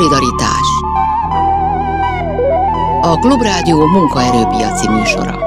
Szolidaritás. 0.00 0.68
A 3.00 3.18
Klubrádió 3.18 3.86
munkaerőpiaci 3.86 4.88
műsora. 4.88 5.38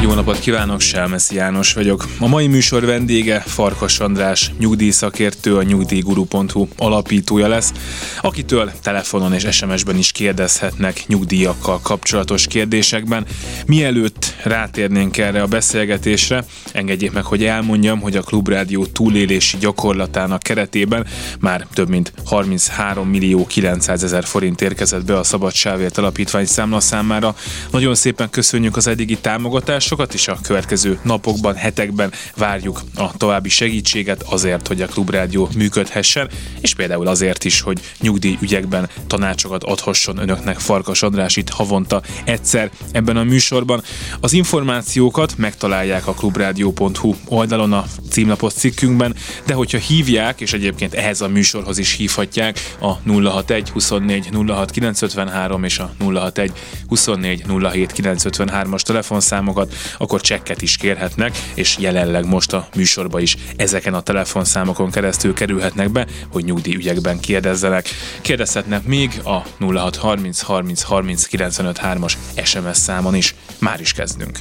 Jó 0.00 0.13
napot 0.24 0.42
kívánok, 0.42 0.80
Selmeszi 0.80 1.34
János 1.34 1.72
vagyok. 1.72 2.06
A 2.18 2.26
mai 2.26 2.46
műsor 2.46 2.84
vendége 2.84 3.40
Farkas 3.40 4.00
András, 4.00 4.50
nyugdíjszakértő, 4.58 5.56
a 5.56 5.62
nyugdíjguru.hu 5.62 6.68
alapítója 6.76 7.48
lesz, 7.48 7.72
akitől 8.20 8.72
telefonon 8.82 9.32
és 9.32 9.46
SMS-ben 9.50 9.96
is 9.96 10.12
kérdezhetnek 10.12 11.04
nyugdíjakkal 11.06 11.80
kapcsolatos 11.82 12.46
kérdésekben. 12.46 13.26
Mielőtt 13.66 14.34
rátérnénk 14.42 15.18
erre 15.18 15.42
a 15.42 15.46
beszélgetésre, 15.46 16.44
engedjék 16.72 17.12
meg, 17.12 17.24
hogy 17.24 17.44
elmondjam, 17.44 18.00
hogy 18.00 18.16
a 18.16 18.22
Klubrádió 18.22 18.86
túlélési 18.86 19.56
gyakorlatának 19.60 20.42
keretében 20.42 21.06
már 21.40 21.66
több 21.74 21.88
mint 21.88 22.12
33 22.24 23.08
millió 23.08 23.46
900 23.46 24.04
ezer 24.04 24.24
forint 24.24 24.60
érkezett 24.60 25.04
be 25.04 25.18
a 25.18 25.22
Szabadságért 25.22 25.98
Alapítvány 25.98 26.46
számlaszámára. 26.46 27.36
Nagyon 27.70 27.94
szépen 27.94 28.30
köszönjük 28.30 28.76
az 28.76 28.86
eddigi 28.86 29.18
támogatásokat, 29.18 30.12
sokat 30.18 30.38
is 30.38 30.42
a 30.44 30.46
következő 30.46 30.98
napokban, 31.02 31.54
hetekben 31.54 32.12
várjuk 32.36 32.80
a 32.96 33.16
további 33.16 33.48
segítséget 33.48 34.22
azért, 34.22 34.66
hogy 34.66 34.82
a 34.82 34.86
Klubrádió 34.86 35.48
működhessen, 35.56 36.28
és 36.60 36.74
például 36.74 37.06
azért 37.06 37.44
is, 37.44 37.60
hogy 37.60 37.80
nyugdíjügyekben 38.00 38.88
tanácsokat 39.06 39.64
adhasson 39.64 40.18
önöknek 40.18 40.58
Farkas 40.58 41.02
András 41.02 41.36
itt 41.36 41.48
havonta 41.48 42.02
egyszer 42.24 42.70
ebben 42.92 43.16
a 43.16 43.22
műsorban. 43.22 43.82
Az 44.20 44.32
információkat 44.32 45.36
megtalálják 45.36 46.06
a 46.06 46.14
klubrádió.hu 46.14 47.14
oldalon 47.26 47.72
a 47.72 47.84
címlapos 48.10 48.52
cikkünkben, 48.52 49.14
de 49.46 49.54
hogyha 49.54 49.78
hívják, 49.78 50.40
és 50.40 50.52
egyébként 50.52 50.94
ehhez 50.94 51.20
a 51.20 51.28
műsorhoz 51.28 51.78
is 51.78 51.92
hívhatják 51.92 52.74
a 52.80 52.92
061 52.92 53.70
24 53.70 54.28
06 54.46 54.70
953 54.70 55.64
és 55.64 55.78
a 55.78 55.94
061 55.98 56.52
24 56.88 57.44
07 57.72 57.92
953-as 57.96 58.80
telefonszámokat, 58.80 59.74
akkor 60.04 60.20
csekket 60.20 60.62
is 60.62 60.76
kérhetnek, 60.76 61.38
és 61.54 61.76
jelenleg 61.78 62.26
most 62.26 62.52
a 62.52 62.68
műsorba 62.76 63.20
is 63.20 63.36
ezeken 63.56 63.94
a 63.94 64.00
telefonszámokon 64.00 64.90
keresztül 64.90 65.34
kerülhetnek 65.34 65.90
be, 65.90 66.06
hogy 66.32 66.44
nyugdíjügyekben 66.44 67.20
kérdezzenek. 67.20 67.88
Kérdezhetnek 68.20 68.84
még 68.84 69.20
a 69.24 69.42
0630 69.58 70.40
30 70.40 70.82
30 70.82 71.26
95 71.26 71.80
3-as 71.82 72.12
SMS 72.44 72.76
számon 72.76 73.14
is. 73.14 73.34
Már 73.58 73.80
is 73.80 73.92
kezdünk. 73.92 74.38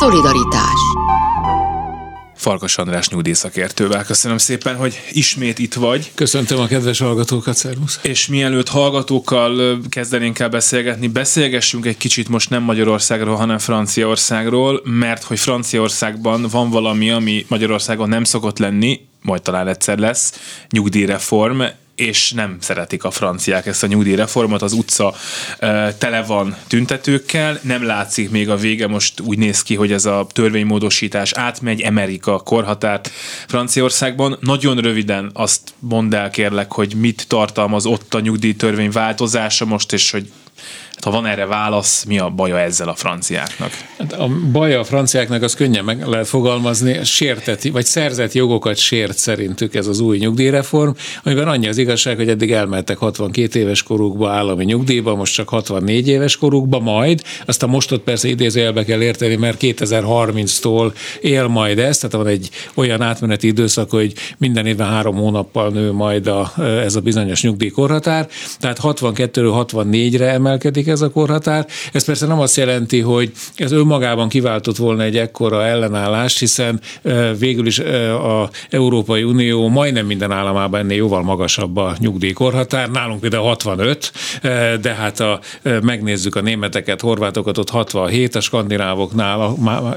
Szolidaritás 0.00 0.95
Farkas 2.46 2.78
András 2.78 3.08
nyugdíjszakértővel. 3.08 4.04
Köszönöm 4.04 4.38
szépen, 4.38 4.76
hogy 4.76 5.00
ismét 5.12 5.58
itt 5.58 5.74
vagy. 5.74 6.10
Köszöntöm 6.14 6.58
a 6.58 6.66
kedves 6.66 6.98
hallgatókat, 6.98 7.56
szervusz. 7.56 7.98
És 8.02 8.26
mielőtt 8.26 8.68
hallgatókkal 8.68 9.80
kezdenénk 9.88 10.38
el 10.38 10.48
beszélgetni, 10.48 11.08
beszélgessünk 11.08 11.86
egy 11.86 11.96
kicsit 11.96 12.28
most 12.28 12.50
nem 12.50 12.62
Magyarországról, 12.62 13.36
hanem 13.36 13.58
Franciaországról, 13.58 14.80
mert 14.84 15.22
hogy 15.22 15.38
Franciaországban 15.38 16.46
van 16.50 16.70
valami, 16.70 17.10
ami 17.10 17.44
Magyarországon 17.48 18.08
nem 18.08 18.24
szokott 18.24 18.58
lenni, 18.58 19.00
majd 19.22 19.42
talán 19.42 19.68
egyszer 19.68 19.98
lesz, 19.98 20.32
nyugdíjreform, 20.70 21.62
és 21.96 22.32
nem 22.32 22.56
szeretik 22.60 23.04
a 23.04 23.10
franciák 23.10 23.66
ezt 23.66 23.82
a 23.82 23.86
nyugdíjreformot, 23.86 24.62
az 24.62 24.72
utca 24.72 25.14
tele 25.98 26.22
van 26.26 26.56
tüntetőkkel, 26.66 27.58
nem 27.62 27.84
látszik 27.84 28.30
még 28.30 28.50
a 28.50 28.56
vége, 28.56 28.86
most 28.86 29.20
úgy 29.20 29.38
néz 29.38 29.62
ki, 29.62 29.74
hogy 29.74 29.92
ez 29.92 30.04
a 30.04 30.26
törvénymódosítás 30.32 31.32
átmegy, 31.32 31.84
Amerika 31.84 32.38
korhatárt 32.38 33.10
Franciaországban. 33.46 34.36
Nagyon 34.40 34.76
röviden 34.76 35.30
azt 35.32 35.60
mondd 35.78 36.14
el 36.14 36.30
kérlek, 36.30 36.72
hogy 36.72 36.94
mit 36.94 37.24
tartalmaz 37.28 37.86
ott 37.86 38.14
a 38.14 38.20
nyugdíjtörvény 38.20 38.90
változása 38.90 39.64
most, 39.64 39.92
és 39.92 40.10
hogy 40.10 40.30
ha 41.06 41.12
van 41.12 41.26
erre 41.26 41.46
válasz, 41.46 42.04
mi 42.04 42.18
a 42.18 42.28
baja 42.28 42.58
ezzel 42.58 42.88
a 42.88 42.94
franciáknak? 42.94 43.70
Hát 43.98 44.12
a 44.12 44.28
baja 44.52 44.80
a 44.80 44.84
franciáknak 44.84 45.42
az 45.42 45.54
könnyen 45.54 45.84
meg 45.84 46.06
lehet 46.06 46.28
fogalmazni, 46.28 47.04
sérteti, 47.04 47.70
vagy 47.70 47.84
szerzett 47.84 48.32
jogokat 48.32 48.76
sért 48.76 49.18
szerintük 49.18 49.74
ez 49.74 49.86
az 49.86 50.00
új 50.00 50.18
nyugdíjreform, 50.18 50.90
amiben 51.24 51.48
annyi 51.48 51.68
az 51.68 51.78
igazság, 51.78 52.16
hogy 52.16 52.28
eddig 52.28 52.52
elmentek 52.52 52.96
62 52.96 53.58
éves 53.58 53.82
korukba 53.82 54.30
állami 54.30 54.64
nyugdíjba, 54.64 55.14
most 55.14 55.34
csak 55.34 55.48
64 55.48 56.08
éves 56.08 56.36
korukba, 56.36 56.78
majd, 56.78 57.22
azt 57.44 57.62
a 57.62 57.66
mostot 57.66 58.02
persze 58.02 58.28
idézőjelbe 58.28 58.84
kell 58.84 59.02
érteni, 59.02 59.36
mert 59.36 59.58
2030-tól 59.60 60.92
él 61.20 61.46
majd 61.46 61.78
ez, 61.78 61.98
tehát 61.98 62.16
van 62.16 62.26
egy 62.26 62.50
olyan 62.74 63.02
átmeneti 63.02 63.46
időszak, 63.46 63.90
hogy 63.90 64.12
minden 64.38 64.66
évben 64.66 64.88
három 64.88 65.16
hónappal 65.16 65.68
nő 65.68 65.92
majd 65.92 66.26
a, 66.26 66.52
ez 66.62 66.96
a 66.96 67.00
bizonyos 67.00 67.42
nyugdíjkorhatár, 67.42 68.28
tehát 68.58 68.78
62-ről 68.82 69.64
64-re 69.72 70.32
emelkedik 70.32 70.94
ez 70.96 71.02
a 71.02 71.10
korhatár. 71.10 71.66
Ez 71.92 72.04
persze 72.04 72.26
nem 72.26 72.40
azt 72.40 72.56
jelenti, 72.56 73.00
hogy 73.00 73.32
ez 73.56 73.72
önmagában 73.72 74.28
kiváltott 74.28 74.76
volna 74.76 75.02
egy 75.02 75.16
ekkora 75.16 75.64
ellenállást, 75.64 76.38
hiszen 76.38 76.80
végül 77.38 77.66
is 77.66 77.78
a 77.78 78.50
Európai 78.70 79.22
Unió 79.22 79.68
majdnem 79.68 80.06
minden 80.06 80.32
államában 80.32 80.80
ennél 80.80 80.96
jóval 80.96 81.22
magasabb 81.22 81.76
a 81.76 81.94
nyugdíjkorhatár. 81.98 82.90
Nálunk 82.90 83.20
például 83.20 83.44
65, 83.44 84.12
de 84.80 84.94
hát 84.98 85.20
a, 85.20 85.40
megnézzük 85.82 86.36
a 86.36 86.40
németeket, 86.40 87.00
horvátokat, 87.00 87.58
ott 87.58 87.70
67, 87.70 88.34
a 88.34 88.40
skandinávoknál 88.40 89.40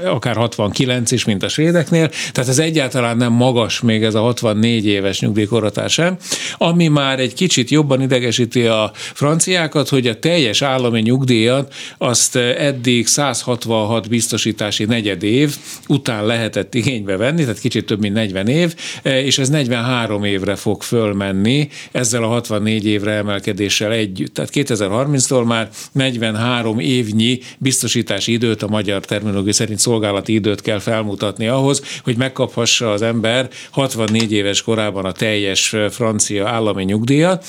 akár 0.04 0.36
69 0.36 1.10
is, 1.10 1.24
mint 1.24 1.42
a 1.42 1.48
svédeknél. 1.48 2.08
Tehát 2.32 2.50
ez 2.50 2.58
egyáltalán 2.58 3.16
nem 3.16 3.32
magas 3.32 3.80
még 3.80 4.02
ez 4.02 4.14
a 4.14 4.20
64 4.20 4.86
éves 4.86 5.20
nyugdíjkorhatár 5.20 5.90
sem, 5.90 6.16
ami 6.58 6.88
már 6.88 7.18
egy 7.18 7.34
kicsit 7.34 7.70
jobban 7.70 8.00
idegesíti 8.00 8.66
a 8.66 8.90
franciákat, 8.94 9.88
hogy 9.88 10.06
a 10.06 10.18
teljes 10.18 10.62
állam 10.62 10.79
állami 10.80 11.00
nyugdíjat 11.00 11.74
azt 11.98 12.36
eh, 12.36 12.66
eddig 12.66 13.06
166 13.06 14.08
biztosítási 14.08 14.84
negyed 14.84 15.22
év 15.22 15.56
után 15.88 16.26
lehetett 16.26 16.74
igénybe 16.74 17.16
venni, 17.16 17.42
tehát 17.42 17.58
kicsit 17.58 17.86
több 17.86 18.00
mint 18.00 18.14
40 18.14 18.46
év, 18.46 18.74
eh, 19.02 19.24
és 19.24 19.38
ez 19.38 19.48
43 19.48 20.24
évre 20.24 20.54
fog 20.54 20.82
fölmenni 20.82 21.68
ezzel 21.92 22.22
a 22.22 22.26
64 22.26 22.86
évre 22.86 23.12
emelkedéssel 23.12 23.92
együtt. 23.92 24.34
Tehát 24.34 24.50
2030-tól 24.54 25.46
már 25.46 25.68
43 25.92 26.78
évnyi 26.78 27.38
biztosítási 27.58 28.32
időt, 28.32 28.62
a 28.62 28.68
magyar 28.68 29.04
terminológia 29.04 29.52
szerint 29.52 29.78
szolgálati 29.78 30.32
időt 30.32 30.60
kell 30.60 30.78
felmutatni 30.78 31.46
ahhoz, 31.46 31.82
hogy 32.02 32.16
megkaphassa 32.16 32.92
az 32.92 33.02
ember 33.02 33.48
64 33.70 34.32
éves 34.32 34.62
korában 34.62 35.04
a 35.04 35.12
teljes 35.12 35.72
eh, 35.72 35.90
francia 35.90 36.48
állami 36.48 36.84
nyugdíjat, 36.84 37.44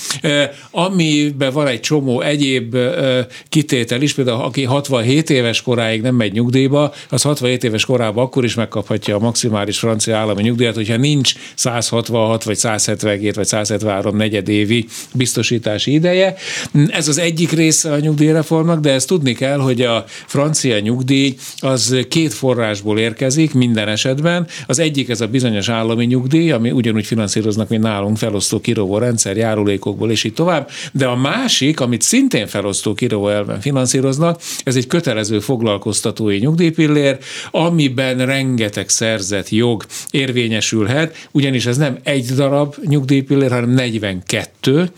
amiben 0.70 1.52
van 1.52 1.66
egy 1.66 1.80
csomó 1.80 2.20
egyéb 2.20 2.76
kitétel 3.48 4.02
is, 4.02 4.14
például 4.14 4.42
aki 4.42 4.64
67 4.64 5.30
éves 5.30 5.62
koráig 5.62 6.00
nem 6.00 6.14
megy 6.14 6.32
nyugdíjba, 6.32 6.92
az 7.08 7.22
67 7.22 7.64
éves 7.64 7.84
korában 7.84 8.24
akkor 8.24 8.44
is 8.44 8.54
megkaphatja 8.54 9.16
a 9.16 9.18
maximális 9.18 9.78
francia 9.78 10.16
állami 10.16 10.42
nyugdíjat, 10.42 10.74
hogyha 10.74 10.96
nincs 10.96 11.34
166 11.54 12.44
vagy 12.44 12.56
172 12.56 13.32
vagy 13.34 13.46
173 13.46 14.16
negyedévi 14.16 14.86
biztosítási 15.14 15.92
ideje. 15.92 16.34
Ez 16.88 17.08
az 17.08 17.18
egyik 17.18 17.50
része 17.50 17.92
a 17.92 17.98
nyugdíjreformnak, 17.98 18.80
de 18.80 18.90
ezt 18.90 19.06
tudni 19.06 19.32
kell, 19.32 19.58
hogy 19.58 19.80
a 19.80 20.04
francia 20.26 20.78
nyugdíj 20.78 21.34
az 21.60 21.96
két 22.08 22.34
forrásból 22.34 22.98
érkezik 22.98 23.54
minden 23.54 23.88
esetben. 23.88 24.46
Az 24.66 24.78
egyik 24.78 25.08
ez 25.08 25.20
a 25.20 25.26
bizonyos 25.26 25.68
állami 25.68 26.04
nyugdíj, 26.04 26.50
ami 26.50 26.70
ugyanúgy 26.70 27.06
finanszíroznak, 27.06 27.68
mint 27.68 27.82
nálunk 27.82 28.16
felosztó 28.16 28.60
kirovó 28.60 28.98
rendszer, 28.98 29.36
járulékokból 29.36 30.10
és 30.10 30.24
így 30.24 30.34
tovább, 30.34 30.70
de 30.92 31.06
a 31.06 31.16
másik, 31.16 31.80
amit 31.80 32.02
szintén 32.02 32.46
felosztó 32.46 32.94
kirovó 32.94 33.11
elven 33.12 33.60
finanszíroznak. 33.60 34.40
Ez 34.64 34.76
egy 34.76 34.86
kötelező 34.86 35.40
foglalkoztatói 35.40 36.38
nyugdíjpillér, 36.38 37.18
amiben 37.50 38.26
rengeteg 38.26 38.88
szerzett 38.88 39.48
jog 39.48 39.84
érvényesülhet, 40.10 41.28
ugyanis 41.30 41.66
ez 41.66 41.76
nem 41.76 41.98
egy 42.02 42.26
darab 42.26 42.74
nyugdíjpillér, 42.86 43.50
hanem 43.50 43.70
42, 43.70 44.90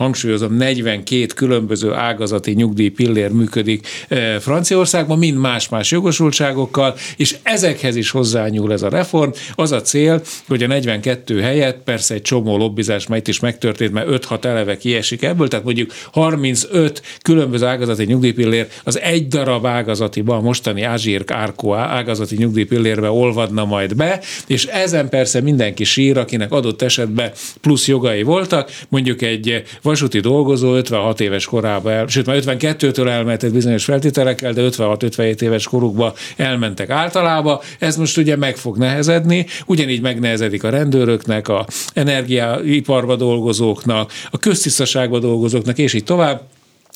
hangsúlyozom, 0.00 0.52
42 0.56 1.26
különböző 1.26 1.92
ágazati 1.92 2.52
nyugdíjpillér 2.52 3.30
működik 3.30 3.86
eh, 4.08 4.38
Franciaországban, 4.38 5.18
mind 5.18 5.38
más-más 5.38 5.90
jogosultságokkal, 5.90 6.94
és 7.16 7.36
ezekhez 7.42 7.96
is 7.96 8.10
hozzányúl 8.10 8.72
ez 8.72 8.82
a 8.82 8.88
reform. 8.88 9.30
Az 9.54 9.72
a 9.72 9.80
cél, 9.80 10.22
hogy 10.48 10.62
a 10.62 10.66
42 10.66 11.40
helyett 11.40 11.82
persze 11.84 12.14
egy 12.14 12.22
csomó 12.22 12.56
lobbizás 12.56 13.06
itt 13.14 13.28
is 13.28 13.40
megtörtént, 13.40 13.92
mert 13.92 14.26
5-6 14.26 14.44
eleve 14.44 14.76
kiesik 14.76 15.22
ebből, 15.22 15.48
tehát 15.48 15.64
mondjuk 15.64 15.92
35 16.12 17.02
különböző 17.22 17.66
ágazati 17.66 18.04
nyugdíjpillér 18.04 18.66
az 18.84 19.00
egy 19.00 19.28
darab 19.28 19.66
ágazatiban, 19.66 20.36
a 20.36 20.40
mostani 20.40 20.84
Azsír 20.84 21.24
Árkó 21.26 21.74
ágazati 21.74 22.36
nyugdíjpillérbe 22.36 23.10
olvadna 23.10 23.64
majd 23.64 23.96
be, 23.96 24.20
és 24.46 24.64
ezen 24.64 25.08
persze 25.08 25.40
mindenki 25.40 25.84
sír, 25.84 26.18
akinek 26.18 26.52
adott 26.52 26.82
esetben 26.82 27.32
plusz 27.60 27.88
jogai 27.88 28.22
voltak, 28.22 28.70
mondjuk 28.88 29.22
egy 29.22 29.62
vasúti 29.90 30.20
dolgozó 30.20 30.74
56 30.74 31.20
éves 31.20 31.44
korában, 31.44 31.92
el, 31.92 32.06
sőt 32.06 32.26
már 32.26 32.36
52-től 32.40 33.08
elmehetett 33.08 33.52
bizonyos 33.52 33.84
feltételekkel, 33.84 34.52
de 34.52 34.62
56-57 34.70 35.40
éves 35.40 35.64
korukba 35.64 36.14
elmentek 36.36 36.90
általában. 36.90 37.58
Ez 37.78 37.96
most 37.96 38.16
ugye 38.16 38.36
meg 38.36 38.56
fog 38.56 38.76
nehezedni, 38.76 39.46
ugyanígy 39.66 40.00
megnehezedik 40.00 40.64
a 40.64 40.70
rendőröknek, 40.70 41.48
a 41.48 41.66
energiaiparba 41.94 43.16
dolgozóknak, 43.16 44.12
a 44.30 44.38
köztisztaságba 44.38 45.18
dolgozóknak, 45.18 45.78
és 45.78 45.94
így 45.94 46.04
tovább 46.04 46.42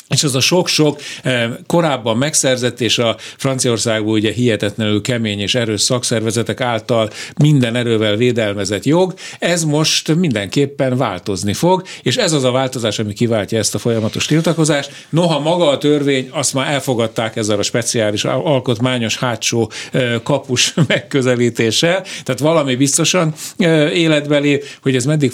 és 0.09 0.25
az 0.25 0.35
a 0.35 0.41
sok-sok 0.41 1.01
eh, 1.23 1.51
korábban 1.67 2.17
megszerzett, 2.17 2.81
és 2.81 2.99
a 2.99 3.17
Franciaországban 3.37 4.13
ugye 4.13 4.33
hihetetlenül 4.33 5.01
kemény 5.01 5.41
és 5.41 5.55
erős 5.55 5.81
szakszervezetek 5.81 6.61
által 6.61 7.11
minden 7.37 7.77
erővel 7.77 8.17
védelmezett 8.17 8.85
jog, 8.85 9.15
ez 9.39 9.65
most 9.65 10.15
mindenképpen 10.15 10.97
változni 10.97 11.53
fog, 11.53 11.83
és 12.03 12.17
ez 12.17 12.33
az 12.33 12.45
a 12.45 12.51
változás, 12.51 12.99
ami 12.99 13.13
kiváltja 13.13 13.59
ezt 13.59 13.75
a 13.75 13.79
folyamatos 13.79 14.27
tiltakozást. 14.27 15.07
Noha 15.09 15.39
maga 15.39 15.69
a 15.69 15.79
törvény, 15.79 16.29
azt 16.31 16.55
már 16.55 16.73
elfogadták 16.73 17.37
ezzel 17.37 17.59
a 17.59 17.63
speciális 17.63 18.25
alkotmányos 18.25 19.17
hátsó 19.17 19.71
eh, 19.93 20.15
kapus 20.23 20.75
megközelítéssel, 20.87 22.05
tehát 22.23 22.41
valami 22.41 22.75
biztosan 22.75 23.35
eh, 23.57 23.97
életbe 23.97 24.39
lép, 24.39 24.65
hogy 24.83 24.97
ez 24.97 25.05
meddig 25.05 25.33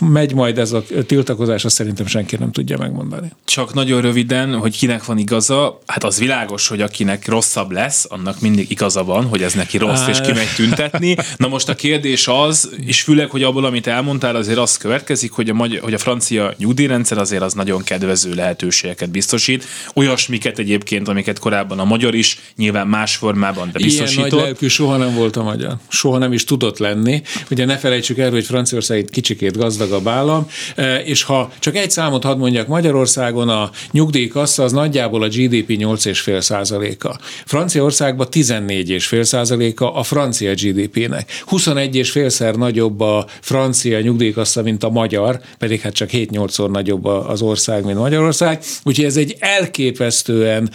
megy 0.00 0.34
majd 0.34 0.58
ez 0.58 0.72
a 0.72 0.82
tiltakozás, 1.06 1.64
azt 1.64 1.74
szerintem 1.74 2.06
senki 2.06 2.36
nem 2.36 2.52
tudja 2.52 2.78
megmondani. 2.78 3.32
Csak 3.44 3.74
nagyon 3.74 3.95
nagyon 3.96 4.14
röviden, 4.14 4.54
hogy 4.54 4.78
kinek 4.78 5.04
van 5.04 5.18
igaza, 5.18 5.80
hát 5.86 6.04
az 6.04 6.18
világos, 6.18 6.68
hogy 6.68 6.80
akinek 6.80 7.28
rosszabb 7.28 7.70
lesz, 7.70 8.06
annak 8.08 8.40
mindig 8.40 8.70
igaza 8.70 9.04
van, 9.04 9.24
hogy 9.24 9.42
ez 9.42 9.52
neki 9.52 9.78
rossz, 9.78 10.06
és 10.06 10.20
kimegy 10.20 10.54
tüntetni. 10.56 11.16
Na 11.36 11.48
most 11.48 11.68
a 11.68 11.74
kérdés 11.74 12.28
az, 12.28 12.70
és 12.86 13.02
főleg, 13.02 13.30
hogy 13.30 13.42
abból, 13.42 13.64
amit 13.64 13.86
elmondtál, 13.86 14.36
azért 14.36 14.58
az 14.58 14.76
következik, 14.76 15.32
hogy 15.32 15.48
a, 15.48 15.54
magyar, 15.54 15.80
hogy 15.80 15.94
a 15.94 15.98
francia 15.98 16.54
nyugdíjrendszer 16.58 17.18
azért 17.18 17.42
az 17.42 17.52
nagyon 17.52 17.82
kedvező 17.82 18.34
lehetőségeket 18.34 19.10
biztosít. 19.10 19.64
Olyasmiket 19.94 20.58
egyébként, 20.58 21.08
amiket 21.08 21.38
korábban 21.38 21.78
a 21.78 21.84
magyar 21.84 22.14
is, 22.14 22.38
nyilván 22.56 22.86
más 22.86 23.16
formában, 23.16 23.70
de 23.72 23.78
biztosított. 23.78 24.26
Ilyen 24.26 24.36
nagy 24.36 24.44
lelkű 24.44 24.68
soha 24.68 24.96
nem 24.96 25.14
volt 25.14 25.36
a 25.36 25.42
magyar. 25.42 25.76
Soha 25.88 26.18
nem 26.18 26.32
is 26.32 26.44
tudott 26.44 26.78
lenni. 26.78 27.22
Ugye 27.50 27.64
ne 27.64 27.76
felejtsük 27.76 28.18
el, 28.18 28.30
hogy 28.30 28.44
Franciaország 28.44 28.98
egy 28.98 29.10
kicsikét 29.10 29.56
gazdagabb 29.56 30.08
állam, 30.08 30.46
eh, 30.74 31.08
és 31.08 31.22
ha 31.22 31.52
csak 31.58 31.76
egy 31.76 31.90
számot 31.90 32.24
hadd 32.24 32.38
mondjak, 32.38 32.66
Magyarországon 32.66 33.48
a 33.48 33.70
nyugdíjkassa 33.90 34.62
az 34.62 34.72
nagyjából 34.72 35.22
a 35.22 35.28
GDP 35.28 35.68
8,5 35.68 36.40
százaléka. 36.40 37.18
Franciaországban 37.44 38.26
14,5 38.30 39.22
százaléka 39.22 39.94
a 39.94 40.02
francia 40.02 40.54
GDP-nek. 40.54 41.42
21,5-szer 41.50 42.56
nagyobb 42.56 43.00
a 43.00 43.26
francia 43.40 44.00
nyugdíjkassa, 44.00 44.62
mint 44.62 44.84
a 44.84 44.90
magyar, 44.90 45.40
pedig 45.58 45.80
hát 45.80 45.92
csak 45.92 46.08
7-8-szor 46.12 46.70
nagyobb 46.70 47.04
az 47.04 47.42
ország, 47.42 47.84
mint 47.84 47.98
Magyarország. 47.98 48.62
Úgyhogy 48.82 49.04
ez 49.04 49.16
egy 49.16 49.36
elképesztően 49.38 50.70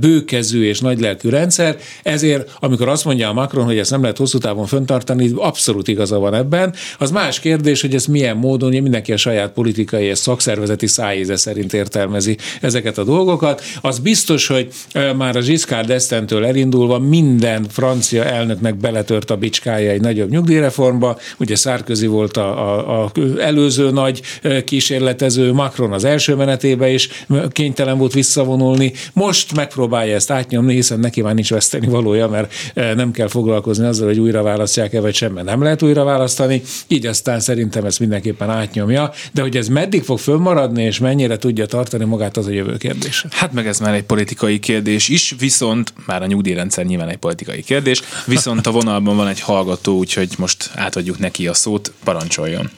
bőkezű 0.00 0.64
és 0.64 0.80
nagylelkű 0.80 1.28
rendszer, 1.28 1.76
ezért 2.02 2.50
amikor 2.60 2.88
azt 2.88 3.04
mondja 3.04 3.28
a 3.28 3.32
Macron, 3.32 3.64
hogy 3.64 3.78
ezt 3.78 3.90
nem 3.90 4.00
lehet 4.00 4.16
hosszú 4.16 4.38
távon 4.38 4.66
föntartani, 4.66 5.30
abszolút 5.34 5.88
igaza 5.88 6.18
van 6.18 6.34
ebben. 6.34 6.74
Az 6.98 7.10
más 7.10 7.40
kérdés, 7.40 7.80
hogy 7.80 7.94
ez 7.94 8.04
milyen 8.06 8.36
módon, 8.36 8.70
mindenki 8.70 9.12
a 9.12 9.16
saját 9.16 9.52
politikai 9.52 10.04
és 10.04 10.18
szakszervezeti 10.18 10.86
szájéze 10.86 11.36
szerint 11.36 11.72
értelmezi 11.72 12.36
ezeket 12.60 12.98
a 12.98 13.04
dolgokat. 13.04 13.62
Az 13.80 13.98
biztos, 13.98 14.46
hogy 14.46 14.68
már 15.16 15.36
a 15.36 15.40
Giscard 15.40 15.88
d'Estentől 15.88 16.44
elindulva 16.44 16.98
minden 16.98 17.66
francia 17.68 18.24
elnöknek 18.24 18.76
beletört 18.76 19.30
a 19.30 19.36
bicskája 19.36 19.90
egy 19.90 20.00
nagyobb 20.00 20.30
nyugdíjreformba. 20.30 21.18
Ugye 21.38 21.56
Szárközi 21.56 22.06
volt 22.06 22.36
a, 22.36 22.80
a, 22.80 23.04
a 23.04 23.12
előző 23.40 23.90
nagy 23.90 24.22
kísérletező, 24.64 25.52
Macron 25.52 25.92
az 25.92 26.04
első 26.04 26.34
menetébe 26.34 26.88
is 26.88 27.08
kénytelen 27.50 27.98
volt 27.98 28.12
visszavonulni. 28.12 28.92
Most 29.12 29.54
megpróbálja 29.54 30.14
ezt 30.14 30.30
átnyomni, 30.30 30.74
hiszen 30.74 31.00
neki 31.00 31.22
már 31.22 31.34
nincs 31.34 31.50
veszteni 31.50 31.86
valója, 31.86 32.28
mert 32.28 32.52
nem 32.74 33.10
kell 33.10 33.28
foglalkozni 33.28 33.86
azzal, 33.86 34.06
hogy 34.06 34.18
újra 34.18 34.42
választják-e, 34.42 35.00
vagy 35.00 35.14
sem, 35.14 35.40
nem 35.44 35.62
lehet 35.62 35.82
újra 35.82 36.04
választani. 36.04 36.62
Így 36.88 37.06
aztán 37.06 37.40
szerintem 37.40 37.84
ezt 37.84 38.00
mindenképpen 38.00 38.50
átnyomja. 38.50 39.12
De 39.32 39.42
hogy 39.42 39.56
ez 39.56 39.68
meddig 39.68 40.02
fog 40.02 40.18
fönnmaradni, 40.18 40.82
és 40.82 40.98
mennyire 40.98 41.36
tudja 41.36 41.66
tartani 41.66 42.04
magát, 42.04 42.36
az 42.36 42.45
a 42.46 42.50
jövő 42.50 42.76
kérdése. 42.76 43.28
Hát 43.30 43.52
meg 43.52 43.66
ez 43.66 43.78
már 43.78 43.94
egy 43.94 44.04
politikai 44.04 44.58
kérdés 44.58 45.08
is, 45.08 45.34
viszont 45.38 45.92
már 46.06 46.22
a 46.22 46.26
nyugdíjrendszer 46.26 46.84
nyilván 46.84 47.08
egy 47.08 47.16
politikai 47.16 47.62
kérdés, 47.62 48.02
viszont 48.26 48.66
a 48.66 48.70
vonalban 48.70 49.16
van 49.16 49.28
egy 49.28 49.40
hallgató, 49.40 49.96
úgyhogy 49.96 50.34
most 50.38 50.70
átadjuk 50.74 51.18
neki 51.18 51.48
a 51.48 51.54
szót, 51.54 51.92
parancsoljon. 52.04 52.70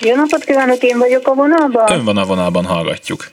Jó 0.00 0.14
napot 0.14 0.44
kívánok, 0.44 0.82
én 0.82 0.98
vagyok 0.98 1.28
a 1.28 1.34
vonalban. 1.34 1.92
Ön 1.92 2.04
van 2.04 2.16
a 2.16 2.24
vonalban, 2.24 2.64
hallgatjuk. 2.64 3.30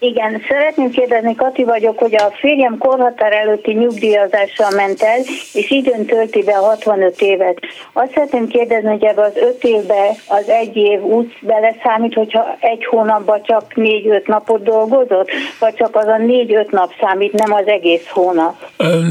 Igen, 0.00 0.42
szeretném 0.48 0.90
kérdezni, 0.90 1.34
Kati 1.34 1.64
vagyok, 1.64 1.98
hogy 1.98 2.14
a 2.14 2.32
férjem 2.40 2.78
korhatár 2.78 3.32
előtti 3.32 3.72
nyugdíjazással 3.72 4.70
ment 4.70 5.02
el, 5.02 5.18
és 5.52 5.70
időn 5.70 6.06
tölti 6.06 6.42
be 6.42 6.56
65 6.56 7.20
évet. 7.20 7.58
Azt 7.92 8.12
szeretném 8.14 8.48
kérdezni, 8.48 8.88
hogy 8.88 9.04
ebbe 9.04 9.22
az 9.22 9.32
5 9.34 9.64
évbe 9.64 10.16
az 10.26 10.48
egy 10.48 10.76
év 10.76 11.02
úgy 11.02 11.32
beleszámít, 11.40 12.14
hogyha 12.14 12.56
egy 12.60 12.84
hónapban 12.84 13.42
csak 13.42 13.64
4-5 13.74 14.26
napot 14.26 14.62
dolgozott, 14.62 15.30
vagy 15.60 15.74
csak 15.74 15.96
az 15.96 16.06
a 16.06 16.16
4-5 16.16 16.70
nap 16.70 16.92
számít, 17.00 17.32
nem 17.32 17.52
az 17.52 17.66
egész 17.66 18.06
hónap? 18.08 18.54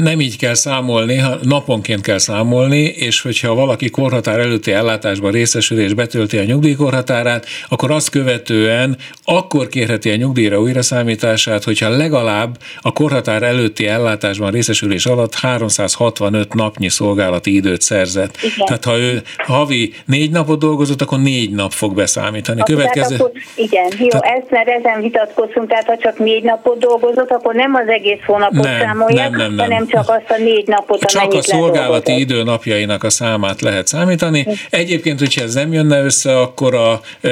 Nem 0.02 0.20
így 0.20 0.36
kell 0.36 0.54
számolni, 0.54 1.20
naponként 1.42 2.00
kell 2.00 2.18
számolni, 2.18 2.82
és 2.82 3.22
hogyha 3.22 3.54
valaki 3.54 3.90
korhatár 3.90 4.38
előtti 4.38 4.72
ellátásban 4.72 5.30
részesül 5.30 5.80
és 5.80 5.94
betölti 5.94 6.38
a 6.38 6.44
nyugdíjkorhatárát, 6.44 7.46
akkor 7.68 7.90
azt 7.90 8.10
követően 8.10 8.96
akkor 9.24 9.66
kérheti 9.66 10.10
a 10.10 10.16
nyugdíjra 10.16 10.60
újra 10.60 10.77
számítását, 10.82 11.64
hogyha 11.64 11.88
legalább 11.88 12.56
a 12.80 12.92
korhatár 12.92 13.42
előtti 13.42 13.86
ellátásban 13.86 14.50
részesülés 14.50 15.06
alatt 15.06 15.34
365 15.34 16.54
napnyi 16.54 16.88
szolgálati 16.88 17.54
időt 17.54 17.80
szerzett. 17.80 18.36
Igen. 18.42 18.66
Tehát 18.66 18.84
ha 18.84 18.98
ő 18.98 19.22
havi 19.36 19.92
négy 20.04 20.30
napot 20.30 20.58
dolgozott, 20.58 21.02
akkor 21.02 21.20
négy 21.20 21.50
nap 21.50 21.72
fog 21.72 21.94
beszámítani. 21.94 22.62
Következő... 22.62 23.14
akkor, 23.14 23.30
igen, 23.54 23.92
jó, 23.98 24.08
tehát... 24.08 24.38
ezt 24.38 24.50
mert 24.50 24.68
ezen 24.68 25.00
vitatkozunk, 25.02 25.68
tehát 25.68 25.86
ha 25.86 25.96
csak 25.96 26.18
négy 26.18 26.42
napot 26.42 26.78
dolgozott, 26.78 27.30
akkor 27.30 27.54
nem 27.54 27.74
az 27.74 27.88
egész 27.88 28.20
hónapot 28.26 28.64
nem, 28.64 28.80
számolják, 28.80 29.30
nem, 29.30 29.38
nem, 29.38 29.54
nem. 29.54 29.70
hanem 29.70 29.86
csak 29.86 30.08
azt 30.08 30.30
a 30.30 30.36
négy 30.38 30.66
napot, 30.66 31.04
Csak 31.04 31.32
a 31.32 31.42
szolgálati 31.42 32.18
idő 32.18 32.42
napjainak 32.42 33.04
a 33.04 33.10
számát 33.10 33.60
lehet 33.60 33.86
számítani. 33.86 34.46
Egyébként, 34.70 35.18
hogyha 35.18 35.42
ez 35.42 35.54
nem 35.54 35.72
jönne 35.72 36.02
össze, 36.02 36.38
akkor 36.40 36.74
a 36.74 37.00
e, 37.20 37.28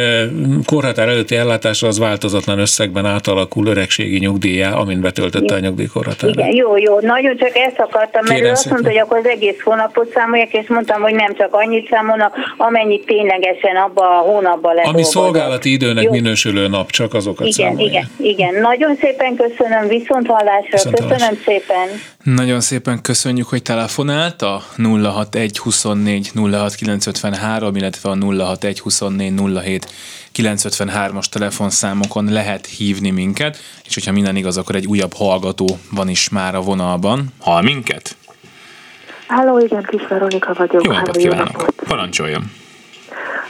korhatár 0.64 1.08
előtti 1.08 1.36
ellátásra 1.36 1.88
az 1.88 1.98
változatlan 1.98 2.58
összegben 2.58 3.06
által 3.06 3.35
átalakul 3.36 3.66
öregségi 3.66 4.18
nyugdíjá, 4.18 4.72
amint 4.72 5.00
betöltötte 5.00 5.54
a 5.54 5.58
nyugdíjkorhatárát. 5.58 6.34
Igen, 6.36 6.54
jó, 6.54 6.76
jó, 6.76 7.00
nagyon 7.00 7.36
csak 7.36 7.56
ezt 7.56 7.78
akartam, 7.78 8.22
mert 8.24 8.34
Kérem 8.34 8.48
ő 8.48 8.50
azt 8.50 8.70
mondta, 8.70 8.88
hogy 8.88 8.98
akkor 8.98 9.18
az 9.18 9.26
egész 9.26 9.60
hónapot 9.64 10.12
számolják, 10.14 10.52
és 10.52 10.68
mondtam, 10.68 11.02
hogy 11.02 11.14
nem 11.14 11.34
csak 11.34 11.54
annyit 11.54 11.88
számolnak, 11.90 12.34
amennyit 12.56 13.06
ténylegesen 13.06 13.76
abban 13.76 14.06
a 14.06 14.18
hónapban 14.18 14.74
lehet. 14.74 14.90
Ami 14.90 15.02
szolgálati 15.04 15.72
időnek 15.72 16.04
jó. 16.04 16.10
minősülő 16.10 16.68
nap, 16.68 16.90
csak 16.90 17.14
azokat 17.14 17.46
Igen, 17.46 17.68
számolja. 17.68 17.86
igen, 17.86 18.10
igen. 18.18 18.60
Nagyon 18.60 18.96
szépen 19.00 19.36
köszönöm, 19.36 19.88
viszont 19.88 20.26
hallásra, 20.26 20.68
viszont 20.70 20.94
köszönöm 20.94 21.18
hallás. 21.18 21.42
szépen. 21.44 21.88
Nagyon 22.22 22.60
szépen 22.60 23.00
köszönjük, 23.02 23.48
hogy 23.48 23.62
telefonált 23.62 24.42
a 24.42 24.62
061 24.76 25.58
24 25.58 26.30
06 26.52 26.74
953, 26.74 27.76
illetve 27.76 28.10
a 28.10 28.16
061 28.20 28.80
24 28.80 29.32
07 29.64 29.86
953-as 30.36 31.28
telefonszámokon 31.28 32.32
lehet 32.32 32.66
hívni 32.66 33.10
minket, 33.10 33.56
és 33.84 33.94
hogyha 33.94 34.12
minden 34.12 34.36
igaz, 34.36 34.56
akkor 34.56 34.74
egy 34.74 34.86
újabb 34.86 35.12
hallgató 35.12 35.66
van 35.90 36.08
is 36.08 36.28
már 36.28 36.54
a 36.54 36.60
vonalban. 36.60 37.26
Hall 37.40 37.62
minket? 37.62 38.16
Háló, 39.28 39.58
igen, 39.58 39.82
Kis 39.82 40.06
Veronika 40.08 40.52
vagyok. 40.52 40.84
Jó 40.84 40.92
napot 40.92 41.16
kívánok! 41.16 41.66
Parancsoljon! 41.88 42.42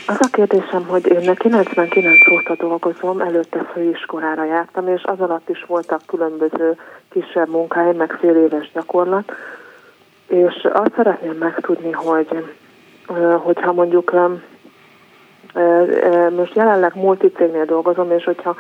Az 0.07 0.17
a 0.21 0.29
kérdésem, 0.33 0.85
hogy 0.87 1.07
én 1.07 1.35
99 1.35 2.29
óta 2.29 2.55
dolgozom, 2.59 3.21
előtte 3.21 3.71
főiskolára 3.73 4.45
jártam, 4.45 4.89
és 4.89 5.03
az 5.05 5.21
alatt 5.21 5.49
is 5.49 5.65
voltak 5.67 6.03
különböző 6.07 6.77
kisebb 7.11 7.49
munkáim, 7.49 7.97
meg 7.97 8.17
fél 8.21 8.37
éves 8.37 8.71
gyakorlat, 8.75 9.33
és 10.29 10.69
azt 10.73 10.93
szeretném 10.97 11.37
megtudni, 11.39 11.91
hogy 11.91 12.57
hogyha 13.43 13.73
mondjuk 13.73 14.13
most 16.37 16.55
jelenleg 16.55 16.93
multicégnél 16.95 17.65
dolgozom, 17.65 18.11
és 18.11 18.25
hogyha 18.25 18.57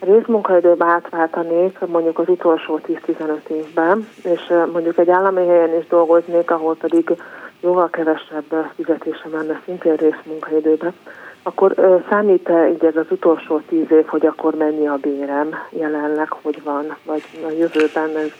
részmunkaidőbe 0.00 0.84
átváltanék 0.84 1.78
mondjuk 1.86 2.18
az 2.18 2.28
utolsó 2.28 2.80
10-15 2.86 3.48
évben, 3.48 4.08
és 4.22 4.52
mondjuk 4.72 4.98
egy 4.98 5.10
állami 5.10 5.46
helyen 5.46 5.76
is 5.78 5.86
dolgoznék, 5.86 6.50
ahol 6.50 6.76
pedig 6.76 7.16
jóval 7.60 7.90
kevesebb 7.90 8.70
fizetésem 8.74 9.32
lenne 9.32 9.60
szintén 9.64 9.94
részmunkaidőben, 9.94 10.94
akkor 11.42 12.00
számít-e 12.08 12.68
így 12.68 12.84
ez 12.84 12.96
az 12.96 13.06
utolsó 13.10 13.60
tíz 13.68 13.90
év, 13.90 14.06
hogy 14.06 14.26
akkor 14.26 14.54
mennyi 14.54 14.86
a 14.86 14.96
bérem 14.96 15.54
jelenleg, 15.70 16.32
hogy 16.42 16.62
van, 16.62 16.96
vagy 17.04 17.22
a 17.46 17.50
jövőben 17.50 18.16
ez, 18.16 18.30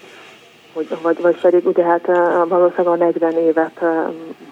hogy, 0.73 0.89
vagy, 1.03 1.21
vagy 1.21 1.41
pedig 1.41 1.67
ugye 1.67 1.85
hát 1.85 2.07
valószínűleg 2.49 3.01
a 3.01 3.05
40 3.05 3.33
évet, 3.33 3.85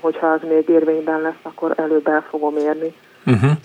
hogyha 0.00 0.26
az 0.26 0.40
még 0.48 0.68
érvényben 0.68 1.20
lesz, 1.20 1.42
akkor 1.42 1.72
előbb 1.76 2.08
el 2.08 2.24
fogom 2.30 2.56
érni. 2.56 2.94
Uh-huh. 3.26 3.56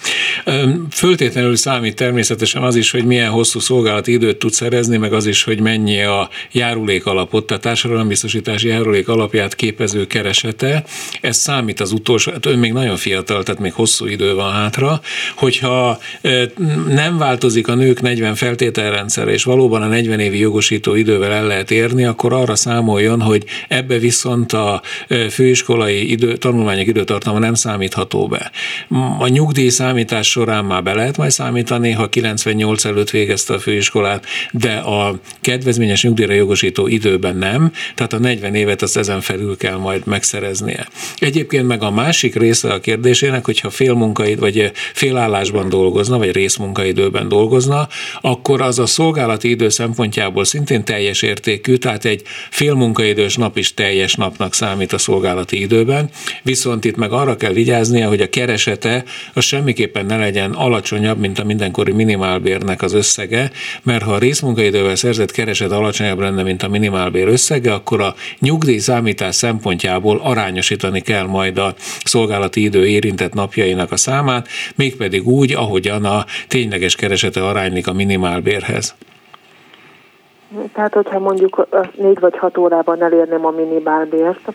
Föltétlenül 0.91 1.55
számít 1.55 1.95
természetesen 1.95 2.63
az 2.63 2.75
is, 2.75 2.91
hogy 2.91 3.05
milyen 3.05 3.29
hosszú 3.29 3.59
szolgálati 3.59 4.11
időt 4.11 4.37
tud 4.37 4.51
szerezni, 4.51 4.97
meg 4.97 5.13
az 5.13 5.25
is, 5.25 5.43
hogy 5.43 5.59
mennyi 5.59 6.01
a 6.01 6.29
járulék 6.51 7.05
alapot, 7.05 7.45
tehát 7.45 7.63
társadalombiztosítási 7.63 8.67
járulék 8.67 9.07
alapját 9.07 9.55
képező 9.55 10.07
keresete. 10.07 10.83
Ez 11.21 11.37
számít 11.37 11.79
az 11.79 11.91
utolsó, 11.91 12.31
hát 12.31 12.45
ön 12.45 12.59
még 12.59 12.73
nagyon 12.73 12.95
fiatal, 12.95 13.43
tehát 13.43 13.61
még 13.61 13.73
hosszú 13.73 14.05
idő 14.05 14.33
van 14.33 14.51
hátra. 14.51 15.01
Hogyha 15.35 15.99
nem 16.87 17.17
változik 17.17 17.67
a 17.67 17.75
nők 17.75 18.01
40 18.01 18.35
feltételrendszer, 18.35 19.27
és 19.27 19.43
valóban 19.43 19.81
a 19.81 19.87
40 19.87 20.19
évi 20.19 20.39
jogosító 20.39 20.95
idővel 20.95 21.31
el 21.31 21.47
lehet 21.47 21.71
érni, 21.71 22.05
akkor 22.05 22.33
arra 22.33 22.55
számoljon, 22.55 23.21
hogy 23.21 23.45
ebbe 23.67 23.97
viszont 23.97 24.53
a 24.53 24.81
főiskolai 25.29 26.11
idő, 26.11 26.37
tanulmányok 26.37 26.87
időtartama 26.87 27.39
nem 27.39 27.53
számítható 27.53 28.27
be. 28.27 28.51
A 29.19 29.27
nyugdíj 29.27 29.69
számítás 29.69 30.30
során 30.31 30.65
már 30.65 30.83
be 30.83 30.93
lehet 30.93 31.17
majd 31.17 31.31
számítani, 31.31 31.91
ha 31.91 32.09
98 32.09 32.85
előtt 32.85 33.09
végezte 33.09 33.53
a 33.53 33.59
főiskolát, 33.59 34.25
de 34.51 34.73
a 34.73 35.19
kedvezményes 35.41 36.03
nyugdíjra 36.03 36.33
jogosító 36.33 36.87
időben 36.87 37.35
nem, 37.35 37.71
tehát 37.95 38.13
a 38.13 38.19
40 38.19 38.55
évet 38.55 38.81
azt 38.81 38.97
ezen 38.97 39.21
felül 39.21 39.57
kell 39.57 39.77
majd 39.77 40.05
megszereznie. 40.05 40.87
Egyébként 41.15 41.67
meg 41.67 41.83
a 41.83 41.91
másik 41.91 42.35
része 42.35 42.73
a 42.73 42.79
kérdésének, 42.79 43.45
hogyha 43.45 43.69
fél 43.69 43.93
munkaid, 43.93 44.39
vagy 44.39 44.71
félállásban 44.93 45.69
dolgozna, 45.69 46.17
vagy 46.17 46.31
részmunkaidőben 46.31 47.27
dolgozna, 47.27 47.87
akkor 48.21 48.61
az 48.61 48.79
a 48.79 48.85
szolgálati 48.85 49.49
idő 49.49 49.69
szempontjából 49.69 50.45
szintén 50.45 50.83
teljes 50.83 51.21
értékű, 51.21 51.75
tehát 51.75 52.05
egy 52.05 52.21
fél 52.49 52.73
munkaidős 52.73 53.35
nap 53.35 53.57
is 53.57 53.73
teljes 53.73 54.15
napnak 54.15 54.53
számít 54.53 54.93
a 54.93 54.97
szolgálati 54.97 55.61
időben, 55.61 56.09
viszont 56.43 56.85
itt 56.85 56.95
meg 56.95 57.11
arra 57.11 57.35
kell 57.35 57.53
vigyáznia, 57.53 58.07
hogy 58.07 58.21
a 58.21 58.29
keresete 58.29 59.03
az 59.33 59.43
semmiképpen 59.43 60.05
ne 60.05 60.17
legyen 60.21 60.51
alacsonyabb, 60.51 61.19
mint 61.19 61.39
a 61.39 61.43
mindenkori 61.43 61.91
minimálbérnek 61.91 62.81
az 62.81 62.93
összege, 62.93 63.51
mert 63.83 64.03
ha 64.03 64.11
a 64.11 64.17
részmunkaidővel 64.17 64.95
szerzett 64.95 65.31
kereset 65.31 65.71
alacsonyabb 65.71 66.19
lenne, 66.19 66.43
mint 66.43 66.63
a 66.63 66.69
minimálbér 66.69 67.27
összege, 67.27 67.73
akkor 67.73 68.01
a 68.01 68.13
nyugdíj 68.39 68.77
számítás 68.77 69.35
szempontjából 69.35 70.19
arányosítani 70.23 71.01
kell 71.01 71.25
majd 71.25 71.57
a 71.57 71.73
szolgálati 72.03 72.63
idő 72.63 72.87
érintett 72.87 73.33
napjainak 73.33 73.91
a 73.91 73.97
számát, 73.97 74.47
mégpedig 74.75 75.27
úgy, 75.27 75.53
ahogyan 75.53 76.05
a 76.05 76.25
tényleges 76.47 76.95
keresete 76.95 77.47
aránylik 77.47 77.87
a 77.87 77.93
minimálbérhez. 77.93 78.95
Tehát, 80.73 80.93
hogyha 80.93 81.19
mondjuk 81.19 81.67
négy 81.95 82.19
vagy 82.19 82.37
hat 82.37 82.57
órában 82.57 83.03
elérném 83.03 83.45
a 83.45 83.51
minimálbért, 83.51 84.53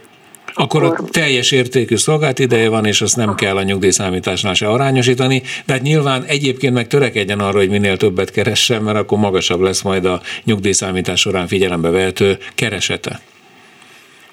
akkor 0.56 0.82
a 0.82 0.94
teljes 1.10 1.52
értékű 1.52 1.96
szolgált 1.96 2.38
ideje 2.38 2.68
van, 2.68 2.84
és 2.84 3.00
azt 3.00 3.16
nem 3.16 3.34
kell 3.34 3.56
a 3.56 3.62
nyugdíjszámításnál 3.62 4.54
se 4.54 4.66
arányosítani, 4.68 5.42
de 5.66 5.72
hát 5.72 5.82
nyilván 5.82 6.24
egyébként 6.24 6.74
meg 6.74 6.86
törekedjen 6.86 7.40
arra, 7.40 7.58
hogy 7.58 7.70
minél 7.70 7.96
többet 7.96 8.30
keressen, 8.30 8.82
mert 8.82 8.98
akkor 8.98 9.18
magasabb 9.18 9.60
lesz 9.60 9.82
majd 9.82 10.04
a 10.04 10.20
nyugdíjszámítás 10.44 11.20
során 11.20 11.46
figyelembe 11.46 11.90
vehető 11.90 12.38
keresete. 12.54 13.20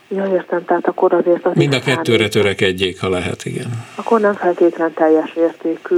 Ja, 0.07 0.25
értem, 0.33 0.65
tehát 0.65 0.87
akkor 0.87 1.13
azért 1.13 1.45
az 1.45 1.51
Mind 1.55 1.73
a 1.73 1.79
kettőre 1.79 2.27
törekedjék, 2.27 2.99
ha 2.99 3.09
lehet, 3.09 3.45
igen. 3.45 3.85
Akkor 3.95 4.19
nem 4.19 4.33
feltétlen 4.33 4.93
teljes 4.93 5.33
értékű. 5.35 5.95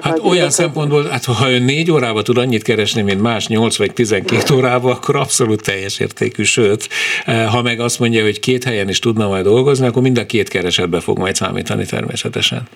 Hát 0.00 0.18
olyan 0.18 0.50
szempontból, 0.50 1.08
hát 1.08 1.24
ha 1.24 1.50
ön 1.50 1.62
négy 1.62 1.90
órába 1.90 2.22
tud 2.22 2.38
annyit 2.38 2.62
keresni, 2.62 3.02
mint 3.02 3.20
más 3.20 3.46
8 3.46 3.76
vagy 3.76 3.92
12 3.92 4.54
órába, 4.54 4.90
akkor 4.90 5.16
abszolút 5.16 5.62
teljes 5.62 5.98
értékű, 5.98 6.42
sőt, 6.42 6.88
eh, 7.24 7.48
ha 7.52 7.62
meg 7.62 7.80
azt 7.80 7.98
mondja, 7.98 8.22
hogy 8.22 8.40
két 8.40 8.64
helyen 8.64 8.88
is 8.88 8.98
tudna 8.98 9.28
majd 9.28 9.44
dolgozni, 9.44 9.86
akkor 9.86 10.02
mind 10.02 10.18
a 10.18 10.26
két 10.26 10.48
keresetbe 10.48 11.00
fog 11.00 11.18
majd 11.18 11.34
számítani 11.34 11.84
természetesen. 11.84 12.68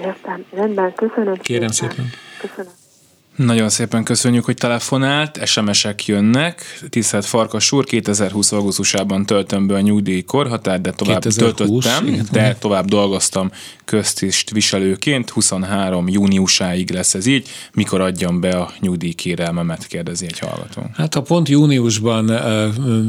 Értem, 0.00 0.44
rendben, 0.50 0.94
köszönöm 0.94 1.34
Kérem 1.42 1.68
szépen. 1.68 1.94
szépen. 1.94 2.10
Köszönöm. 2.40 2.72
Nagyon 3.38 3.68
szépen 3.68 4.04
köszönjük, 4.04 4.44
hogy 4.44 4.54
telefonált, 4.54 5.46
SMS-ek 5.46 6.06
jönnek. 6.06 6.80
Tisztelt 6.88 7.24
Farkas 7.24 7.72
úr, 7.72 7.84
2020 7.84 8.52
augusztusában 8.52 9.26
töltöm 9.26 9.66
be 9.66 9.74
a 9.74 9.80
nyugdíj 9.80 10.22
korhatár, 10.22 10.80
de 10.80 10.90
tovább 10.90 11.20
2020, 11.20 11.84
töltöttem, 11.84 12.06
igen. 12.06 12.26
de 12.32 12.56
tovább 12.60 12.84
dolgoztam 12.84 13.50
köztist 13.84 14.50
viselőként, 14.50 15.30
23 15.30 16.08
júniusáig 16.08 16.90
lesz 16.90 17.14
ez 17.14 17.26
így. 17.26 17.48
Mikor 17.72 18.00
adjam 18.00 18.40
be 18.40 18.50
a 18.50 18.72
nyugdíj 18.80 19.12
kérelmemet, 19.12 19.86
kérdezi 19.86 20.24
egy 20.24 20.38
hallgató. 20.38 20.82
Hát 20.94 21.14
ha 21.14 21.22
pont 21.22 21.48
júniusban 21.48 22.32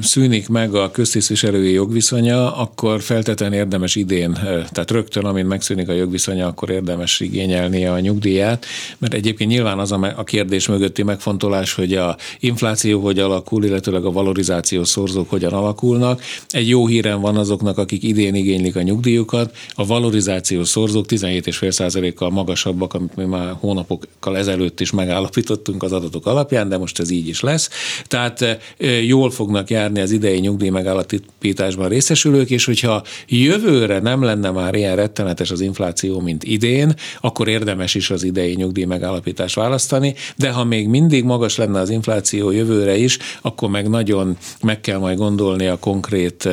szűnik 0.02 0.50
meg 0.50 0.76
a 0.76 0.92
köztisztviselői 0.92 1.72
jogviszonya, 1.72 2.56
akkor 2.56 3.02
feltétlenül 3.02 3.58
érdemes 3.58 3.96
idén, 3.96 4.34
tehát 4.72 4.92
rögtön, 4.92 5.26
amint 5.26 5.48
megszűnik 5.48 5.90
a 5.90 5.94
jogviszonya, 5.94 6.48
akkor 6.48 6.70
érdemes 6.70 7.20
igényelni 7.20 7.86
a 7.86 8.00
nyugdíját, 8.00 8.66
mert 8.98 9.14
egyébként 9.14 9.50
nyilván 9.50 9.80
az 9.80 9.92
a 9.92 10.19
a 10.20 10.24
kérdés 10.24 10.68
mögötti 10.68 11.04
megfontolás, 11.04 11.74
hogy 11.74 11.94
a 11.94 12.18
infláció 12.40 13.00
hogy 13.00 13.20
alakul, 13.20 13.64
illetőleg 13.64 14.06
a 14.06 14.12
valorizációs 14.12 14.88
szorzók 14.88 15.30
hogyan 15.30 15.54
alakulnak. 15.54 16.22
Egy 16.50 16.70
jó 16.70 16.88
hírem 16.88 17.22
van 17.22 17.38
azoknak, 17.38 17.78
akik 17.78 18.04
idén 18.04 18.36
igénylik 18.36 18.76
a 18.76 18.82
nyugdíjukat. 18.82 19.56
A 19.74 19.86
valorizációs 19.86 20.68
szorzók 20.68 21.06
17,5%-kal 21.10 22.30
magasabbak, 22.30 22.94
amit 22.94 23.16
mi 23.16 23.24
már 23.24 23.56
hónapokkal 23.60 24.38
ezelőtt 24.38 24.80
is 24.80 24.92
megállapítottunk 24.92 25.84
az 25.84 25.92
adatok 25.92 26.26
alapján, 26.26 26.70
de 26.70 26.78
most 26.78 27.00
ez 27.00 27.10
így 27.10 27.28
is 27.28 27.42
lesz. 27.42 27.70
Tehát 28.08 28.60
jól 29.06 29.32
fognak 29.32 29.70
járni 29.70 30.02
az 30.02 30.12
idei 30.12 30.40
nyugdíj 30.40 30.70
megállapításban 30.70 31.90
részesülők, 31.90 32.50
és 32.50 32.66
hogyha 32.66 33.04
jövőre 33.28 34.00
nem 34.00 34.24
lenne 34.24 34.52
már 34.52 34.76
ilyen 34.76 34.96
rettenetes 34.96 35.52
az 35.52 35.62
infláció, 35.62 36.20
mint 36.20 36.44
idén, 36.44 36.94
akkor 37.22 37.48
érdemes 37.48 37.96
is 37.96 38.10
az 38.10 38.24
idei 38.24 38.54
nyugdíj 38.54 38.86
megállapítást 38.86 39.56
választani, 39.56 40.09
de 40.36 40.52
ha 40.52 40.64
még 40.64 40.88
mindig 40.88 41.24
magas 41.24 41.56
lenne 41.56 41.80
az 41.80 41.90
infláció 41.90 42.52
jövőre 42.52 42.98
is, 42.98 43.18
akkor 43.42 43.70
meg 43.70 43.90
nagyon 43.90 44.38
meg 44.62 44.82
kell 44.82 44.98
majd 44.98 45.18
gondolni 45.18 45.68
a 45.68 45.80
konkrét 45.80 46.50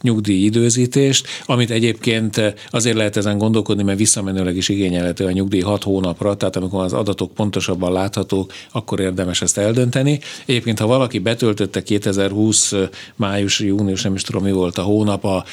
nyugdíj 0.00 0.44
időzítést, 0.44 1.26
amit 1.46 1.70
egyébként 1.70 2.54
azért 2.70 2.96
lehet 2.96 3.16
ezen 3.16 3.38
gondolkodni, 3.38 3.82
mert 3.82 3.98
visszamenőleg 3.98 4.56
is 4.56 4.68
igényelhető 4.68 5.24
a 5.24 5.30
nyugdíj 5.30 5.60
6 5.60 5.82
hónapra, 5.82 6.34
tehát 6.34 6.56
amikor 6.56 6.84
az 6.84 6.92
adatok 6.92 7.34
pontosabban 7.34 7.92
láthatók, 7.92 8.52
akkor 8.72 9.00
érdemes 9.00 9.42
ezt 9.42 9.58
eldönteni. 9.58 10.20
Egyébként, 10.46 10.78
ha 10.78 10.86
valaki 10.86 11.18
betöltötte 11.18 11.82
2020 11.82 12.72
május, 13.16 13.60
június, 13.60 14.02
nem 14.02 14.14
is 14.14 14.22
tudom 14.22 14.42
mi 14.42 14.52
volt 14.52 14.78
a 14.78 14.82
hónap 14.82 15.24
a 15.24 15.44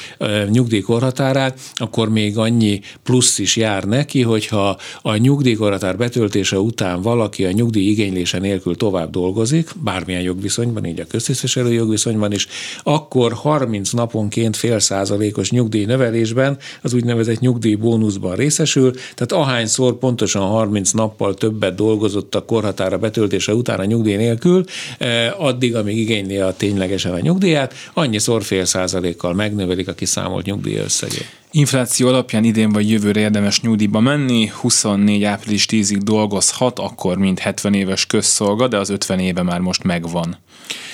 nyugdíjkorhatárát, 0.50 1.58
akkor 1.74 2.08
még 2.08 2.38
annyi 2.38 2.80
plusz 3.02 3.38
is 3.38 3.56
jár 3.56 3.84
neki, 3.84 4.22
hogyha 4.22 4.76
a 5.02 5.16
nyugdíjkorhatár 5.16 5.96
betöltése 5.96 6.58
után 6.58 7.02
valaki 7.02 7.21
valaki 7.22 7.44
a 7.44 7.50
nyugdíj 7.50 7.88
igénylése 7.88 8.38
nélkül 8.38 8.76
tovább 8.76 9.10
dolgozik, 9.10 9.70
bármilyen 9.84 10.22
jogviszonyban, 10.22 10.84
így 10.84 11.00
a 11.00 11.06
köztisztviselő 11.06 11.72
jogviszonyban 11.72 12.32
is, 12.32 12.46
akkor 12.82 13.32
30 13.32 13.90
naponként 13.90 14.56
fél 14.56 14.78
százalékos 14.78 15.50
nyugdíj 15.50 15.84
növelésben, 15.84 16.58
az 16.82 16.94
úgynevezett 16.94 17.40
nyugdíj 17.40 17.74
bónuszban 17.74 18.36
részesül, 18.36 18.92
tehát 18.92 19.32
ahányszor 19.32 19.98
pontosan 19.98 20.46
30 20.46 20.90
nappal 20.90 21.34
többet 21.34 21.74
dolgozott 21.74 22.34
a 22.34 22.44
korhatára 22.44 22.98
betöltése 22.98 23.54
után 23.54 23.78
a 23.78 23.84
nyugdíj 23.84 24.16
nélkül, 24.16 24.64
eh, 24.98 25.40
addig, 25.40 25.74
amíg 25.74 25.96
igényli 25.96 26.36
a 26.36 26.54
ténylegesen 26.56 27.12
a 27.12 27.20
nyugdíját, 27.20 27.74
annyiszor 27.94 28.42
fél 28.42 28.64
százalékkal 28.64 29.34
megnövelik 29.34 29.88
a 29.88 29.92
kiszámolt 29.92 30.44
nyugdíj 30.44 30.76
összegét. 30.76 31.41
Infláció 31.54 32.08
alapján 32.08 32.44
idén 32.44 32.72
vagy 32.72 32.90
jövőre 32.90 33.20
érdemes 33.20 33.60
nyugdíjba 33.60 34.00
menni, 34.00 34.46
24 34.60 35.24
április 35.24 35.66
10-ig 35.68 36.00
dolgozhat, 36.02 36.78
akkor 36.78 37.18
mint 37.18 37.38
70 37.38 37.74
éves 37.74 38.06
közszolga, 38.06 38.68
de 38.68 38.76
az 38.78 38.90
50 38.90 39.18
éve 39.18 39.42
már 39.42 39.60
most 39.60 39.82
megvan. 39.82 40.36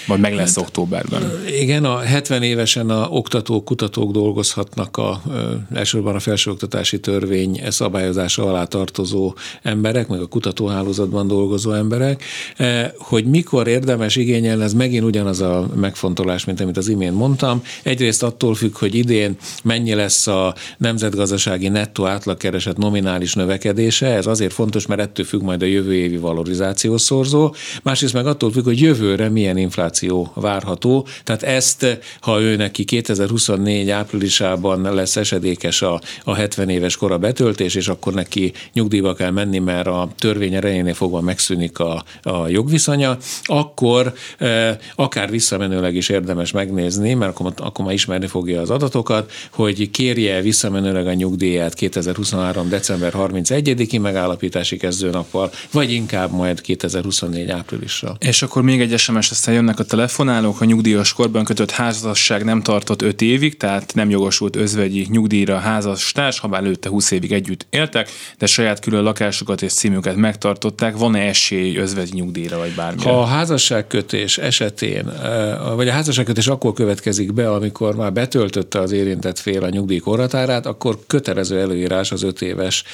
Vagy 0.08 0.20
meg 0.20 0.34
lesz 0.34 0.54
hát, 0.54 0.64
októberben. 0.64 1.22
Igen, 1.60 1.84
a 1.84 1.98
70 1.98 2.42
évesen 2.42 2.90
a 2.90 3.08
oktatók, 3.10 3.64
kutatók 3.64 4.12
dolgozhatnak 4.12 4.96
a, 4.96 5.22
elsősorban 5.74 6.14
a 6.14 6.20
felsőoktatási 6.20 7.00
törvény 7.00 7.60
szabályozása 7.68 8.44
alá 8.44 8.64
tartozó 8.64 9.34
emberek, 9.62 10.08
meg 10.08 10.20
a 10.20 10.26
kutatóhálózatban 10.26 11.26
dolgozó 11.26 11.72
emberek. 11.72 12.24
Hogy 12.98 13.24
mikor 13.24 13.66
érdemes 13.66 14.16
igényelni, 14.16 14.62
ez 14.62 14.72
megint 14.74 15.04
ugyanaz 15.04 15.40
a 15.40 15.68
megfontolás, 15.74 16.44
mint 16.44 16.60
amit 16.60 16.76
az 16.76 16.88
imént 16.88 17.14
mondtam. 17.14 17.62
Egyrészt 17.82 18.22
attól 18.22 18.54
függ, 18.54 18.78
hogy 18.78 18.94
idén 18.94 19.36
mennyi 19.62 19.94
lesz 19.94 20.26
a 20.26 20.54
nemzetgazdasági 20.78 21.68
nettó 21.68 22.06
átlagkereset 22.06 22.76
nominális 22.76 23.34
növekedése. 23.34 24.06
Ez 24.06 24.26
azért 24.26 24.52
fontos, 24.52 24.86
mert 24.86 25.00
ettől 25.00 25.26
függ 25.26 25.42
majd 25.42 25.62
a 25.62 25.66
jövő 25.66 25.94
évi 25.94 26.16
valorizációs 26.16 27.00
szorzó. 27.00 27.54
Másrészt 27.82 28.14
meg 28.14 28.26
attól 28.26 28.52
függ, 28.52 28.64
hogy 28.64 28.80
jövőre 28.80 29.28
milyen 29.28 29.56
infláció 29.56 29.97
infláció 30.02 30.32
várható. 30.34 31.06
Tehát 31.24 31.42
ezt, 31.42 31.98
ha 32.20 32.40
ő 32.40 32.56
neki 32.56 32.84
2024 32.84 33.90
áprilisában 33.90 34.94
lesz 34.94 35.16
esedékes 35.16 35.82
a, 35.82 36.00
a 36.24 36.34
70 36.34 36.68
éves 36.68 36.96
kora 36.96 37.18
betöltés, 37.18 37.74
és 37.74 37.88
akkor 37.88 38.12
neki 38.14 38.52
nyugdíjba 38.72 39.14
kell 39.14 39.30
menni, 39.30 39.58
mert 39.58 39.86
a 39.86 40.08
törvény 40.18 40.54
erejénél 40.54 40.94
fogva 40.94 41.20
megszűnik 41.20 41.78
a, 41.78 42.04
a 42.22 42.48
jogviszonya, 42.48 43.16
akkor 43.44 44.12
e, 44.38 44.78
akár 44.94 45.30
visszamenőleg 45.30 45.94
is 45.94 46.08
érdemes 46.08 46.52
megnézni, 46.52 47.14
mert 47.14 47.30
akkor, 47.30 47.52
akkor 47.56 47.84
már 47.84 47.94
ismerni 47.94 48.26
fogja 48.26 48.60
az 48.60 48.70
adatokat, 48.70 49.32
hogy 49.50 49.90
kérje 49.90 50.40
visszamenőleg 50.40 51.06
a 51.06 51.12
nyugdíját 51.12 51.74
2023. 51.74 52.68
december 52.68 53.12
31-i 53.16 54.00
megállapítási 54.00 54.76
kezdőnappal, 54.76 55.50
vagy 55.72 55.92
inkább 55.92 56.32
majd 56.32 56.60
2024 56.60 57.50
áprilisra. 57.50 58.16
És 58.18 58.42
akkor 58.42 58.62
még 58.62 58.80
egy 58.80 58.98
SMS, 58.98 59.30
aztán 59.30 59.54
jönnek 59.54 59.78
a 59.78 59.84
telefonálók, 59.88 60.60
a 60.60 60.64
nyugdíjas 60.64 61.12
korban 61.12 61.44
kötött 61.44 61.70
házasság 61.70 62.44
nem 62.44 62.62
tartott 62.62 63.02
5 63.02 63.22
évig, 63.22 63.56
tehát 63.56 63.94
nem 63.94 64.10
jogosult 64.10 64.56
özvegyi 64.56 65.06
nyugdíjra 65.10 65.58
házastárs, 65.58 66.38
ha 66.38 66.48
bár 66.48 66.62
előtte 66.62 66.88
20 66.88 67.10
évig 67.10 67.32
együtt 67.32 67.66
éltek, 67.70 68.10
de 68.38 68.46
saját 68.46 68.80
külön 68.80 69.02
lakásukat 69.02 69.62
és 69.62 69.72
címüket 69.72 70.16
megtartották. 70.16 70.96
Van-e 70.96 71.18
esély 71.18 71.76
özvegyi 71.76 72.10
nyugdíjra, 72.14 72.58
vagy 72.58 72.74
bármi? 72.74 73.02
Ha 73.02 73.20
a 73.20 73.24
házasságkötés 73.24 74.38
esetén, 74.38 75.12
vagy 75.74 75.88
a 75.88 75.92
házasságkötés 75.92 76.46
akkor 76.46 76.72
következik 76.72 77.32
be, 77.32 77.50
amikor 77.50 77.96
már 77.96 78.12
betöltötte 78.12 78.78
az 78.78 78.92
érintett 78.92 79.38
fél 79.38 79.64
a 79.64 79.68
nyugdíj 79.68 79.98
korhatárát, 79.98 80.66
akkor 80.66 80.98
kötelező 81.06 81.60
előírás 81.60 82.12
az 82.12 82.22
5 82.22 82.42
éves 82.42 82.84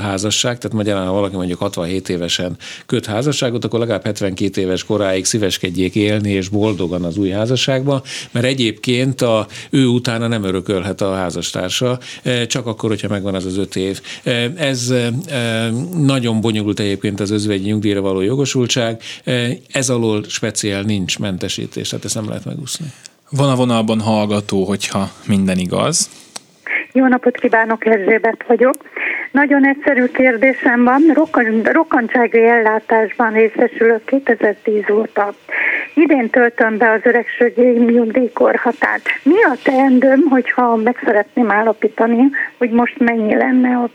házasság, 0.00 0.58
tehát 0.58 0.76
magyarán 0.76 1.06
ha 1.06 1.12
valaki 1.12 1.36
mondjuk 1.36 1.58
67 1.58 2.08
évesen 2.08 2.56
köt 2.86 3.06
házasságot, 3.06 3.64
akkor 3.64 3.78
legalább 3.78 4.04
72 4.04 4.60
éves 4.60 4.84
koráig 4.84 5.24
szíveskedjék 5.24 5.94
élni 5.94 6.21
és 6.30 6.48
boldogan 6.48 7.04
az 7.04 7.16
új 7.16 7.28
házasságba, 7.28 8.02
mert 8.30 8.46
egyébként 8.46 9.20
a, 9.22 9.46
ő 9.70 9.86
utána 9.86 10.26
nem 10.26 10.44
örökölhet 10.44 11.00
a 11.00 11.14
házastársa, 11.14 11.98
csak 12.46 12.66
akkor, 12.66 12.88
hogyha 12.88 13.08
megvan 13.08 13.34
az 13.34 13.44
az 13.44 13.56
öt 13.56 13.76
év. 13.76 14.00
Ez 14.56 14.94
nagyon 15.96 16.40
bonyolult 16.40 16.80
egyébként 16.80 17.20
az 17.20 17.30
özvegyi 17.30 17.68
nyugdíjra 17.68 18.00
való 18.00 18.20
jogosultság, 18.20 19.02
ez 19.72 19.90
alól 19.90 20.24
speciál 20.28 20.82
nincs 20.82 21.18
mentesítés, 21.18 21.88
tehát 21.88 22.04
ezt 22.04 22.14
nem 22.14 22.28
lehet 22.28 22.44
megúszni. 22.44 22.92
Van 23.30 23.48
a 23.50 23.54
vonalban 23.54 24.00
hallgató, 24.00 24.64
hogyha 24.64 25.12
minden 25.26 25.58
igaz. 25.58 26.08
Jó 26.92 27.06
napot 27.06 27.36
kívánok, 27.36 27.86
Erzsébet 27.86 28.44
vagyok. 28.46 28.74
Nagyon 29.30 29.66
egyszerű 29.66 30.04
kérdésem 30.04 30.84
van. 30.84 31.02
Rokan, 31.14 31.62
rokkantsági 31.62 32.44
ellátásban 32.44 33.32
részesülök 33.32 34.04
2010 34.04 34.90
óta. 34.90 35.34
Idén 35.94 36.30
töltöm 36.30 36.76
be 36.78 36.90
az 36.90 37.00
öregségi 37.02 37.62
nyugdíjkorhatárt. 37.62 39.08
Mi 39.22 39.42
a 39.42 39.56
teendőm, 39.62 40.20
hogyha 40.30 40.76
meg 40.76 41.00
szeretném 41.04 41.50
állapítani, 41.50 42.30
hogy 42.58 42.70
most 42.70 42.98
mennyi 42.98 43.34
lenne 43.34 43.76
a 43.76 43.90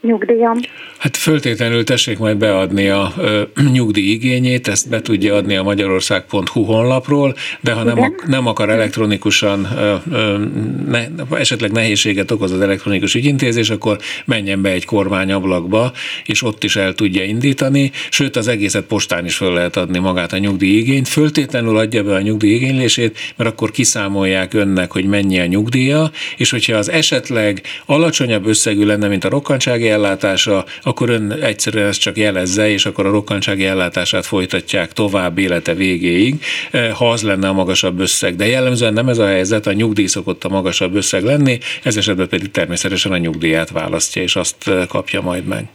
nyugdíjam. 0.00 0.58
Hát 0.98 1.16
föltétlenül 1.16 1.84
tessék 1.84 2.18
majd 2.18 2.36
beadni 2.36 2.88
a 2.88 3.12
ö, 3.18 3.42
nyugdíj 3.72 4.10
igényét, 4.10 4.68
ezt 4.68 4.88
be 4.88 5.00
tudja 5.00 5.34
adni 5.34 5.56
a 5.56 5.62
magyarország.hu 5.62 6.62
honlapról, 6.62 7.34
de 7.60 7.72
ha 7.72 7.82
nem, 7.82 8.00
ak- 8.00 8.26
nem 8.26 8.46
akar 8.46 8.70
elektronikusan, 8.70 9.68
ö, 9.78 9.94
ö, 10.12 10.44
ne, 10.88 11.06
esetleg 11.30 11.72
nehézséget 11.72 12.30
okoz 12.30 12.52
az 12.52 12.60
elektronikus 12.60 13.14
ügyintézés, 13.14 13.70
akkor 13.70 13.98
menjen 14.24 14.62
be 14.62 14.70
egy 14.70 14.84
kormányablakba, 14.84 15.92
és 16.24 16.42
ott 16.42 16.64
is 16.64 16.76
el 16.76 16.94
tudja 16.94 17.24
indítani, 17.24 17.90
sőt 18.10 18.36
az 18.36 18.48
egészet 18.48 18.84
postán 18.84 19.24
is 19.24 19.36
föl 19.36 19.52
lehet 19.52 19.76
adni 19.76 19.98
magát 19.98 20.32
a 20.32 20.38
nyugdíj 20.38 20.76
igényt, 20.76 21.08
föltétlenül 21.08 21.76
adja 21.76 22.02
be 22.02 22.14
a 22.14 22.20
nyugdíj 22.20 22.54
igénylését, 22.54 23.18
mert 23.36 23.50
akkor 23.50 23.70
kiszámolják 23.70 24.54
önnek, 24.54 24.92
hogy 24.92 25.04
mennyi 25.04 25.40
a 25.40 25.46
nyugdíja, 25.46 26.10
és 26.36 26.50
hogyha 26.50 26.76
az 26.76 26.90
esetleg 26.90 27.62
alacsonyabb 27.86 28.46
összegű 28.46 28.84
lenne, 28.84 29.08
mint 29.08 29.24
a 29.24 29.28
rokkantsági 29.28 29.87
ellátása, 29.88 30.64
akkor 30.82 31.10
ön 31.10 31.32
egyszerűen 31.32 31.86
ezt 31.86 32.00
csak 32.00 32.16
jelezze, 32.16 32.70
és 32.70 32.86
akkor 32.86 33.06
a 33.06 33.10
rokkantsági 33.10 33.64
ellátását 33.64 34.26
folytatják 34.26 34.92
tovább 34.92 35.38
élete 35.38 35.74
végéig, 35.74 36.42
eh, 36.70 36.90
ha 36.92 37.10
az 37.10 37.22
lenne 37.22 37.48
a 37.48 37.52
magasabb 37.52 38.00
összeg. 38.00 38.36
De 38.36 38.46
jellemzően 38.46 38.92
nem 38.92 39.08
ez 39.08 39.18
a 39.18 39.26
helyzet, 39.26 39.66
a 39.66 39.72
nyugdíj 39.72 40.06
szokott 40.06 40.44
a 40.44 40.48
magasabb 40.48 40.94
összeg 40.94 41.22
lenni, 41.22 41.58
ez 41.82 41.96
esetben 41.96 42.28
pedig 42.28 42.50
természetesen 42.50 43.12
a 43.12 43.16
nyugdíját 43.16 43.70
választja, 43.70 44.22
és 44.22 44.36
azt 44.36 44.68
eh, 44.68 44.86
kapja 44.86 45.20
majd 45.20 45.44
meg 45.44 45.68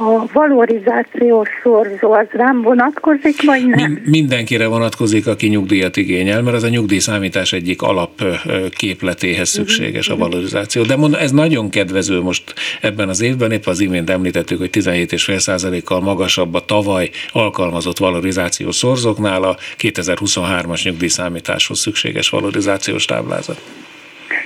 a 0.00 0.26
valorizációs 0.32 1.48
szorzó 1.62 2.12
az 2.12 2.26
rám 2.30 2.62
vonatkozik, 2.62 3.42
vagy 3.42 3.66
nem? 3.66 4.02
Mindenkire 4.04 4.66
vonatkozik, 4.66 5.26
aki 5.26 5.46
nyugdíjat 5.46 5.96
igényel, 5.96 6.42
mert 6.42 6.56
az 6.56 6.62
a 6.62 6.68
nyugdíjszámítás 6.68 7.52
egyik 7.52 7.82
alapképletéhez 7.82 9.48
szükséges 9.48 10.08
a 10.08 10.16
valorizáció. 10.16 10.82
De 10.82 10.96
mondom, 10.96 11.20
ez 11.20 11.30
nagyon 11.30 11.70
kedvező 11.70 12.20
most 12.20 12.54
ebben 12.80 13.08
az 13.08 13.20
évben, 13.20 13.52
épp 13.52 13.66
az 13.66 13.80
imént 13.80 14.10
említettük, 14.10 14.58
hogy 14.58 14.70
17,5%-kal 14.72 16.00
magasabb 16.00 16.54
a 16.54 16.64
tavaly 16.64 17.10
alkalmazott 17.32 17.98
valorizációs 17.98 18.76
szorzóknál 18.76 19.42
a 19.42 19.56
2023-as 19.78 20.84
nyugdíjszámításhoz 20.84 21.78
szükséges 21.78 22.28
valorizációs 22.28 23.04
táblázat. 23.04 23.60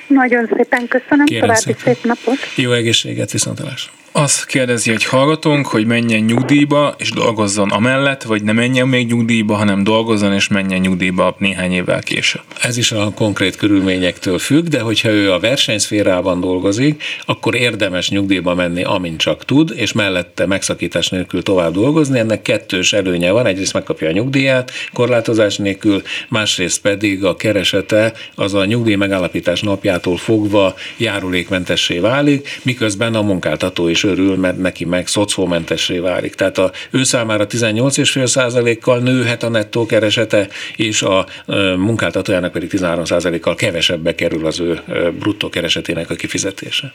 Nagyon 0.07 0.49
szépen 0.57 0.89
köszönöm, 0.89 1.25
Kérem 1.25 1.49
további 1.49 1.61
szépen. 1.61 1.95
szép 1.95 2.05
napot. 2.05 2.37
Jó 2.55 2.73
egészséget, 2.73 3.33
viszontalásra. 3.33 3.93
Azt 4.17 4.47
kérdezi 4.47 4.91
egy 4.91 5.05
hallgatónk, 5.05 5.67
hogy 5.67 5.87
menjen 5.87 6.21
nyugdíjba 6.21 6.95
és 6.99 7.11
dolgozzon 7.11 7.71
amellett, 7.71 8.23
vagy 8.23 8.43
ne 8.43 8.53
menjen 8.53 8.89
még 8.89 9.07
nyugdíjba, 9.07 9.55
hanem 9.55 9.85
dolgozzon 9.85 10.33
és 10.33 10.49
menjen 10.49 10.81
nyugdíjba 10.81 11.37
néhány 11.39 11.73
évvel 11.73 12.03
később. 12.03 12.43
Ez 12.61 12.77
is 12.77 12.93
a 12.93 13.13
konkrét 13.15 13.57
körülményektől 13.57 14.39
függ, 14.39 14.67
de 14.67 14.81
hogyha 14.81 15.09
ő 15.09 15.33
a 15.33 15.39
versenyszférában 15.39 16.41
dolgozik, 16.41 17.03
akkor 17.27 17.55
érdemes 17.55 18.11
nyugdíjba 18.11 18.55
menni, 18.55 18.85
amint 18.85 19.21
csak 19.21 19.45
tud, 19.45 19.73
és 19.77 19.93
mellette 19.93 20.47
megszakítás 20.47 21.09
nélkül 21.09 21.43
tovább 21.43 21.73
dolgozni. 21.73 22.19
Ennek 22.19 22.43
kettős 22.43 22.93
előnye 22.93 23.31
van, 23.31 23.47
egyrészt 23.47 23.73
megkapja 23.73 24.09
a 24.09 24.13
nyugdíját 24.13 24.71
korlátozás 24.93 25.57
nélkül, 25.57 26.03
másrészt 26.29 26.81
pedig 26.81 27.25
a 27.25 27.37
keresete 27.37 28.13
az 28.35 28.55
a 28.55 28.65
nyugdíj 28.65 28.95
megállapítás 28.95 29.61
napjától 29.61 30.17
fogva 30.17 30.75
járulékmentessé 30.97 31.99
válik, 31.99 32.61
miközben 32.63 33.15
a 33.15 33.23
munkáltató 33.23 33.89
is 33.89 34.03
örül, 34.05 34.37
mert 34.37 34.59
neki 34.59 34.85
meg 34.85 35.07
szocómentessé 35.07 35.99
válik. 35.99 36.35
Tehát 36.35 36.59
a, 36.59 36.73
ő 36.91 37.03
számára 37.03 37.47
18,5%-kal 37.47 38.99
nőhet 38.99 39.43
a 39.43 39.49
nettó 39.49 39.87
keresete, 39.87 40.49
és 40.77 41.03
a 41.03 41.27
munkáltatójának 41.77 42.53
pedig 42.53 42.71
13%-kal 42.73 43.55
kevesebbe 43.55 44.15
kerül 44.15 44.47
az 44.47 44.61
ő 44.61 44.81
bruttó 45.19 45.49
keresetének 45.49 46.11
a 46.11 46.15
kifizetése. 46.15 46.93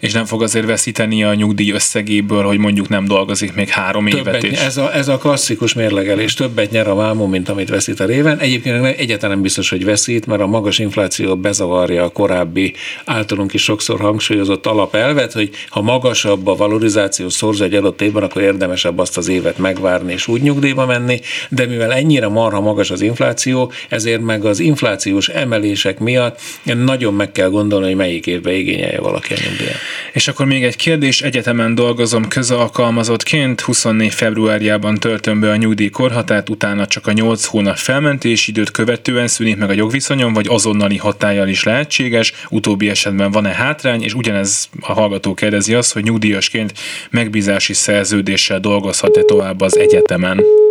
És 0.00 0.12
nem 0.12 0.24
fog 0.24 0.42
azért 0.42 0.66
veszíteni 0.66 1.24
a 1.24 1.34
nyugdíj 1.34 1.70
összegéből, 1.70 2.42
hogy 2.42 2.58
mondjuk 2.58 2.88
nem 2.88 3.04
dolgozik 3.04 3.54
még 3.54 3.68
három 3.68 4.06
többet, 4.06 4.26
évet 4.26 4.42
is. 4.42 4.58
Ez 4.58 4.76
a, 4.76 4.94
ez 4.94 5.08
a 5.08 5.16
klasszikus 5.18 5.74
mérlegelés. 5.74 6.34
Többet 6.34 6.70
nyer 6.70 6.88
a 6.88 6.94
vámon, 6.94 7.30
mint 7.30 7.48
amit 7.48 7.68
veszít 7.68 8.00
a 8.00 8.04
réven. 8.04 8.38
Egyébként 8.38 8.84
egyáltalán 8.84 9.34
nem 9.34 9.42
biztos, 9.42 9.70
hogy 9.70 9.84
veszít, 9.84 10.26
mert 10.26 10.40
a 10.40 10.46
magas 10.46 10.78
infláció 10.78 11.36
bezavarja 11.36 12.04
a 12.04 12.08
korábbi 12.08 12.74
általunk 13.04 13.52
is 13.52 13.62
sokszor 13.62 14.00
hangsúlyozott 14.00 14.66
alapelvet, 14.66 15.32
hogy 15.32 15.50
ha 15.68 15.82
magasabb 15.82 16.35
magasabb 16.36 16.46
a 16.46 16.66
valorizáció 16.66 17.28
szorzó 17.28 17.64
egy 17.64 17.74
adott 17.74 18.02
évben, 18.02 18.22
akkor 18.22 18.42
érdemesebb 18.42 18.98
azt 18.98 19.16
az 19.16 19.28
évet 19.28 19.58
megvárni 19.58 20.12
és 20.12 20.28
úgy 20.28 20.42
nyugdíjba 20.42 20.86
menni, 20.86 21.20
de 21.48 21.66
mivel 21.66 21.92
ennyire 21.92 22.28
marha 22.28 22.60
magas 22.60 22.90
az 22.90 23.00
infláció, 23.00 23.72
ezért 23.88 24.20
meg 24.20 24.44
az 24.44 24.60
inflációs 24.60 25.28
emelések 25.28 25.98
miatt 25.98 26.40
nagyon 26.62 27.14
meg 27.14 27.32
kell 27.32 27.48
gondolni, 27.48 27.86
hogy 27.86 27.96
melyik 27.96 28.26
évben 28.26 28.54
igényelje 28.54 29.00
valaki 29.00 29.32
a 29.32 29.36
nyugdíjat. 29.48 29.76
És 30.12 30.28
akkor 30.28 30.46
még 30.46 30.64
egy 30.64 30.76
kérdés, 30.76 31.22
egyetemen 31.22 31.74
dolgozom 31.74 32.28
közalkalmazottként, 32.28 33.60
24 33.60 34.12
februárjában 34.12 34.94
töltöm 34.94 35.40
be 35.40 35.50
a 35.50 35.56
nyugdíj 35.56 35.88
korhatárt, 35.88 36.48
utána 36.48 36.86
csak 36.86 37.06
a 37.06 37.12
8 37.12 37.44
hónap 37.44 37.76
felmentési 37.76 38.50
időt 38.50 38.70
követően 38.70 39.28
szűnik 39.28 39.56
meg 39.56 39.70
a 39.70 39.72
jogviszonyom, 39.72 40.32
vagy 40.32 40.46
azonnali 40.48 40.96
hatállyal 40.96 41.48
is 41.48 41.62
lehetséges, 41.62 42.32
utóbbi 42.50 42.88
esetben 42.88 43.30
van-e 43.30 43.54
hátrány, 43.54 44.02
és 44.02 44.14
ugyanez 44.14 44.68
a 44.80 44.92
hallgató 44.92 45.34
kérdezi 45.34 45.74
azt, 45.74 45.92
hogy 45.92 46.02
nyugdíj 46.02 46.25
nyugdíjasként 46.26 46.72
megbízási 47.10 47.72
szerződéssel 47.72 48.60
dolgozhat-e 48.60 49.22
tovább 49.22 49.60
az 49.60 49.78
egyetemen? 49.78 50.65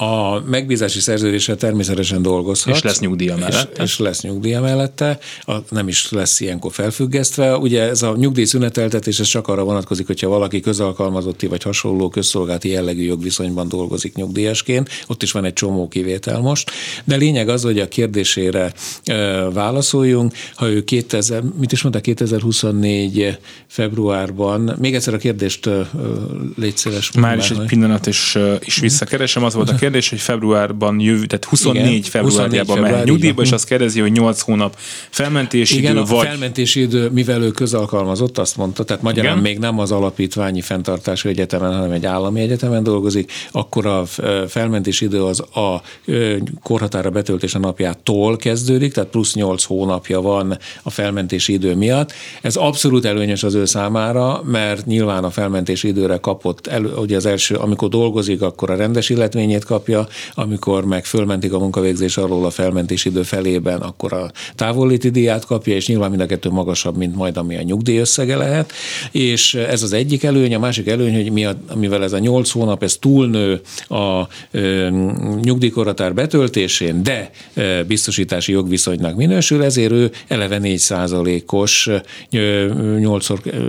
A 0.00 0.40
megbízási 0.40 1.00
szerződéssel 1.00 1.56
természetesen 1.56 2.22
dolgozhat. 2.22 2.74
És 2.74 2.82
lesz 2.82 3.00
nyugdíja 3.00 3.36
mellette. 3.36 3.82
És, 3.82 3.90
és 3.90 3.98
lesz 3.98 4.22
nyugdíja 4.22 4.60
mellette, 4.60 5.18
a, 5.40 5.56
nem 5.70 5.88
is 5.88 6.10
lesz 6.10 6.40
ilyenkor 6.40 6.72
felfüggesztve. 6.72 7.56
Ugye 7.56 7.82
ez 7.82 8.02
a 8.02 8.14
nyugdíj 8.16 8.44
szüneteltetés 8.44 9.20
ez 9.20 9.26
csak 9.26 9.48
arra 9.48 9.64
vonatkozik, 9.64 10.06
hogyha 10.06 10.28
valaki 10.28 10.60
közalkalmazotti 10.60 11.46
vagy 11.46 11.62
hasonló 11.62 12.08
közszolgálati 12.08 12.68
jellegű 12.68 13.02
jogviszonyban 13.02 13.68
dolgozik 13.68 14.14
nyugdíjasként. 14.14 14.88
Ott 15.06 15.22
is 15.22 15.32
van 15.32 15.44
egy 15.44 15.52
csomó 15.52 15.88
kivétel 15.88 16.40
most. 16.40 16.70
De 17.04 17.16
lényeg 17.16 17.48
az, 17.48 17.62
hogy 17.62 17.78
a 17.78 17.88
kérdésére 17.88 18.72
e, 19.04 19.14
válaszoljunk. 19.50 20.32
Ha 20.54 20.68
ő 20.68 20.84
2000, 20.84 21.42
mit 21.58 21.72
is 21.72 21.82
mondta, 21.82 22.00
2024 22.00 23.38
februárban, 23.66 24.76
még 24.78 24.94
egyszer 24.94 25.14
a 25.14 25.18
kérdést 25.18 25.66
e, 25.66 25.90
légy 26.56 26.76
szíves. 26.76 27.12
Már 27.12 27.36
is 27.36 27.50
egy 27.50 27.66
pillanat, 27.66 28.06
és, 28.06 28.38
is 28.64 28.78
visszakeresem, 28.78 29.44
az 29.44 29.54
volt 29.54 29.68
a 29.68 29.74
kérdés, 29.74 29.86
kérdés, 29.88 30.08
hogy 30.08 30.20
februárban 30.20 31.00
jövő, 31.00 31.26
tehát 31.26 31.44
24 31.44 31.86
Igen, 31.86 32.02
februárjában 32.02 32.66
24 32.66 32.90
mehet 32.90 33.04
nyugdíjba, 33.04 33.42
és 33.42 33.52
azt 33.52 33.66
kérdezi, 33.66 34.00
hogy 34.00 34.12
8 34.12 34.40
hónap 34.40 34.76
felmentési 35.10 35.78
Igen, 35.78 35.90
idő, 35.90 36.00
a 36.00 36.04
vagy 36.04 36.26
felmentési 36.26 36.80
idő, 36.80 37.08
mivel 37.10 37.42
ő 37.42 37.50
közalkalmazott, 37.50 38.38
azt 38.38 38.56
mondta, 38.56 38.84
tehát 38.84 39.02
magyarán 39.02 39.30
Igen. 39.30 39.42
még 39.42 39.58
nem 39.58 39.78
az 39.78 39.92
alapítványi 39.92 40.60
fenntartású 40.60 41.28
egyetemen, 41.28 41.72
hanem 41.72 41.90
egy 41.90 42.06
állami 42.06 42.40
egyetemen 42.40 42.82
dolgozik, 42.82 43.32
akkor 43.50 43.86
a 43.86 44.04
felmentési 44.48 45.04
idő 45.04 45.24
az 45.24 45.40
a 45.40 45.82
korhatára 46.62 47.10
betöltése 47.10 47.58
napjától 47.58 48.36
kezdődik, 48.36 48.92
tehát 48.92 49.10
plusz 49.10 49.34
8 49.34 49.64
hónapja 49.64 50.20
van 50.20 50.58
a 50.82 50.90
felmentési 50.90 51.52
idő 51.52 51.74
miatt. 51.74 52.12
Ez 52.42 52.56
abszolút 52.56 53.04
előnyös 53.04 53.42
az 53.42 53.54
ő 53.54 53.64
számára, 53.64 54.42
mert 54.44 54.86
nyilván 54.86 55.24
a 55.24 55.30
felmentési 55.30 55.88
időre 55.88 56.16
kapott, 56.16 56.66
elő, 56.66 56.94
ugye 56.94 57.16
az 57.16 57.26
első, 57.26 57.54
amikor 57.54 57.88
dolgozik, 57.88 58.42
akkor 58.42 58.70
a 58.70 58.76
rendes 58.76 59.08
illetményét 59.08 59.64
kapja, 59.78 60.06
amikor 60.34 60.84
meg 60.84 61.04
fölmentik 61.04 61.52
a 61.52 61.58
munkavégzés 61.58 62.16
alól 62.16 62.44
a 62.44 62.50
felmentési 62.50 63.08
idő 63.08 63.22
felében, 63.22 63.80
akkor 63.80 64.12
a 64.12 64.30
távolléti 64.54 65.10
díját 65.10 65.44
kapja, 65.44 65.74
és 65.74 65.86
nyilván 65.86 66.08
mind 66.10 66.22
a 66.22 66.26
kettő 66.26 66.50
magasabb, 66.50 66.96
mint 66.96 67.16
majd 67.16 67.36
ami 67.36 67.56
a 67.56 67.62
nyugdíj 67.62 67.98
összege 67.98 68.36
lehet. 68.36 68.72
És 69.12 69.54
ez 69.54 69.82
az 69.82 69.92
egyik 69.92 70.22
előny, 70.22 70.54
a 70.54 70.58
másik 70.58 70.88
előny, 70.88 71.14
hogy 71.14 71.32
mi 71.32 71.44
a, 71.44 71.56
mivel 71.74 72.02
ez 72.02 72.12
a 72.12 72.18
8 72.18 72.50
hónap, 72.50 72.82
ez 72.82 72.96
túlnő 72.96 73.60
a 73.88 74.22
ö, 74.50 74.88
nyugdíjkorhatár 75.42 76.14
betöltésén, 76.14 77.02
de 77.02 77.30
ö, 77.54 77.80
biztosítási 77.86 78.52
jogviszonynak 78.52 79.16
minősül, 79.16 79.62
ezért 79.62 79.92
ő 79.92 80.10
eleve 80.28 80.58
4 80.58 80.82
os 81.46 81.90
8 82.98 83.26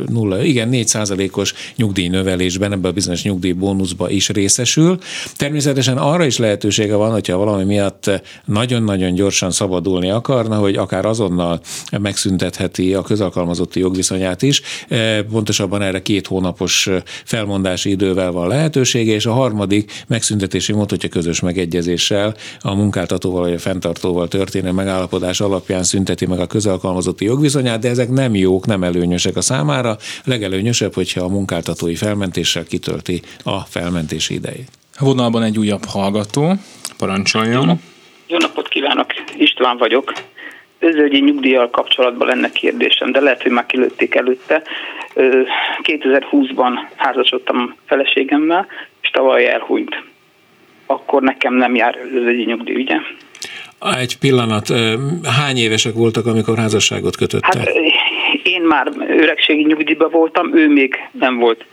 0, 0.08 0.44
igen, 0.44 0.70
4% 0.72 1.32
os 1.32 1.54
nyugdíjnövelésben, 1.76 2.72
ebben 2.72 2.92
a 2.92 2.94
bizonyos 2.94 3.24
nyugdíjbónuszba 3.24 4.10
is 4.10 4.30
részesül. 4.30 5.00
Természetesen 5.36 5.98
arra 6.00 6.26
is 6.26 6.38
lehetősége 6.38 6.96
van, 6.96 7.12
hogyha 7.12 7.38
valami 7.38 7.64
miatt 7.64 8.12
nagyon-nagyon 8.46 9.14
gyorsan 9.14 9.52
szabadulni 9.52 10.10
akarna, 10.10 10.56
hogy 10.56 10.76
akár 10.76 11.06
azonnal 11.06 11.62
megszüntetheti 12.00 12.94
a 12.94 13.02
közalkalmazotti 13.02 13.80
jogviszonyát 13.80 14.42
is. 14.42 14.62
E, 14.88 15.24
Pontosabban 15.24 15.82
erre 15.82 16.02
két 16.02 16.28
hónapos 16.28 16.90
felmondási 17.26 17.90
idővel 17.90 18.32
van 18.32 18.48
lehetősége, 18.48 19.14
és 19.14 19.26
a 19.26 19.34
harmadik 19.34 20.04
megszüntetési 20.08 20.74
mód, 20.74 20.90
hogyha 20.90 21.08
közös 21.08 21.40
megegyezéssel 21.40 22.36
a 22.60 22.74
munkáltatóval 22.74 23.42
vagy 23.42 23.54
a 23.54 23.60
fenntartóval 23.60 24.28
történő 24.28 24.72
megállapodás 24.72 25.42
alapján 25.42 25.84
szünteti 25.84 26.26
meg 26.26 26.40
a 26.40 26.48
közalkalmazotti 26.48 27.26
jogviszonyát, 27.26 27.80
de 27.80 27.90
ezek 27.90 28.10
nem 28.10 28.36
jók, 28.36 28.66
nem 28.66 28.84
előnyösek 28.84 29.36
a 29.36 29.42
számára. 29.42 29.98
Legelőnyösebb, 30.24 30.94
hogyha 30.94 31.24
a 31.24 31.28
munkáltatói 31.28 31.96
felmentéssel 31.96 32.64
kitölti 32.64 33.22
a 33.44 33.60
felmentési 33.60 34.34
idejét. 34.34 34.79
A 35.00 35.06
vonalban 35.06 35.44
egy 35.44 35.58
újabb 35.58 35.86
hallgató, 35.86 36.54
parancsoljon. 36.98 37.80
Jó 38.28 38.38
napot 38.38 38.68
kívánok, 38.68 39.14
István 39.38 39.78
vagyok. 39.78 40.14
Özvegyi 40.80 41.20
nyugdíjjal 41.20 41.70
kapcsolatban 41.70 42.28
lenne 42.28 42.52
kérdésem, 42.52 43.12
de 43.12 43.20
lehet, 43.20 43.42
hogy 43.42 43.52
már 43.52 43.66
kilőtték 43.66 44.16
előtte. 44.16 44.62
Ö, 45.14 45.42
2020-ban 45.84 46.72
házasodtam 46.96 47.76
feleségemmel, 47.86 48.68
és 49.02 49.10
tavaly 49.10 49.48
elhunyt. 49.48 50.04
Akkor 50.86 51.22
nekem 51.22 51.54
nem 51.54 51.76
jár 51.76 51.98
özvegyi 52.14 52.44
nyugdíj, 52.44 52.76
ugye? 52.76 52.96
Egy 53.98 54.18
pillanat, 54.18 54.68
hány 55.24 55.58
évesek 55.58 55.94
voltak, 55.94 56.26
amikor 56.26 56.58
házasságot 56.58 57.16
kötöttek? 57.16 57.58
Hát 57.58 57.70
én 58.44 58.62
már 58.62 58.92
öregségi 59.08 59.64
nyugdíjban 59.64 60.10
voltam, 60.12 60.58
ő 60.58 60.70
még 60.70 60.96
nem 61.12 61.38
volt. 61.38 61.66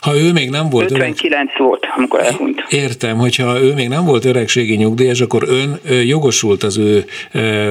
Ha 0.00 0.16
ő 0.16 0.32
még 0.32 0.50
nem 0.50 0.68
volt 0.68 0.90
öreg, 0.90 1.08
59 1.08 1.58
volt, 1.58 1.86
amikor 1.96 2.20
elhunyt. 2.20 2.64
Értem, 2.68 3.16
hogyha 3.18 3.60
ő 3.62 3.74
még 3.74 3.88
nem 3.88 4.04
volt 4.04 4.24
öregségi 4.24 4.74
nyugdíjas, 4.74 5.20
akkor 5.20 5.44
ön 5.48 5.80
jogosult 6.06 6.62
az 6.62 6.78
ő 6.78 7.04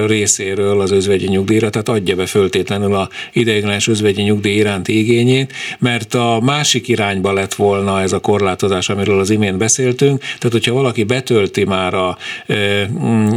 részéről 0.06 0.80
az 0.80 0.90
özvegyi 0.90 1.28
nyugdíjra, 1.28 1.70
tehát 1.70 1.88
adja 1.88 2.14
be 2.14 2.26
föltétlenül 2.26 2.94
a 2.94 3.08
ideiglenes 3.32 3.88
özvegyi 3.88 4.22
nyugdíj 4.22 4.54
iránti 4.54 4.98
igényét, 4.98 5.52
mert 5.78 6.14
a 6.14 6.40
másik 6.42 6.88
irányba 6.88 7.32
lett 7.32 7.54
volna 7.54 8.00
ez 8.00 8.12
a 8.12 8.18
korlátozás, 8.18 8.88
amiről 8.88 9.20
az 9.20 9.30
imént 9.30 9.56
beszéltünk, 9.56 10.18
tehát 10.20 10.50
hogyha 10.50 10.72
valaki 10.72 11.04
betölti 11.04 11.64
már 11.64 11.94
a 11.94 12.16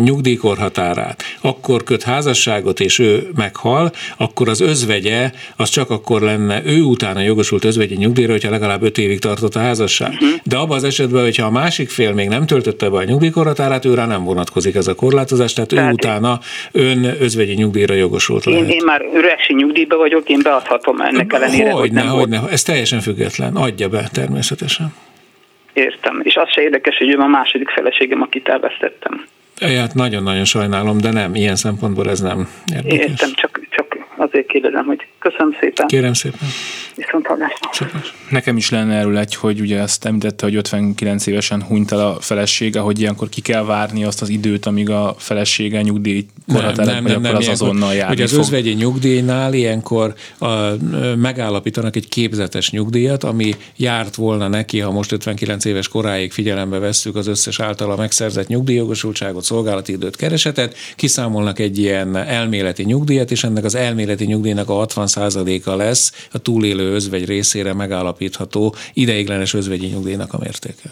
nyugdíjkorhatárát, 0.03 1.23
akkor 1.41 1.83
köt 1.83 2.03
házasságot 2.03 2.79
és 2.79 2.99
ő 2.99 3.29
meghal, 3.35 3.91
akkor 4.17 4.49
az 4.49 4.61
özvegye 4.61 5.31
az 5.55 5.69
csak 5.69 5.89
akkor 5.89 6.21
lenne 6.21 6.61
ő 6.65 6.81
utána 6.81 7.21
jogosult 7.21 7.63
özvegyi 7.63 7.95
nyugdíjra, 7.95 8.31
hogyha 8.31 8.49
legalább 8.63 8.83
öt 8.83 8.97
évig 8.97 9.19
tartott 9.19 9.55
a 9.55 9.59
házasság. 9.59 10.13
De 10.43 10.57
abban 10.57 10.75
az 10.77 10.83
esetben, 10.83 11.21
hogyha 11.23 11.45
a 11.45 11.51
másik 11.51 11.89
fél 11.89 12.13
még 12.13 12.27
nem 12.27 12.45
töltötte 12.45 12.89
be 12.89 12.97
a 12.97 13.03
nyugdíjkorhatárát, 13.03 13.85
őrá 13.85 14.05
nem 14.05 14.23
vonatkozik 14.23 14.75
ez 14.75 14.87
a 14.87 14.95
korlátozás, 14.95 15.53
tehát 15.53 15.71
ő 15.71 15.75
Tehát- 15.75 15.93
utána 15.93 16.39
ön 16.71 17.03
özvegyi 17.19 17.53
nyugdíjra 17.53 17.93
jogosult 17.93 18.45
Én, 18.45 18.53
lehet. 18.53 18.69
én 18.69 18.83
már 18.85 19.01
öregségi 19.13 19.59
nyugdíjban 19.63 19.97
vagyok, 19.97 20.29
én 20.29 20.39
beadhatom 20.43 21.01
ennek 21.01 21.33
ellenére, 21.33 21.71
hogy 21.71 21.79
Hogyne, 21.79 22.03
nem 22.03 22.11
volt. 22.11 22.21
hogyne, 22.21 22.49
ez 22.51 22.63
teljesen 22.63 22.99
független. 22.99 23.55
Adja 23.55 23.87
be 23.89 24.09
természetesen. 24.11 24.93
Értem. 25.73 26.21
És 26.23 26.35
az 26.35 26.49
se 26.51 26.61
érdekes, 26.61 26.97
hogy 26.97 27.09
ő 27.09 27.17
a 27.17 27.27
második 27.27 27.69
feleségem, 27.69 28.21
akit 28.21 28.47
elvesztettem. 28.47 29.25
Hát 29.59 29.93
nagyon-nagyon 29.93 30.45
sajnálom, 30.45 30.97
de 30.97 31.11
nem, 31.11 31.35
ilyen 31.35 31.55
szempontból 31.55 32.09
ez 32.09 32.19
nem 32.21 32.47
érdekes. 32.75 33.07
Értem, 33.07 33.29
csak, 33.35 33.59
csak 33.69 33.97
azért 34.17 34.47
kérdezem, 34.47 34.85
hogy 34.85 35.05
köszönöm 35.23 35.55
szépen, 35.59 35.87
Kérem 35.87 36.13
szépen. 36.13 36.47
viszont 36.95 37.25
hallásra. 37.27 38.01
Nekem 38.29 38.57
is 38.57 38.69
lenne 38.69 38.95
erről 38.95 39.17
egy, 39.17 39.35
hogy 39.35 39.59
ugye 39.59 39.81
azt 39.81 40.05
említette, 40.05 40.45
hogy 40.45 40.55
59 40.55 41.25
évesen 41.27 41.63
hunyt 41.63 41.91
el 41.91 42.07
a 42.07 42.17
felesége, 42.19 42.79
hogy 42.79 42.99
ilyenkor 42.99 43.29
ki 43.29 43.41
kell 43.41 43.63
várni 43.63 44.03
azt 44.03 44.21
az 44.21 44.29
időt, 44.29 44.65
amíg 44.65 44.89
a 44.89 45.15
felesége 45.17 45.81
nyugdíj 45.81 46.25
korhatára, 46.53 47.01
vagy 47.01 47.11
akkor 47.11 47.15
az 47.15 47.41
ilyenkor- 47.41 47.47
azonnal 47.49 47.93
járni 47.93 48.13
Ugye 48.13 48.23
az 48.23 48.29
fog. 48.31 48.39
özvegyi 48.39 48.73
nyugdíjnál 48.73 49.53
ilyenkor 49.53 50.13
a, 50.39 50.47
megállapítanak 51.15 51.95
egy 51.95 52.07
képzetes 52.07 52.69
nyugdíjat, 52.71 53.23
ami 53.23 53.55
járt 53.75 54.15
volna 54.15 54.47
neki, 54.47 54.79
ha 54.79 54.91
most 54.91 55.11
59 55.11 55.65
éves 55.65 55.87
koráig 55.87 56.31
figyelembe 56.31 56.79
vesszük 56.79 57.15
az 57.15 57.27
összes 57.27 57.59
általa 57.59 57.95
megszerzett 57.95 58.47
nyugdíjjogosultságot, 58.47 59.43
szolgálati 59.43 59.91
időt, 59.91 60.15
keresetet, 60.15 60.75
kiszámolnak 60.95 61.59
egy 61.59 61.77
ilyen 61.77 62.15
elméleti 62.15 62.83
nyugdíjat, 62.83 63.31
és 63.31 63.43
ennek 63.43 63.63
az 63.63 63.75
elméleti 63.75 64.25
nyugdíjnak 64.25 64.69
a 64.69 64.73
60%-a 65.15 65.75
lesz 65.75 66.27
a 66.31 66.37
túlélő 66.37 66.93
özvegy 66.93 67.25
részére 67.25 67.73
megállapítható 67.73 68.75
ideiglenes 68.93 69.53
özvegyi 69.53 69.87
nyugdíjnak 69.87 70.33
a 70.33 70.37
mértéke. 70.39 70.91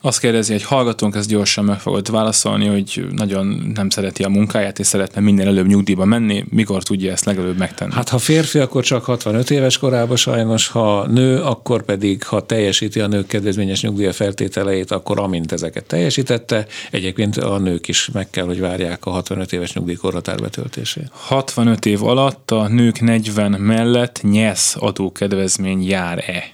Azt 0.00 0.20
kérdezi, 0.20 0.54
egy 0.54 0.62
hallgatónk, 0.62 1.14
ezt 1.14 1.28
gyorsan 1.28 1.64
meg 1.64 1.80
fogod 1.80 2.10
válaszolni, 2.10 2.66
hogy 2.66 3.06
nagyon 3.10 3.72
nem 3.74 3.90
szereti 3.90 4.22
a 4.22 4.28
munkáját, 4.28 4.78
és 4.78 4.86
szeretne 4.86 5.20
minden 5.20 5.46
előbb 5.46 5.66
nyugdíjba 5.66 6.04
menni. 6.04 6.44
Mikor 6.48 6.82
tudja 6.82 7.12
ezt 7.12 7.24
legelőbb 7.24 7.58
megtenni? 7.58 7.92
Hát 7.92 8.08
ha 8.08 8.18
férfi, 8.18 8.58
akkor 8.58 8.84
csak 8.84 9.04
65 9.04 9.50
éves 9.50 9.78
korában 9.78 10.16
sajnos, 10.16 10.68
ha 10.68 11.06
nő, 11.06 11.42
akkor 11.42 11.82
pedig, 11.82 12.24
ha 12.24 12.46
teljesíti 12.46 13.00
a 13.00 13.06
nők 13.06 13.26
kedvezményes 13.26 13.82
nyugdíja 13.82 14.12
feltételeit, 14.12 14.90
akkor 14.90 15.20
amint 15.20 15.52
ezeket 15.52 15.84
teljesítette, 15.84 16.66
egyébként 16.90 17.36
a 17.36 17.58
nők 17.58 17.88
is 17.88 18.10
meg 18.12 18.30
kell, 18.30 18.44
hogy 18.44 18.60
várják 18.60 19.06
a 19.06 19.10
65 19.10 19.52
éves 19.52 19.72
nyugdíjkorhatár 19.72 20.38
betöltését. 20.38 21.10
65 21.10 21.86
év 21.86 22.04
alatt 22.04 22.50
a 22.50 22.68
nők 22.68 23.00
40 23.00 23.50
mellett 23.50 24.20
nyesz 24.22 24.76
adókedvezmény 24.78 25.88
jár-e? 25.88 26.50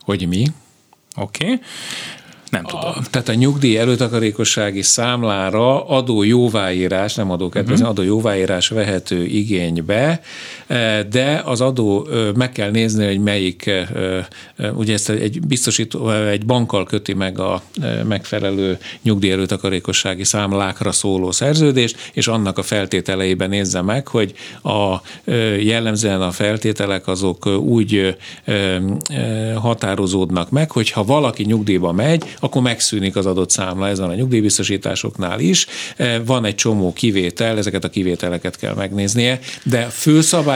Hogy 0.00 0.28
mi? 0.28 0.46
Oké. 1.16 1.44
Okay. 1.44 1.60
Nem 2.54 2.64
tudom. 2.64 2.90
A, 2.94 3.02
tehát 3.10 3.28
a 3.28 3.34
nyugdíj 3.34 3.78
előtakarékossági 3.78 4.82
számlára 4.82 5.86
adó 5.86 6.22
jóváírás, 6.22 7.14
nem 7.14 7.30
adó 7.30 7.48
kedvezmény, 7.48 7.88
adó 7.90 8.02
jóváírás 8.02 8.68
vehető 8.68 9.24
igénybe, 9.24 10.20
de 11.10 11.42
az 11.44 11.60
adó 11.60 12.08
meg 12.34 12.52
kell 12.52 12.70
nézni, 12.70 13.06
hogy 13.06 13.20
melyik, 13.20 13.70
ugye 14.74 14.92
ezt 14.92 15.10
egy 15.10 15.40
biztosító, 15.46 16.10
egy 16.10 16.46
bankkal 16.46 16.84
köti 16.84 17.14
meg 17.14 17.38
a 17.38 17.62
megfelelő 18.08 18.78
nyugdíj 19.02 19.30
előtakarékossági 19.30 20.24
számlákra 20.24 20.92
szóló 20.92 21.30
szerződést, 21.30 22.10
és 22.12 22.26
annak 22.26 22.58
a 22.58 22.62
feltételeiben 22.62 23.48
nézze 23.48 23.82
meg, 23.82 24.08
hogy 24.08 24.32
a 24.62 24.96
jellemzően 25.58 26.22
a 26.22 26.30
feltételek 26.30 27.06
azok 27.06 27.46
úgy 27.46 28.16
határozódnak 29.54 30.50
meg, 30.50 30.70
hogy 30.70 30.90
ha 30.90 31.04
valaki 31.04 31.44
nyugdíjba 31.44 31.92
megy, 31.92 32.34
akkor 32.40 32.62
megszűnik 32.62 33.16
az 33.16 33.26
adott 33.26 33.50
számla. 33.50 33.88
Ez 33.88 33.98
van 33.98 34.10
a 34.10 34.14
nyugdíjbiztosításoknál 34.14 35.40
is. 35.40 35.66
Eh, 35.96 36.20
Van 36.26 36.44
egy 36.44 36.54
csomó 36.54 36.92
kivétel, 36.92 37.58
ezeket 37.58 37.84
a 37.84 37.88
kivételeket 37.88 38.56
kell 38.56 38.74
megnéznie, 38.74 39.38
de 39.62 39.86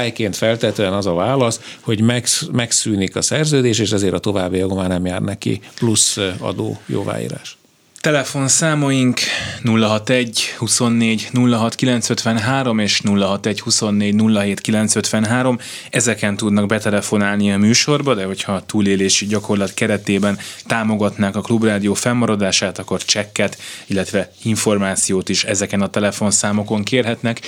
főszabályként 0.08 0.36
feltetően 0.36 0.92
az 0.92 1.06
a 1.06 1.14
válasz, 1.14 1.60
hogy 1.80 2.00
megsz- 2.00 2.50
megszűnik 2.52 3.16
a 3.16 3.22
szerződés, 3.22 3.78
és 3.78 3.92
ezért 3.92 4.14
a 4.14 4.18
további 4.18 4.62
már 4.62 4.88
nem 4.88 5.06
jár 5.06 5.20
neki 5.20 5.60
plusz 5.74 6.18
adó 6.38 6.80
jóváírás. 6.86 7.57
Telefonszámoink 8.00 9.20
061 9.64 10.54
24 10.58 11.30
06 11.32 11.74
953 11.74 12.78
és 12.78 13.00
061 13.04 13.60
24 13.60 14.14
07 14.34 14.60
953. 14.60 15.58
Ezeken 15.90 16.36
tudnak 16.36 16.66
betelefonálni 16.66 17.52
a 17.52 17.58
műsorba, 17.58 18.14
de 18.14 18.24
hogyha 18.24 18.52
a 18.52 18.62
túlélési 18.66 19.26
gyakorlat 19.26 19.74
keretében 19.74 20.38
támogatnák 20.66 21.36
a 21.36 21.40
Klubrádió 21.40 21.94
fennmaradását, 21.94 22.78
akkor 22.78 23.04
csekket, 23.04 23.58
illetve 23.86 24.32
információt 24.42 25.28
is 25.28 25.44
ezeken 25.44 25.82
a 25.82 25.90
telefonszámokon 25.90 26.82
kérhetnek. 26.82 27.40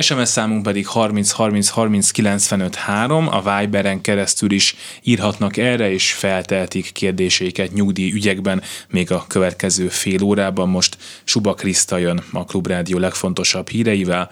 SMS 0.00 0.28
számunk 0.28 0.62
pedig 0.62 0.86
30 0.86 1.30
30 1.30 1.68
30 1.68 2.10
95 2.10 2.74
3, 2.74 3.28
a 3.28 3.58
Viberen 3.60 4.00
keresztül 4.00 4.52
is 4.52 4.76
írhatnak 5.02 5.56
erre, 5.56 5.90
és 5.90 6.12
feltehetik 6.12 6.92
kérdéseiket 6.92 7.72
nyugdíj 7.72 8.12
ügyekben 8.12 8.62
még 8.88 9.10
a 9.10 9.24
következő 9.28 9.92
fél 9.94 10.22
órában. 10.22 10.68
Most 10.68 10.96
Suba 11.24 11.54
Kriszta 11.54 11.98
jön 11.98 12.22
a 12.32 12.44
Klubrádió 12.44 12.98
legfontosabb 12.98 13.68
híreivel, 13.68 14.30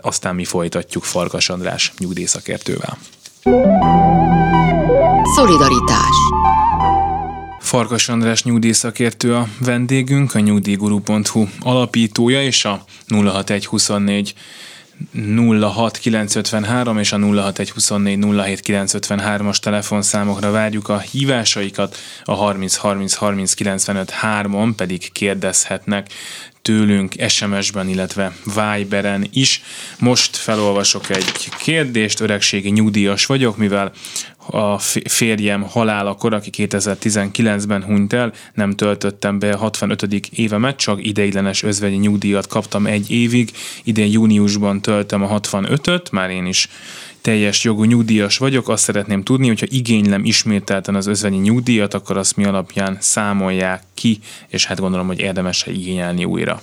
aztán 0.00 0.34
mi 0.34 0.44
folytatjuk 0.44 1.04
Farkas 1.04 1.48
András 1.48 1.92
nyugdíjszakértővel. 1.98 2.98
Szolidaritás 5.36 6.16
Farkas 7.60 8.08
András 8.08 8.42
nyugdíjszakértő 8.42 9.34
a 9.34 9.48
vendégünk, 9.58 10.34
a 10.34 10.38
nyugdíjguru.hu 10.38 11.46
alapítója 11.60 12.42
és 12.42 12.64
a 12.64 12.84
06124 13.08 14.34
06953 15.12 16.98
és 16.98 17.12
a 17.12 17.16
0612407953 17.16 19.48
as 19.48 19.58
telefonszámokra 19.58 20.50
várjuk 20.50 20.88
a 20.88 20.98
hívásaikat, 20.98 21.96
a 22.24 22.34
30 22.34 22.76
30 22.76 23.14
30 23.14 23.54
95 23.54 24.12
3-on 24.22 24.72
pedig 24.76 25.12
kérdezhetnek 25.12 26.08
tőlünk 26.64 27.14
SMS-ben, 27.28 27.88
illetve 27.88 28.32
Viberen 28.44 29.28
is. 29.32 29.62
Most 29.98 30.36
felolvasok 30.36 31.10
egy 31.10 31.48
kérdést, 31.58 32.20
öregségi 32.20 32.70
nyugdíjas 32.70 33.26
vagyok, 33.26 33.56
mivel 33.56 33.92
a 34.46 34.78
férjem 35.08 35.62
halálakor, 35.62 36.34
aki 36.34 36.50
2019-ben 36.56 37.84
hunyt 37.84 38.12
el, 38.12 38.32
nem 38.54 38.70
töltöttem 38.72 39.38
be 39.38 39.52
a 39.52 39.56
65. 39.56 40.28
évemet, 40.30 40.76
csak 40.76 41.06
ideiglenes 41.06 41.62
özvegyi 41.62 41.96
nyugdíjat 41.96 42.46
kaptam 42.46 42.86
egy 42.86 43.10
évig, 43.10 43.50
idén 43.84 44.10
júniusban 44.10 44.80
töltem 44.80 45.22
a 45.22 45.40
65-öt, 45.40 46.10
már 46.10 46.30
én 46.30 46.46
is 46.46 46.68
teljes 47.20 47.64
jogú 47.64 47.84
nyugdíjas 47.84 48.38
vagyok, 48.38 48.68
azt 48.68 48.82
szeretném 48.82 49.22
tudni, 49.22 49.46
hogyha 49.46 49.66
igénylem 49.70 50.24
ismételten 50.24 50.94
az 50.94 51.06
özvegyi 51.06 51.36
nyugdíjat, 51.36 51.94
akkor 51.94 52.16
azt 52.16 52.36
mi 52.36 52.44
alapján 52.44 52.96
számolják 53.00 53.82
ki, 53.94 54.18
és 54.48 54.66
hát 54.66 54.80
gondolom, 54.80 55.06
hogy 55.06 55.20
érdemes 55.20 55.66
igényelni 55.66 56.24
újra. 56.24 56.60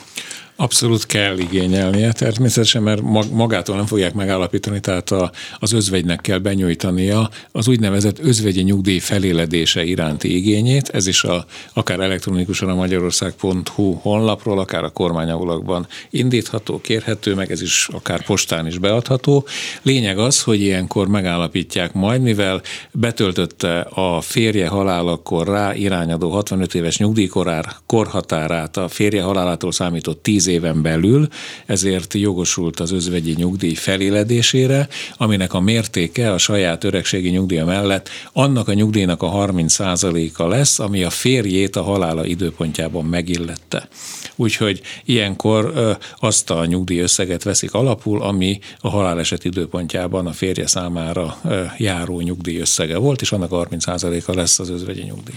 Abszolút 0.61 1.05
kell 1.05 1.37
igényelnie, 1.37 2.11
természetesen, 2.11 2.83
mert 2.83 3.01
magától 3.31 3.75
nem 3.75 3.85
fogják 3.85 4.13
megállapítani, 4.13 4.79
tehát 4.79 5.11
a, 5.11 5.31
az 5.59 5.73
özvegynek 5.73 6.21
kell 6.21 6.37
benyújtania 6.37 7.29
az 7.51 7.67
úgynevezett 7.67 8.19
özvegyi 8.19 8.61
nyugdíj 8.61 8.99
feléledése 8.99 9.83
iránti 9.83 10.35
igényét, 10.35 10.89
ez 10.89 11.07
is 11.07 11.23
a, 11.23 11.45
akár 11.73 11.99
elektronikusan 11.99 12.69
a 12.69 12.75
magyarország.hu 12.75 13.93
honlapról, 13.93 14.59
akár 14.59 14.83
a 14.83 14.89
kormányaulakban 14.89 15.87
indítható, 16.09 16.81
kérhető, 16.81 17.35
meg 17.35 17.51
ez 17.51 17.61
is 17.61 17.87
akár 17.91 18.25
postán 18.25 18.67
is 18.67 18.77
beadható. 18.77 19.45
Lényeg 19.81 20.17
az, 20.17 20.41
hogy 20.41 20.61
ilyenkor 20.61 21.07
megállapítják 21.07 21.93
majd, 21.93 22.21
mivel 22.21 22.61
betöltötte 22.91 23.79
a 23.79 24.21
férje 24.21 24.67
halálakor 24.67 25.47
rá 25.47 25.75
irányadó 25.75 26.29
65 26.29 26.75
éves 26.75 26.97
nyugdíjkorár 26.97 27.65
korhatárát 27.85 28.77
a 28.77 28.87
férje 28.87 29.21
halálától 29.23 29.71
számított 29.71 30.23
10 30.23 30.49
éven 30.51 30.81
belül, 30.81 31.27
ezért 31.65 32.13
jogosult 32.13 32.79
az 32.79 32.91
özvegyi 32.91 33.33
nyugdíj 33.37 33.73
feléledésére, 33.73 34.87
aminek 35.17 35.53
a 35.53 35.59
mértéke 35.59 36.31
a 36.31 36.37
saját 36.37 36.83
öregségi 36.83 37.29
nyugdíja 37.29 37.65
mellett 37.65 38.09
annak 38.33 38.67
a 38.67 38.73
nyugdíjnak 38.73 39.21
a 39.21 39.31
30%-a 39.31 40.47
lesz, 40.47 40.79
ami 40.79 41.03
a 41.03 41.09
férjét 41.09 41.75
a 41.75 41.81
halála 41.81 42.25
időpontjában 42.25 43.05
megillette. 43.05 43.87
Úgyhogy 44.35 44.81
ilyenkor 45.05 45.73
azt 46.19 46.49
a 46.49 46.65
nyugdíjösszeget 46.65 47.43
veszik 47.43 47.73
alapul, 47.73 48.21
ami 48.21 48.59
a 48.79 48.89
haláleset 48.89 49.45
időpontjában 49.45 50.27
a 50.27 50.31
férje 50.31 50.67
számára 50.67 51.41
járó 51.77 52.19
nyugdíjösszege 52.19 52.97
volt, 52.97 53.21
és 53.21 53.31
annak 53.31 53.51
a 53.51 53.67
30%-a 53.67 54.33
lesz 54.33 54.59
az 54.59 54.69
özvegyi 54.69 55.01
nyugdíj. 55.01 55.35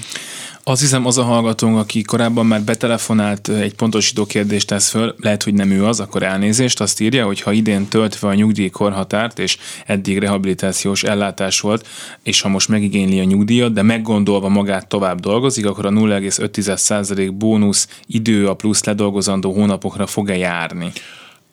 Azt 0.66 0.81
hiszem 0.81 1.07
az 1.07 1.18
a 1.18 1.22
hallgatónk, 1.22 1.79
aki 1.79 2.03
korábban 2.03 2.46
már 2.46 2.62
betelefonált, 2.62 3.48
egy 3.48 3.74
pontosító 3.74 4.27
kérdést 4.27 4.66
tesz 4.66 4.88
föl, 4.88 5.14
lehet, 5.18 5.42
hogy 5.42 5.55
nem 5.55 5.70
ő 5.70 5.85
az, 5.85 6.00
akkor 6.00 6.22
elnézést, 6.22 6.81
azt 6.81 7.00
írja, 7.00 7.27
hogy 7.27 7.40
ha 7.40 7.53
idén 7.53 7.88
töltve 7.88 8.29
a 8.29 8.35
nyugdíjkorhatárt, 8.35 9.38
és 9.38 9.59
eddig 9.87 10.18
rehabilitációs 10.18 11.03
ellátás 11.03 11.61
volt, 11.61 11.87
és 12.22 12.40
ha 12.40 12.48
most 12.48 12.68
megigényli 12.68 13.20
a 13.20 13.24
nyugdíjat, 13.24 13.72
de 13.72 13.83
meggondolva 13.83 14.48
magát 14.48 14.88
tovább 14.88 15.20
dolgozik, 15.20 15.66
akkor 15.66 15.87
a 15.87 15.90
0,5% 15.90 17.33
bónusz 17.35 17.88
idő 18.07 18.48
a 18.48 18.55
plusz 18.55 18.85
ledolgozandó 18.85 19.53
hónapokra 19.53 20.07
fog-e 20.07 20.37
járni? 20.37 20.92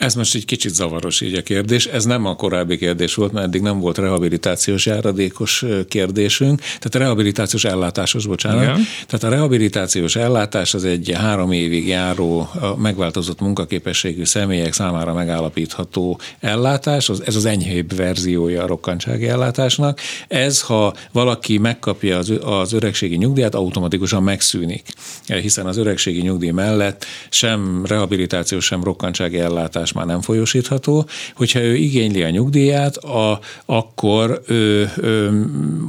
Ez 0.02 0.16
most 0.16 0.36
egy 0.36 0.46
kicsit 0.46 0.74
zavaros 0.74 1.22
így 1.22 1.34
a 1.34 1.42
kérdés. 1.42 1.86
Ez 1.86 2.04
nem 2.06 2.26
a 2.26 2.36
korábbi 2.36 2.78
kérdés 2.78 3.16
volt, 3.16 3.32
mert 3.32 3.46
eddig 3.46 3.62
nem 3.62 3.80
volt 3.80 3.98
rehabilitációs 3.98 4.86
járadékos 4.86 5.66
kérdésünk. 5.88 6.60
Tehát 6.60 6.96
a 6.96 6.98
rehabilitációs 6.98 7.64
ellátásos, 7.64 8.26
bocsánat. 8.26 8.64
Igen. 8.64 8.86
Tehát 9.08 9.24
a 9.24 9.30
rehabilitációs 9.30 10.16
ellátás 10.16 10.74
az 10.74 10.84
egy 10.84 11.12
három 11.16 11.52
évig 11.52 11.88
járó, 11.88 12.50
megváltozott 12.78 13.40
munkaképességű 13.40 14.24
személyek 14.24 14.74
számára 14.74 15.14
megállapítható 15.14 16.20
ellátás. 16.40 17.10
Ez 17.10 17.36
az 17.36 17.46
enyhébb 17.46 17.96
verziója 17.96 18.64
a 18.64 18.68
rokkantsági 18.68 19.28
ellátásnak. 19.28 20.00
Ez, 20.28 20.62
ha 20.62 20.94
valaki 21.12 21.58
megkapja 21.58 22.18
az, 22.18 22.34
az 22.42 22.74
öregségi 22.74 23.16
nyugdíjat, 23.16 23.56
automatikusan 23.56 24.24
megszűnik. 24.24 24.84
Hiszen 25.26 25.66
az 25.66 25.78
öregségi 25.78 26.22
nyugdíj 26.22 26.52
mellett 26.52 27.06
sem 27.30 27.86
rehabilitációs, 27.86 28.66
sem 28.66 28.84
rokkantsági 28.84 29.40
ellátás 29.40 29.90
más 29.92 30.06
már 30.06 30.16
nem 30.16 30.22
folyosítható, 30.22 31.06
hogyha 31.36 31.60
ő 31.60 31.76
igényli 31.76 32.24
a 32.24 32.30
nyugdíját, 32.30 32.98
a, 32.98 33.40
akkor 33.66 34.42
ő, 34.48 34.92
ő, 35.02 35.28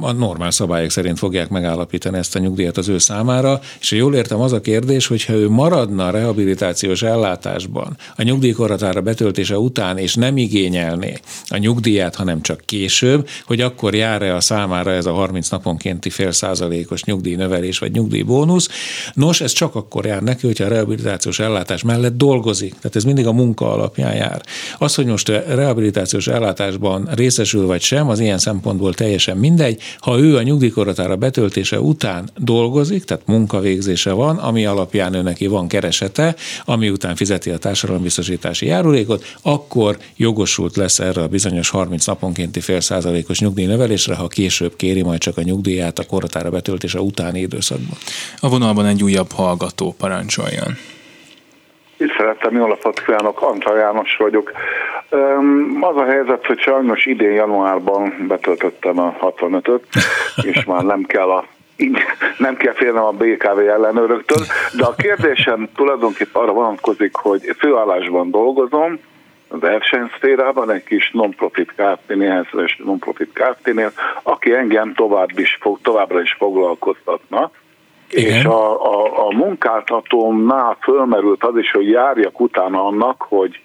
a 0.01 0.11
normál 0.11 0.51
szabályok 0.51 0.89
szerint 0.89 1.17
fogják 1.17 1.49
megállapítani 1.49 2.17
ezt 2.17 2.35
a 2.35 2.39
nyugdíjat 2.39 2.77
az 2.77 2.87
ő 2.87 2.97
számára, 2.97 3.59
és 3.79 3.89
ha 3.89 3.95
jól 3.95 4.15
értem, 4.15 4.39
az 4.39 4.53
a 4.53 4.61
kérdés, 4.61 5.07
hogyha 5.07 5.33
ő 5.33 5.49
maradna 5.49 6.07
a 6.07 6.11
rehabilitációs 6.11 7.01
ellátásban 7.01 7.97
a 8.15 8.23
nyugdíjkorhatára 8.23 9.01
betöltése 9.01 9.57
után, 9.57 9.97
és 9.97 10.15
nem 10.15 10.37
igényelné 10.37 11.19
a 11.47 11.57
nyugdíját, 11.57 12.15
hanem 12.15 12.41
csak 12.41 12.61
később, 12.65 13.27
hogy 13.45 13.61
akkor 13.61 13.95
jár-e 13.95 14.35
a 14.35 14.41
számára 14.41 14.91
ez 14.91 15.05
a 15.05 15.13
30 15.13 15.49
naponkénti 15.49 16.09
fél 16.09 16.31
százalékos 16.31 17.03
nyugdíjnövelés 17.03 17.79
vagy 17.79 17.91
nyugdíjbónusz. 17.91 18.69
Nos, 19.13 19.41
ez 19.41 19.51
csak 19.51 19.75
akkor 19.75 20.05
jár 20.05 20.21
neki, 20.21 20.45
hogyha 20.45 20.65
a 20.65 20.67
rehabilitációs 20.67 21.39
ellátás 21.39 21.83
mellett 21.83 22.17
dolgozik. 22.17 22.73
Tehát 22.75 22.95
ez 22.95 23.03
mindig 23.03 23.27
a 23.27 23.31
munka 23.31 23.71
alap 23.71 23.82
alapján 23.83 24.15
jár. 24.15 24.41
Az, 24.77 24.95
hogy 24.95 25.05
most 25.05 25.27
rehabilitációs 25.27 26.27
ellátásban 26.27 27.09
részesül 27.13 27.65
vagy 27.65 27.81
sem, 27.81 28.09
az 28.09 28.19
ilyen 28.19 28.37
szempontból 28.37 28.93
teljesen 28.93 29.37
mindegy. 29.37 29.81
Ha 29.97 30.19
ő 30.19 30.37
a 30.37 30.41
nyugdíjkoratára 30.41 31.15
betöltése 31.15 31.79
után 31.79 32.29
dolgozik, 32.37 33.03
tehát 33.03 33.27
munkavégzése 33.27 34.11
van, 34.11 34.37
ami 34.37 34.65
alapján 34.65 35.13
ő 35.13 35.21
neki 35.21 35.47
van 35.47 35.67
keresete, 35.67 36.35
ami 36.65 36.89
után 36.89 37.15
fizeti 37.15 37.49
a 37.49 37.57
társadalombiztosítási 37.57 38.65
járulékot, 38.65 39.25
akkor 39.41 39.97
jogosult 40.15 40.75
lesz 40.75 40.99
erre 40.99 41.21
a 41.21 41.27
bizonyos 41.27 41.69
30 41.69 42.05
naponkénti 42.05 42.59
fél 42.59 42.81
százalékos 42.81 43.39
nyugdíjnövelésre, 43.39 44.15
ha 44.15 44.27
később 44.27 44.75
kéri 44.75 45.01
majd 45.01 45.19
csak 45.19 45.37
a 45.37 45.41
nyugdíját 45.41 45.99
a 45.99 46.03
koratára 46.03 46.49
betöltése 46.49 46.99
utáni 46.99 47.39
időszakban. 47.39 47.97
A 48.39 48.49
vonalban 48.49 48.85
egy 48.85 49.03
újabb 49.03 49.31
hallgató 49.31 49.95
parancsoljon. 49.97 50.77
Tiszteletem, 52.03 52.55
jó 52.55 52.67
napot 52.67 53.03
kívánok, 53.03 53.41
Antal 53.41 53.77
János 53.77 54.15
vagyok. 54.17 54.51
Az 55.79 55.95
a 55.95 56.05
helyzet, 56.05 56.45
hogy 56.45 56.59
sajnos 56.59 57.05
idén 57.05 57.31
januárban 57.31 58.25
betöltöttem 58.27 58.99
a 58.99 59.15
65-öt, 59.21 59.83
és 60.41 60.63
már 60.63 60.83
nem 60.83 61.03
kell 61.03 61.29
a 61.29 61.45
nem 62.37 62.55
kell 62.55 62.73
félnem 62.73 63.03
a 63.03 63.11
BKV 63.11 63.57
ellenőröktől, 63.57 64.45
de 64.77 64.85
a 64.85 64.95
kérdésem 64.95 65.69
tulajdonképpen 65.75 66.41
arra 66.41 66.51
vonatkozik, 66.51 67.15
hogy 67.15 67.55
főállásban 67.57 68.31
dolgozom, 68.31 68.99
az 69.47 69.59
versenyszférában, 69.59 70.71
egy 70.71 70.83
kis 70.83 71.11
non-profit 71.13 71.73
Kft-nél, 71.75 72.47
non-profit 72.77 73.33
Kft-nél, 73.33 73.91
aki 74.23 74.53
engem 74.53 74.93
tovább 74.93 75.39
is, 75.39 75.59
továbbra 75.81 76.21
is 76.21 76.35
foglalkoztatna, 76.39 77.51
igen. 78.13 78.37
És 78.37 78.43
a, 78.45 78.81
a, 78.83 79.27
a 79.27 79.35
munkáltatómnál 79.35 80.77
fölmerült 80.81 81.43
az 81.43 81.57
is, 81.57 81.71
hogy 81.71 81.89
járjak 81.89 82.39
utána 82.39 82.85
annak, 82.85 83.25
hogy 83.29 83.59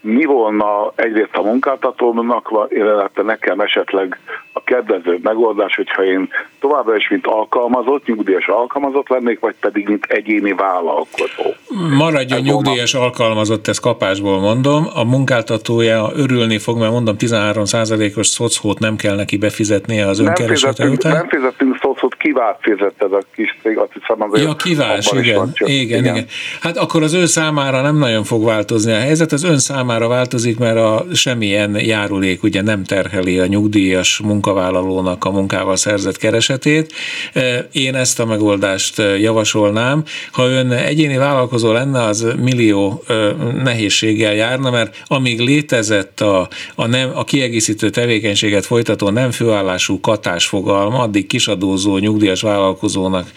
mi 0.00 0.24
volna 0.24 0.92
egyrészt 0.94 1.36
a 1.36 1.42
munkáltatónak, 1.42 2.66
illetve 2.68 3.22
nekem 3.22 3.60
esetleg 3.60 4.18
a 4.52 4.62
kedvező 4.64 5.18
megoldás, 5.22 5.76
hogyha 5.76 6.04
én 6.04 6.28
továbbra 6.60 6.96
is 6.96 7.08
mint 7.08 7.26
alkalmazott, 7.26 8.06
nyugdíjas 8.06 8.46
alkalmazott 8.46 9.08
lennék, 9.08 9.40
vagy 9.40 9.54
pedig 9.60 9.88
mint 9.88 10.04
egyéni 10.04 10.52
vállalkozó. 10.52 11.50
Maradjon 11.98 12.38
hát 12.38 12.48
nyugdíjas 12.48 12.94
alkalmazott, 12.94 13.68
ezt 13.68 13.80
kapásból 13.80 14.40
mondom. 14.40 14.86
A 14.94 15.04
munkáltatója 15.04 16.10
örülni 16.14 16.58
fog, 16.58 16.78
mert 16.78 16.92
mondom 16.92 17.16
13%-os 17.18 18.26
szocót 18.26 18.78
nem 18.78 18.96
kell 18.96 19.16
neki 19.16 19.36
befizetnie 19.36 20.06
az 20.06 20.18
önkeresete 20.18 20.88
után. 20.88 21.12
Nem 21.12 21.28
fizetünk 21.28 21.73
szocót, 21.84 22.14
kivált 22.14 22.58
fizetted 22.60 23.12
a 23.12 23.22
kis 23.34 23.58
cég, 23.62 23.78
azt 23.78 23.92
hiszem 23.92 24.22
az 24.30 24.40
Ja, 24.40 24.56
kivás, 24.56 25.12
igen. 25.12 25.52
Igen, 25.64 25.80
igen, 25.80 26.04
igen. 26.04 26.26
Hát 26.60 26.76
akkor 26.76 27.02
az 27.02 27.12
ő 27.12 27.26
számára 27.26 27.80
nem 27.80 27.98
nagyon 27.98 28.24
fog 28.24 28.44
változni 28.44 28.92
a 28.92 28.98
helyzet, 28.98 29.32
az 29.32 29.44
ön 29.44 29.58
számára 29.58 30.08
változik, 30.08 30.58
mert 30.58 30.76
a 30.76 31.04
semmilyen 31.12 31.76
járulék 31.80 32.42
ugye 32.42 32.62
nem 32.62 32.84
terheli 32.84 33.38
a 33.38 33.46
nyugdíjas 33.46 34.20
munkavállalónak 34.24 35.24
a 35.24 35.30
munkával 35.30 35.76
szerzett 35.76 36.16
keresetét. 36.16 36.92
Én 37.72 37.94
ezt 37.94 38.20
a 38.20 38.26
megoldást 38.26 39.02
javasolnám. 39.18 40.02
Ha 40.32 40.48
ön 40.48 40.72
egyéni 40.72 41.16
vállalkozó 41.16 41.72
lenne, 41.72 42.02
az 42.02 42.26
millió 42.42 43.02
nehézséggel 43.62 44.34
járna, 44.34 44.70
mert 44.70 45.02
amíg 45.06 45.40
létezett 45.40 46.20
a, 46.20 46.48
a, 46.74 46.86
nem, 46.86 47.10
a 47.14 47.24
kiegészítő 47.24 47.90
tevékenységet 47.90 48.66
folytató 48.66 49.10
nem 49.10 49.30
főállású 49.30 50.00
katás 50.00 50.46
fogalma, 50.46 50.98
addig 50.98 51.26
kisadózó 51.74 51.98
nyugdíjas 51.98 52.40
vállalkozónak 52.40 53.32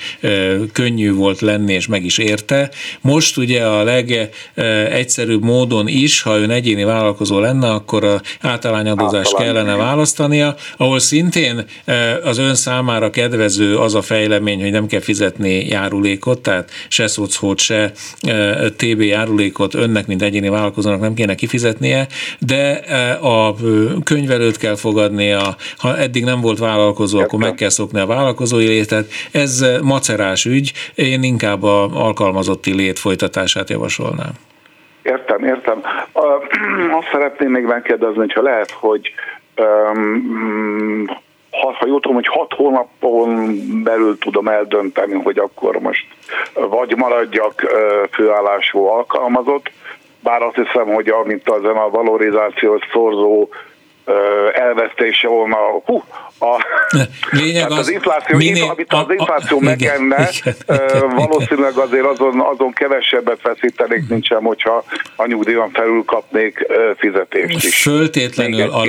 könnyű 0.71 1.13
volt 1.13 1.41
lenni, 1.41 1.73
és 1.73 1.87
meg 1.87 2.05
is 2.05 2.17
érte. 2.17 2.71
Most 3.01 3.37
ugye 3.37 3.63
a 3.65 3.83
legegyszerűbb 3.83 5.43
módon 5.43 5.87
is, 5.87 6.21
ha 6.21 6.37
ön 6.37 6.49
egyéni 6.49 6.83
vállalkozó 6.83 7.39
lenne, 7.39 7.71
akkor 7.71 8.03
a 8.03 8.21
általányadózást 8.41 9.35
kellene 9.35 9.75
választania, 9.75 10.55
ahol 10.77 10.99
szintén 10.99 11.65
az 12.23 12.37
ön 12.37 12.55
számára 12.55 13.09
kedvező 13.09 13.77
az 13.77 13.95
a 13.95 14.01
fejlemény, 14.01 14.61
hogy 14.61 14.71
nem 14.71 14.87
kell 14.87 14.99
fizetni 14.99 15.65
járulékot, 15.65 16.39
tehát 16.41 16.71
se 16.87 17.07
szocót, 17.07 17.59
se 17.59 17.91
TB 18.77 19.01
járulékot 19.01 19.73
önnek, 19.73 20.07
mint 20.07 20.21
egyéni 20.21 20.49
vállalkozónak 20.49 20.99
nem 20.99 21.13
kéne 21.13 21.35
kifizetnie, 21.35 22.07
de 22.39 22.69
a 23.21 23.55
könyvelőt 24.03 24.57
kell 24.57 24.75
fogadnia, 24.75 25.55
ha 25.77 25.97
eddig 25.97 26.23
nem 26.23 26.41
volt 26.41 26.59
vállalkozó, 26.59 27.19
akkor 27.19 27.39
meg 27.39 27.55
kell 27.55 27.69
szokni 27.69 27.99
a 27.99 28.05
vállalkozói 28.27 28.67
létet. 28.67 29.05
Ez 29.31 29.65
macerás 29.81 30.45
ügy, 30.45 30.71
én 30.95 31.23
inkább 31.23 31.63
a 31.63 31.83
alkalmazotti 31.93 32.75
lét 32.75 32.99
folytatását 32.99 33.69
javasolnám. 33.69 34.31
Értem, 35.01 35.43
értem. 35.43 35.81
Azt 36.99 37.09
szeretném 37.11 37.51
még 37.51 37.63
megkérdezni, 37.63 38.17
hogyha 38.17 38.41
lehet, 38.41 38.71
hogy 38.71 39.13
um, 39.57 41.05
ha, 41.51 41.75
ha 41.79 41.87
jól 41.87 41.99
tudom, 41.99 42.15
hogy 42.15 42.27
hat 42.27 42.53
hónapon 42.53 43.59
belül 43.83 44.17
tudom 44.17 44.47
eldönteni, 44.47 45.13
hogy 45.13 45.37
akkor 45.37 45.79
most 45.79 46.05
vagy 46.53 46.95
maradjak 46.95 47.65
főállású 48.11 48.85
alkalmazott, 48.85 49.71
bár 50.19 50.41
azt 50.41 50.55
hiszem, 50.55 50.87
hogy 50.93 51.07
amint 51.07 51.49
az 51.49 51.63
a 51.63 51.89
valorizációs 51.91 52.81
szorzó 52.91 53.49
elvesztése 54.53 55.27
volna, 55.27 55.57
hú, 55.85 56.03
a, 56.39 56.65
Lényeg 57.31 57.71
az, 57.71 57.77
az 57.77 57.89
infláció, 57.89 58.37
minél, 58.37 58.63
amit 58.63 58.93
az 58.93 59.05
infláció 59.09 59.57
a, 59.57 59.61
megenne, 59.61 60.29
igen, 60.41 60.55
igen, 60.67 61.15
valószínűleg 61.15 61.77
azért 61.77 62.05
azon, 62.05 62.39
azon 62.39 62.73
kevesebbet 62.73 63.41
veszítenék, 63.41 64.07
mint 64.09 64.25
sem, 64.25 64.43
hogyha 64.43 64.83
a 65.15 65.25
nyugdíjon 65.25 65.69
felül 65.73 66.03
kapnék 66.05 66.65
fizetést 66.97 67.65
is. 67.65 67.81
Föltétlenül 67.81 68.61
a, 68.61 68.81
a 68.81 68.87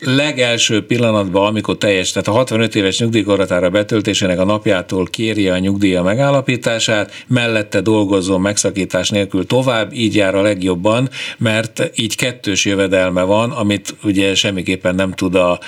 legelső 0.00 0.86
pillanatban, 0.86 1.46
amikor 1.46 1.76
teljes, 1.76 2.12
tehát 2.12 2.28
a 2.28 2.32
65 2.32 2.74
éves 2.74 2.98
nyugdíjkorhatára 2.98 3.70
betöltésének 3.70 4.38
a 4.38 4.44
napjától 4.44 5.06
kérje 5.06 5.52
a 5.52 5.58
nyugdíja 5.58 6.02
megállapítását, 6.02 7.24
mellette 7.26 7.80
dolgozzon 7.80 8.40
megszakítás 8.40 9.10
nélkül 9.10 9.46
tovább, 9.46 9.92
így 9.92 10.14
jár 10.14 10.34
a 10.34 10.42
legjobban, 10.42 11.08
mert 11.38 11.90
így 11.94 12.16
kettős 12.16 12.64
jövedelme 12.64 13.22
van, 13.22 13.50
amit 13.50 13.94
ugye 14.02 14.34
semmiképpen 14.34 14.94
nem 14.94 15.12
tud 15.12 15.34
a 15.34 15.58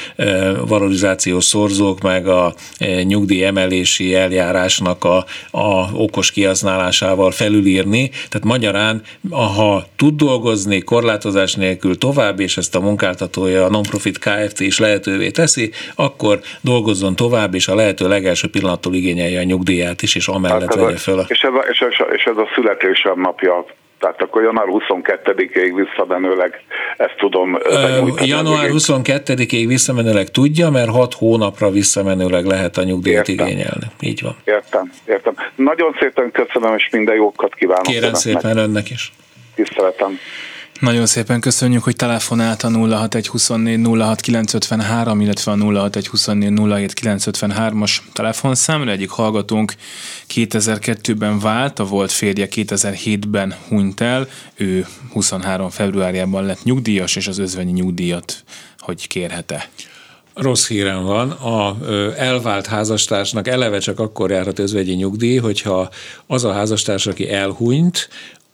valorizáció 0.66 1.15
inflációs 1.16 1.44
szorzók, 1.44 2.00
meg 2.00 2.26
a 2.26 2.52
e, 2.78 3.02
nyugdíj 3.02 3.44
emelési 3.44 4.14
eljárásnak 4.14 5.04
a, 5.04 5.16
a 5.50 5.92
okos 5.92 6.30
kihasználásával 6.30 7.30
felülírni. 7.30 8.08
Tehát 8.08 8.44
magyarán, 8.44 9.02
ha 9.30 9.84
tud 9.96 10.14
dolgozni 10.16 10.80
korlátozás 10.80 11.54
nélkül 11.54 11.98
tovább, 11.98 12.40
és 12.40 12.56
ezt 12.56 12.74
a 12.74 12.80
munkáltatója, 12.80 13.64
a 13.64 13.70
non-profit 13.70 14.18
Kft. 14.18 14.60
is 14.60 14.78
lehetővé 14.78 15.30
teszi, 15.30 15.70
akkor 15.94 16.40
dolgozzon 16.60 17.16
tovább, 17.16 17.54
és 17.54 17.68
a 17.68 17.74
lehető 17.74 18.08
legelső 18.08 18.48
pillanattól 18.48 18.94
igényelje 18.94 19.40
a 19.40 19.42
nyugdíját 19.42 20.02
is, 20.02 20.14
és 20.14 20.28
amellett 20.28 20.74
hát 20.74 20.84
vegye 20.84 20.96
föl. 20.96 21.24
És 21.28 21.42
ez 21.42 21.52
a, 21.52 21.64
és 21.70 21.78
ez 21.80 21.92
a, 21.98 22.04
és 22.12 22.24
ez 22.24 22.36
a 22.36 22.48
születésem 22.54 23.20
napja 23.20 23.64
tehát 24.06 24.22
akkor 24.22 24.42
január 24.42 24.66
22-ig 24.70 25.72
visszamenőleg 25.74 26.60
ezt 26.96 27.14
tudom 27.18 27.52
benyújtani. 27.52 28.28
Január 28.28 28.68
22-ig 28.72 29.64
visszamenőleg 29.66 30.28
tudja, 30.28 30.70
mert 30.70 30.90
6 30.90 31.14
hónapra 31.14 31.70
visszamenőleg 31.70 32.44
lehet 32.44 32.76
a 32.76 32.82
nyugdíjat 32.82 33.28
értem. 33.28 33.46
igényelni. 33.46 33.86
Így 34.00 34.22
van. 34.22 34.36
Értem, 34.44 34.92
értem. 35.06 35.34
Nagyon 35.54 35.96
szépen 36.00 36.30
köszönöm, 36.30 36.74
és 36.76 36.88
minden 36.90 37.14
jókat 37.14 37.54
kívánok. 37.54 37.82
Kérem 37.82 38.14
szépen 38.14 38.56
önnek 38.56 38.90
is. 38.90 39.12
Tiszteletem. 39.54 40.18
Nagyon 40.80 41.06
szépen 41.06 41.40
köszönjük, 41.40 41.82
hogy 41.82 41.96
telefonált 41.96 42.62
a 42.62 42.68
06124 42.68 43.78
06953, 43.80 45.20
illetve 45.20 45.52
a 45.52 45.54
06124 45.54 46.92
as 47.80 48.02
telefonszámra. 48.12 48.90
Egyik 48.90 49.10
hallgatónk 49.10 49.74
2002-ben 50.34 51.38
vált, 51.38 51.78
a 51.78 51.84
volt 51.84 52.12
férje 52.12 52.48
2007-ben 52.50 53.54
hunyt 53.68 54.00
el, 54.00 54.28
ő 54.54 54.86
23 55.12 55.70
februárjában 55.70 56.44
lett 56.44 56.62
nyugdíjas, 56.62 57.16
és 57.16 57.26
az 57.26 57.38
özvegyi 57.38 57.72
nyugdíjat 57.72 58.44
hogy 58.78 59.06
kérhet-e? 59.06 59.68
Rossz 60.34 60.68
hírem 60.68 61.02
van, 61.02 61.30
a 61.30 61.76
elvált 62.16 62.66
házastársnak 62.66 63.48
eleve 63.48 63.78
csak 63.78 63.98
akkor 63.98 64.30
járhat 64.30 64.58
özvegyi 64.58 64.94
nyugdíj, 64.94 65.36
hogyha 65.36 65.90
az 66.26 66.44
a 66.44 66.52
házastárs, 66.52 67.06
aki 67.06 67.30
elhunyt, 67.30 68.08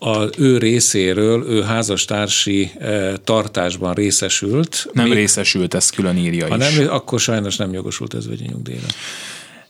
az 0.05 0.31
ő 0.39 0.59
részéről 0.59 1.45
ő 1.49 1.63
házastársi 1.63 2.71
eh, 2.79 3.13
tartásban 3.25 3.95
részesült. 3.95 4.89
Nem 4.93 5.05
még, 5.05 5.15
részesült, 5.15 5.75
ezt 5.75 5.95
külön 5.95 6.17
írja 6.17 6.49
ha 6.49 6.57
is. 6.57 6.77
Nem, 6.77 6.93
akkor 6.93 7.21
sajnos 7.21 7.57
nem 7.57 7.73
jogosult 7.73 8.15
ez 8.15 8.29
vegyi 8.29 8.45
nyugdíjra. 8.49 8.87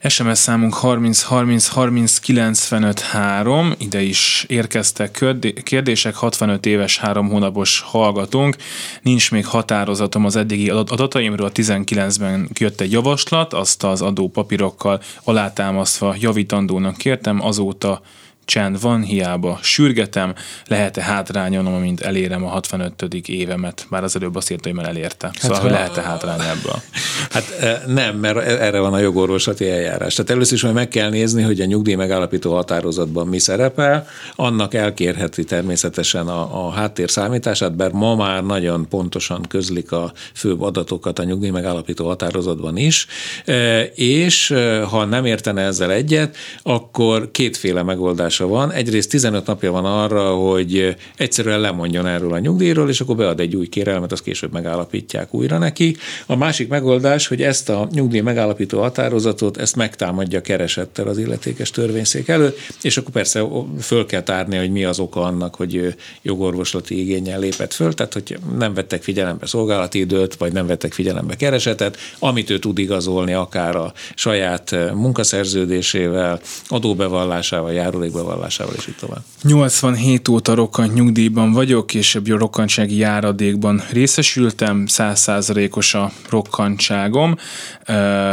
SMS 0.08 0.38
számunk 0.38 0.74
30 0.74 1.22
30 1.22 1.66
30 1.68 2.18
95 2.18 3.00
3, 3.00 3.74
ide 3.78 4.02
is 4.02 4.44
érkeztek 4.48 5.24
kérdések, 5.62 6.14
65 6.14 6.66
éves, 6.66 6.98
3 6.98 7.28
hónapos 7.28 7.80
hallgatónk, 7.80 8.56
nincs 9.02 9.30
még 9.30 9.46
határozatom 9.46 10.24
az 10.24 10.36
eddigi 10.36 10.70
adataimról, 10.70 11.50
19-ben 11.54 12.48
jött 12.58 12.80
egy 12.80 12.92
javaslat, 12.92 13.52
azt 13.52 13.84
az 13.84 14.02
adópapírokkal 14.02 15.00
alátámasztva 15.24 16.14
javítandónak 16.18 16.96
kértem, 16.96 17.44
azóta 17.44 18.02
Csend 18.44 18.80
van, 18.80 19.02
hiába 19.02 19.58
sürgetem, 19.62 20.34
lehet-e 20.66 21.02
hátrányolnom, 21.02 21.74
amint 21.74 22.00
elérem 22.00 22.44
a 22.44 22.48
65. 22.48 23.02
évemet, 23.26 23.86
bár 23.90 24.02
az 24.04 24.16
előbb 24.16 24.36
azt 24.36 24.50
írta, 24.50 24.68
hogy 24.68 24.78
már 24.78 24.88
elérte. 24.88 25.26
Hát 25.26 25.38
szóval, 25.38 25.60
hogy 25.60 25.70
lehet-e 25.70 26.00
hátrány 26.00 26.40
ebből? 26.40 26.82
Hát 27.30 27.56
e, 27.60 27.82
nem, 27.86 28.16
mert 28.16 28.36
erre 28.38 28.78
van 28.78 28.92
a 28.92 28.98
jogorvoslati 28.98 29.70
eljárás. 29.70 30.14
Tehát 30.14 30.30
először 30.30 30.54
is 30.54 30.62
meg 30.62 30.88
kell 30.88 31.10
nézni, 31.10 31.42
hogy 31.42 31.60
a 31.60 31.64
nyugdíj 31.64 31.94
megállapító 31.94 32.54
határozatban 32.54 33.26
mi 33.26 33.38
szerepel, 33.38 34.06
annak 34.36 34.74
elkérheti 34.74 35.44
természetesen 35.44 36.28
a, 36.28 36.66
a 36.66 36.70
háttér 36.70 37.10
számítását, 37.10 37.76
bár 37.76 37.90
ma 37.90 38.14
már 38.14 38.44
nagyon 38.44 38.88
pontosan 38.88 39.42
közlik 39.48 39.92
a 39.92 40.12
főbb 40.34 40.60
adatokat 40.60 41.18
a 41.18 41.24
nyugdíj 41.24 41.50
megállapító 41.50 42.06
határozatban 42.06 42.76
is, 42.76 43.06
e, 43.44 43.82
és 43.84 44.50
e, 44.50 44.82
ha 44.82 45.04
nem 45.04 45.24
értene 45.24 45.62
ezzel 45.62 45.92
egyet, 45.92 46.36
akkor 46.62 47.30
kétféle 47.30 47.82
megoldás 47.82 48.31
megoldása 48.38 48.46
van. 48.46 48.72
Egyrészt 48.72 49.10
15 49.10 49.46
napja 49.46 49.72
van 49.72 49.84
arra, 49.84 50.34
hogy 50.34 50.96
egyszerűen 51.16 51.60
lemondjon 51.60 52.06
erről 52.06 52.32
a 52.32 52.38
nyugdíjról, 52.38 52.88
és 52.88 53.00
akkor 53.00 53.16
bead 53.16 53.40
egy 53.40 53.56
új 53.56 53.66
kérelmet, 53.66 54.12
azt 54.12 54.22
később 54.22 54.52
megállapítják 54.52 55.34
újra 55.34 55.58
neki. 55.58 55.96
A 56.26 56.36
másik 56.36 56.68
megoldás, 56.68 57.26
hogy 57.26 57.42
ezt 57.42 57.68
a 57.68 57.88
nyugdíj 57.92 58.20
megállapító 58.20 58.80
határozatot, 58.80 59.56
ezt 59.56 59.76
megtámadja 59.76 60.40
keresettel 60.40 61.08
az 61.08 61.18
illetékes 61.18 61.70
törvényszék 61.70 62.28
előtt, 62.28 62.58
és 62.82 62.96
akkor 62.96 63.12
persze 63.12 63.44
föl 63.80 64.06
kell 64.06 64.22
tárni, 64.22 64.56
hogy 64.56 64.70
mi 64.70 64.84
az 64.84 64.98
oka 64.98 65.20
annak, 65.20 65.54
hogy 65.54 65.94
jogorvoslati 66.22 67.00
igényel 67.00 67.40
lépett 67.40 67.72
föl, 67.72 67.94
tehát 67.94 68.12
hogy 68.12 68.38
nem 68.58 68.74
vettek 68.74 69.02
figyelembe 69.02 69.46
szolgálati 69.46 69.98
időt, 69.98 70.34
vagy 70.34 70.52
nem 70.52 70.66
vettek 70.66 70.92
figyelembe 70.92 71.36
keresetet, 71.36 71.96
amit 72.18 72.50
ő 72.50 72.58
tud 72.58 72.78
igazolni 72.78 73.32
akár 73.32 73.76
a 73.76 73.92
saját 74.14 74.76
munkaszerződésével, 74.94 76.40
adóbevallásával, 76.68 77.72
járulékbevallásával, 77.72 78.21
bevallásával, 78.22 78.74
és 78.76 78.86
így 78.88 78.96
tovább. 78.96 79.22
87 79.42 80.28
óta 80.28 80.54
rokkant 80.54 80.94
nyugdíjban 80.94 81.52
vagyok, 81.52 81.94
és 81.94 82.14
ebből 82.14 82.36
a 82.36 82.38
rokkantsági 82.38 82.96
járadékban 82.96 83.82
részesültem, 83.90 84.84
100%-os 84.88 85.94
a 85.94 86.12
rokkantságom. 86.28 87.36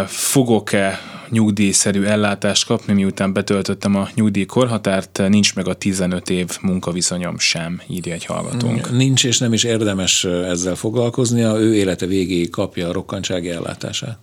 Fogok-e 0.08 0.99
nyugdíjszerű 1.30 2.04
ellátást 2.04 2.65
kapni, 2.65 2.93
miután 2.93 3.34
betöltöttem 3.34 3.95
a 3.95 4.09
nyugdíjkorhatárt, 4.16 5.22
nincs 5.28 5.55
meg 5.55 5.68
a 5.68 5.74
15 5.74 6.30
év 6.30 6.57
munkaviszonyom 6.61 7.39
sem, 7.39 7.82
írja 7.88 8.13
egy 8.13 8.26
hallgatónk. 8.26 8.91
Nincs, 8.91 9.24
és 9.24 9.38
nem 9.38 9.53
is 9.53 9.63
érdemes 9.63 10.24
ezzel 10.24 10.76
foglalkoznia, 10.76 11.59
ő 11.59 11.76
élete 11.76 12.05
végéig 12.05 12.49
kapja 12.49 12.88
a 12.88 12.91
rokkantsági 12.91 13.49
ellátását. 13.49 14.18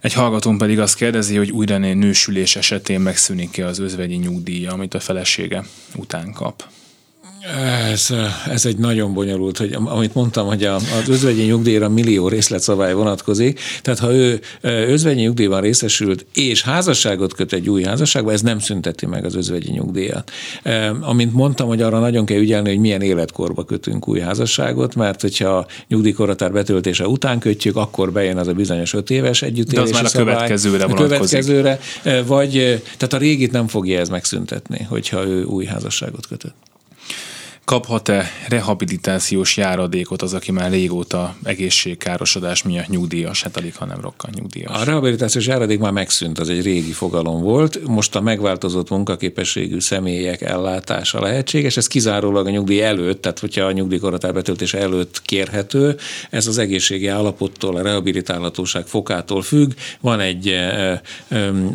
Egy 0.00 0.12
hallgatón 0.12 0.58
pedig 0.58 0.80
azt 0.80 0.96
kérdezi, 0.96 1.36
hogy 1.36 1.50
újra 1.50 1.78
nősülés 1.78 2.56
esetén 2.56 3.00
megszűnik-e 3.00 3.66
az 3.66 3.78
özvegyi 3.78 4.16
nyugdíja, 4.16 4.72
amit 4.72 4.94
a 4.94 5.00
felesége 5.00 5.64
után 5.96 6.32
kap. 6.32 6.64
Ez, 7.90 8.08
ez 8.50 8.66
egy 8.66 8.76
nagyon 8.76 9.12
bonyolult, 9.12 9.58
hogy 9.58 9.76
amit 9.84 10.14
mondtam, 10.14 10.46
hogy 10.46 10.64
a, 10.64 10.74
az 10.74 11.08
özvegyi 11.08 11.42
nyugdíjra 11.42 11.88
millió 11.88 12.28
részletszabály 12.28 12.94
vonatkozik, 12.94 13.60
tehát 13.82 13.98
ha 13.98 14.12
ő 14.12 14.40
özvegyi 14.60 15.20
nyugdíjban 15.20 15.60
részesült 15.60 16.26
és 16.34 16.62
házasságot 16.62 17.34
köt 17.34 17.52
egy 17.52 17.68
új 17.70 17.82
házasságba, 17.82 18.32
ez 18.32 18.40
nem 18.40 18.58
szünteti 18.58 19.06
meg 19.06 19.24
az 19.24 19.34
özvegyi 19.34 19.70
nyugdíjat. 19.70 20.30
Amint 21.00 21.32
mondtam, 21.32 21.68
hogy 21.68 21.82
arra 21.82 21.98
nagyon 21.98 22.24
kell 22.24 22.38
ügyelni, 22.38 22.68
hogy 22.68 22.78
milyen 22.78 23.02
életkorba 23.02 23.64
kötünk 23.64 24.08
új 24.08 24.20
házasságot, 24.20 24.94
mert 24.94 25.20
hogyha 25.20 25.48
a 25.48 25.66
nyugdíjkorhatár 25.88 26.52
betöltése 26.52 27.06
után 27.06 27.38
kötjük, 27.38 27.76
akkor 27.76 28.12
bejön 28.12 28.36
az 28.36 28.48
a 28.48 28.52
bizonyos 28.52 28.94
öt 28.94 29.10
éves 29.10 29.42
együttélési 29.42 29.90
De 29.92 29.98
az 29.98 30.02
már 30.02 30.12
a 30.14 30.24
következőre 30.24 30.84
a 30.84 30.94
következőre, 30.94 31.78
vagy, 32.26 32.52
tehát 32.96 33.12
a 33.12 33.18
régit 33.18 33.52
nem 33.52 33.66
fogja 33.66 34.00
ez 34.00 34.08
megszüntetni, 34.08 34.86
hogyha 34.88 35.26
ő 35.26 35.44
új 35.44 35.64
házasságot 35.64 36.26
kötött. 36.26 36.54
Kaphat-e 37.68 38.30
rehabilitációs 38.48 39.56
járadékot 39.56 40.22
az, 40.22 40.34
aki 40.34 40.52
már 40.52 40.70
régóta 40.70 41.36
egészségkárosodás 41.42 42.62
miatt 42.62 42.88
nyugdíjas, 42.88 43.42
hát 43.42 43.56
alig, 43.56 43.76
hanem 43.76 44.00
rokkan 44.00 44.30
nyugdíjas? 44.34 44.80
A 44.80 44.84
rehabilitációs 44.84 45.46
járadék 45.46 45.78
már 45.78 45.92
megszűnt, 45.92 46.38
az 46.38 46.48
egy 46.48 46.62
régi 46.62 46.92
fogalom 46.92 47.42
volt. 47.42 47.86
Most 47.86 48.16
a 48.16 48.20
megváltozott 48.20 48.90
munkaképességű 48.90 49.80
személyek 49.80 50.40
ellátása 50.40 51.20
lehetséges, 51.20 51.76
ez 51.76 51.86
kizárólag 51.86 52.46
a 52.46 52.50
nyugdíj 52.50 52.82
előtt, 52.82 53.22
tehát 53.22 53.38
hogyha 53.38 53.64
a 53.64 53.72
nyugdíjkorhatár 53.72 54.34
betöltése 54.34 54.78
előtt 54.78 55.22
kérhető, 55.22 55.96
ez 56.30 56.46
az 56.46 56.58
egészségi 56.58 57.06
állapottól, 57.06 57.76
a 57.76 57.82
rehabilitálhatóság 57.82 58.86
fokától 58.86 59.42
függ. 59.42 59.72
Van 60.00 60.20
egy 60.20 60.54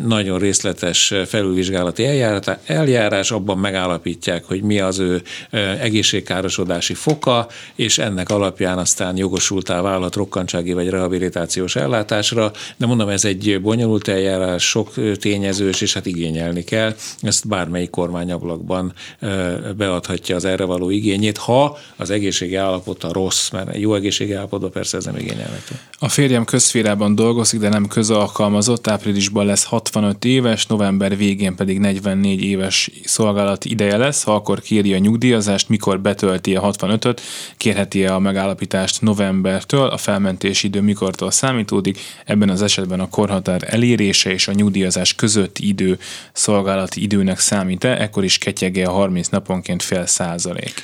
nagyon 0.06 0.38
részletes 0.38 1.14
felülvizsgálati 1.26 2.04
eljárás, 2.66 3.30
abban 3.30 3.58
megállapítják, 3.58 4.44
hogy 4.44 4.62
mi 4.62 4.80
az 4.80 4.98
ő 4.98 5.22
egészségkárosodási 5.84 6.94
foka, 6.94 7.46
és 7.74 7.98
ennek 7.98 8.28
alapján 8.30 8.78
aztán 8.78 9.16
jogosultá 9.16 9.80
válhat 9.80 10.14
rokkantsági 10.14 10.72
vagy 10.72 10.88
rehabilitációs 10.88 11.76
ellátásra, 11.76 12.52
de 12.76 12.86
mondom, 12.86 13.08
ez 13.08 13.24
egy 13.24 13.60
bonyolult 13.62 14.08
eljárás, 14.08 14.68
sok 14.68 14.92
tényezős, 15.18 15.80
és 15.80 15.94
hát 15.94 16.06
igényelni 16.06 16.64
kell. 16.64 16.94
Ezt 17.20 17.48
bármelyik 17.48 17.90
kormányablakban 17.90 18.92
beadhatja 19.76 20.36
az 20.36 20.44
erre 20.44 20.64
való 20.64 20.90
igényét, 20.90 21.38
ha 21.38 21.78
az 21.96 22.10
egészségi 22.10 22.54
állapota 22.54 23.12
rossz, 23.12 23.50
mert 23.50 23.76
jó 23.76 23.94
egészségi 23.94 24.32
állapotban 24.32 24.70
persze 24.70 24.96
ez 24.96 25.04
nem 25.04 25.16
igényelhető. 25.16 25.74
A 25.98 26.08
férjem 26.08 26.44
közférában 26.44 27.14
dolgozik, 27.14 27.60
de 27.60 27.68
nem 27.68 27.86
közalkalmazott, 27.86 28.86
áprilisban 28.86 29.46
lesz 29.46 29.64
65 29.64 30.24
éves, 30.24 30.66
november 30.66 31.16
végén 31.16 31.54
pedig 31.54 31.78
44 31.78 32.42
éves 32.42 32.90
szolgálati 33.04 33.70
ideje 33.70 33.96
lesz, 33.96 34.22
ha 34.22 34.34
akkor 34.34 34.60
kéri 34.60 34.94
a 34.94 34.98
nyugdíjazást, 34.98 35.68
mikor 35.74 36.00
betölti 36.00 36.56
a 36.56 36.70
65-öt, 36.70 37.20
kérheti 37.56 38.06
a 38.06 38.18
megállapítást 38.18 39.02
novembertől, 39.02 39.86
a 39.86 39.96
felmentési 39.96 40.66
idő 40.66 40.80
mikortól 40.80 41.30
számítódik, 41.30 41.98
ebben 42.24 42.48
az 42.48 42.62
esetben 42.62 43.00
a 43.00 43.08
korhatár 43.08 43.62
elérése 43.66 44.30
és 44.30 44.48
a 44.48 44.52
nyugdíjazás 44.52 45.14
közötti 45.14 45.68
idő 45.68 45.98
szolgálati 46.32 47.02
időnek 47.02 47.38
számít-e, 47.38 48.00
ekkor 48.00 48.24
is 48.24 48.38
ketyege 48.38 48.86
a 48.86 48.92
30 48.92 49.28
naponként 49.28 49.82
fél 49.82 50.06
százalék. 50.06 50.82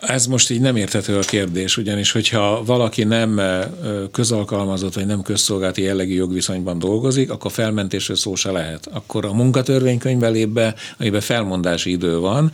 Ez 0.00 0.26
most 0.26 0.50
így 0.50 0.60
nem 0.60 0.76
érthető 0.76 1.16
a 1.16 1.20
kérdés, 1.20 1.76
ugyanis 1.76 2.12
hogyha 2.12 2.64
valaki 2.64 3.04
nem 3.04 3.40
közalkalmazott 4.12 4.94
vagy 4.94 5.06
nem 5.06 5.22
közszolgálati 5.22 5.82
jellegű 5.82 6.14
jogviszonyban 6.14 6.78
dolgozik, 6.78 7.30
akkor 7.30 7.52
felmentésről 7.52 8.16
szó 8.16 8.34
se 8.34 8.50
lehet. 8.50 8.88
Akkor 8.92 9.24
a 9.24 9.32
munkatörvénykönyvbe 9.32 10.28
lép 10.28 10.48
be, 10.48 10.74
amiben 10.98 11.20
felmondási 11.20 11.90
idő 11.90 12.18
van, 12.18 12.52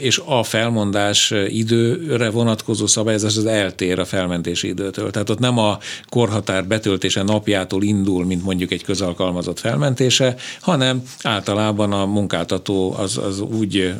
és 0.00 0.22
a 0.24 0.42
felmondás 0.42 1.32
időre 1.48 2.30
vonatkozó 2.30 2.86
szabályozás 2.86 3.36
az 3.36 3.46
eltér 3.46 3.98
a 3.98 4.04
felmentési 4.04 4.68
időtől. 4.68 5.10
Tehát 5.10 5.30
ott 5.30 5.38
nem 5.38 5.58
a 5.58 5.78
korhatár 6.08 6.66
betöltése 6.66 7.22
napjától 7.22 7.82
indul, 7.82 8.24
mint 8.24 8.44
mondjuk 8.44 8.70
egy 8.70 8.84
közalkalmazott 8.84 9.58
felmentése, 9.58 10.34
hanem 10.60 11.02
általában 11.22 11.92
a 11.92 12.06
munkáltató 12.06 12.94
az, 12.98 13.18
az 13.18 13.40
úgy, 13.40 13.94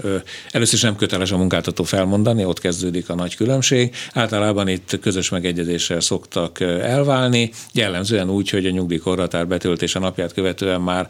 először 0.51 0.74
is 0.74 0.82
nem 0.82 0.97
köteles 0.97 1.32
a 1.32 1.37
munkáltató 1.37 1.85
felmondani, 1.85 2.45
ott 2.45 2.61
kezd 2.61 2.74
kezdődik 2.75 3.09
a 3.09 3.14
nagy 3.14 3.37
különbség. 3.37 3.95
Általában 4.12 4.68
itt 4.68 4.99
közös 5.01 5.29
megegyezéssel 5.29 6.01
szoktak 6.01 6.61
elválni, 6.61 7.51
jellemzően 7.72 8.31
úgy, 8.31 8.51
hogy 8.51 8.66
a 8.66 8.70
nyugdíjkorhatár 8.70 9.47
betöltése 9.47 9.99
napját 9.99 10.33
követően 10.33 10.81
már 10.81 11.09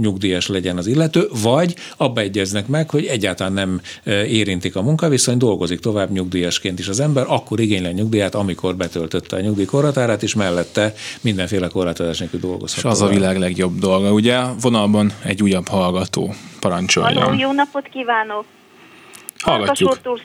nyugdíjas 0.00 0.48
legyen 0.48 0.76
az 0.76 0.86
illető, 0.86 1.28
vagy 1.42 1.74
abba 1.96 2.20
egyeznek 2.20 2.66
meg, 2.66 2.90
hogy 2.90 3.04
egyáltalán 3.04 3.52
nem 3.52 3.80
érintik 4.26 4.76
a 4.76 4.82
munkaviszony, 4.82 5.36
dolgozik 5.38 5.80
tovább 5.80 6.10
nyugdíjasként 6.10 6.78
is 6.78 6.88
az 6.88 7.00
ember, 7.00 7.24
akkor 7.28 7.60
igényel 7.60 7.92
nyugdíjat, 7.92 8.34
amikor 8.34 8.76
betöltötte 8.76 9.36
a 9.36 9.40
nyugdíjkorhatárát, 9.40 10.22
és 10.22 10.34
mellette 10.34 10.94
mindenféle 11.20 11.68
korlátozás 11.68 12.18
nélkül 12.18 12.40
dolgozhat. 12.40 12.78
És 12.78 12.84
az 12.84 13.02
a 13.02 13.06
világ 13.06 13.38
legjobb 13.38 13.78
dolga, 13.78 14.12
ugye? 14.12 14.40
Vonalban 14.60 15.12
egy 15.22 15.42
újabb 15.42 15.68
hallgató 15.68 16.34
parancsolja. 16.60 17.20
Halló, 17.20 17.38
jó 17.38 17.52
napot 17.52 17.88
kívánok! 17.88 18.44
Hallgatjuk. 19.38 19.88
Farkas 19.88 20.12
úrtól 20.12 20.20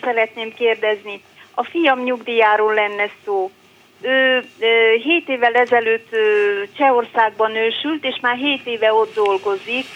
szeretném 0.00 0.54
kérdezni. 0.54 1.22
A 1.54 1.64
fiam 1.64 2.02
nyugdíjáról 2.02 2.74
lenne 2.74 3.10
szó. 3.24 3.50
Ő 4.00 4.44
7 5.02 5.28
évvel 5.28 5.54
ezelőtt 5.54 6.08
Csehországban 6.76 7.52
nősült, 7.52 8.04
és 8.04 8.18
már 8.20 8.36
7 8.36 8.66
éve 8.66 8.92
ott 8.92 9.14
dolgozik, 9.14 9.86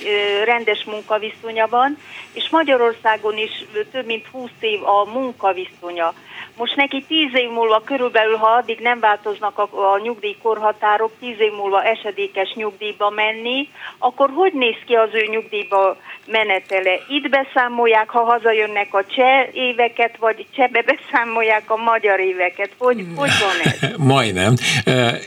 rendes 0.45 0.85
munkaviszonya 0.85 1.66
van, 1.66 1.99
és 2.33 2.49
Magyarországon 2.51 3.37
is 3.37 3.64
több 3.93 4.07
mint 4.07 4.27
20 4.27 4.51
év 4.61 4.85
a 4.85 5.05
munkaviszonya. 5.05 6.14
Most 6.63 6.77
neki 6.77 7.05
10 7.09 7.31
év 7.35 7.51
múlva 7.51 7.83
körülbelül, 7.85 8.37
ha 8.37 8.47
addig 8.47 8.79
nem 8.79 9.01
változnak 9.01 9.59
a, 9.59 9.63
a 9.63 10.01
nyugdíjkorhatárok, 10.03 11.13
10 11.21 11.35
év 11.39 11.53
múlva 11.53 11.85
esedékes 11.85 12.53
nyugdíjba 12.55 13.11
menni, 13.11 13.69
akkor 13.99 14.31
hogy 14.35 14.53
néz 14.53 14.77
ki 14.87 14.95
az 14.95 15.09
ő 15.13 15.27
nyugdíjba 15.31 15.97
menetele? 16.27 16.91
Itt 17.09 17.29
beszámolják, 17.29 18.11
ha 18.11 18.21
hazajönnek 18.21 18.95
a 18.95 19.05
cseh 19.05 19.49
éveket, 19.53 20.17
vagy 20.19 20.47
csehbe 20.55 20.85
beszámolják 20.93 21.71
a 21.71 21.77
magyar 21.77 22.21
éveket. 22.21 22.71
Hogy, 22.79 23.07
hogy 23.17 23.31
van 23.41 23.73
ez? 23.73 23.97
Majdnem. 24.15 24.55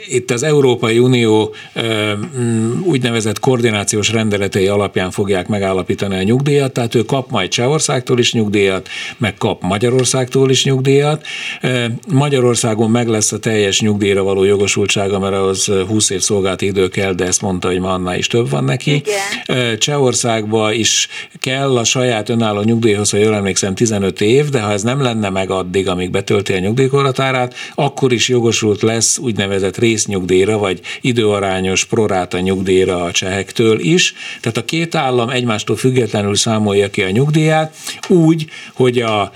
Itt 0.08 0.32
az 0.32 0.44
Európai 0.44 1.00
Unió 1.00 1.56
mm, 1.80 2.82
úgynevezett 2.84 3.40
koordinációs 3.40 4.12
rendeletei 4.12 4.68
alapján 4.68 5.12
fogják 5.12 5.48
megállapítani 5.48 6.16
a 6.18 6.24
nyugdíjat, 6.24 6.74
tehát 6.74 6.96
ő 6.96 7.02
kap 7.04 7.30
majd 7.30 7.50
Csehországtól 7.50 8.20
is 8.20 8.34
nyugdíjat, 8.34 8.90
meg 9.18 9.34
kap 9.34 9.62
Magyarországtól 9.62 10.50
is 10.50 10.66
nyugdíjat. 10.66 11.25
Magyarországon 12.08 12.92
meg 12.92 13.08
lesz 13.08 13.32
a 13.32 13.40
teljes 13.40 13.82
nyugdíjra 13.82 14.24
való 14.24 14.44
jogosultsága, 14.44 15.20
mert 15.20 15.36
az 15.36 15.72
20 15.88 16.10
év 16.10 16.22
szolgálati 16.22 16.66
idő 16.66 16.88
kell, 16.88 17.14
de 17.14 17.26
ezt 17.26 17.42
mondta, 17.42 17.68
hogy 17.68 17.80
ma 17.80 17.94
annál 17.94 18.18
is 18.18 18.28
több 18.28 18.50
van 18.50 18.64
neki. 18.64 18.94
Igen. 18.94 19.80
Csehországba 19.80 20.72
is 20.74 21.08
kell 21.40 21.78
a 21.78 21.84
saját 21.84 22.30
önálló 22.30 22.62
nyugdíjhoz, 22.62 23.10
ha 23.10 23.18
jól 23.18 23.36
emlékszem, 23.36 23.76
15 23.76 24.22
év, 24.22 24.50
de 24.50 24.62
ha 24.62 24.72
ez 24.72 24.84
nem 24.84 25.02
lenne 25.02 25.30
meg 25.30 25.50
addig, 25.50 25.88
amíg 25.88 26.12
betölti 26.12 26.54
a 26.54 26.60
nyugdíjkorhatárát, 26.60 27.54
akkor 27.76 28.14
is 28.14 28.30
jogosult 28.30 28.82
lesz 28.82 29.18
úgynevezett 29.18 29.78
résznyugdíjra, 29.78 30.58
vagy 30.58 30.80
időarányos 31.02 31.86
proráta 31.86 32.40
nyugdíjra 32.40 33.04
a 33.04 33.12
csehektől 33.12 33.80
is. 33.80 34.14
Tehát 34.42 34.58
a 34.58 34.66
két 34.66 34.96
állam 34.96 35.30
egymástól 35.30 35.76
függetlenül 35.76 36.36
számolja 36.36 36.90
ki 36.90 37.02
a 37.02 37.10
nyugdíját, 37.10 37.76
úgy, 38.08 38.46
hogy 38.74 39.00
a 39.00 39.32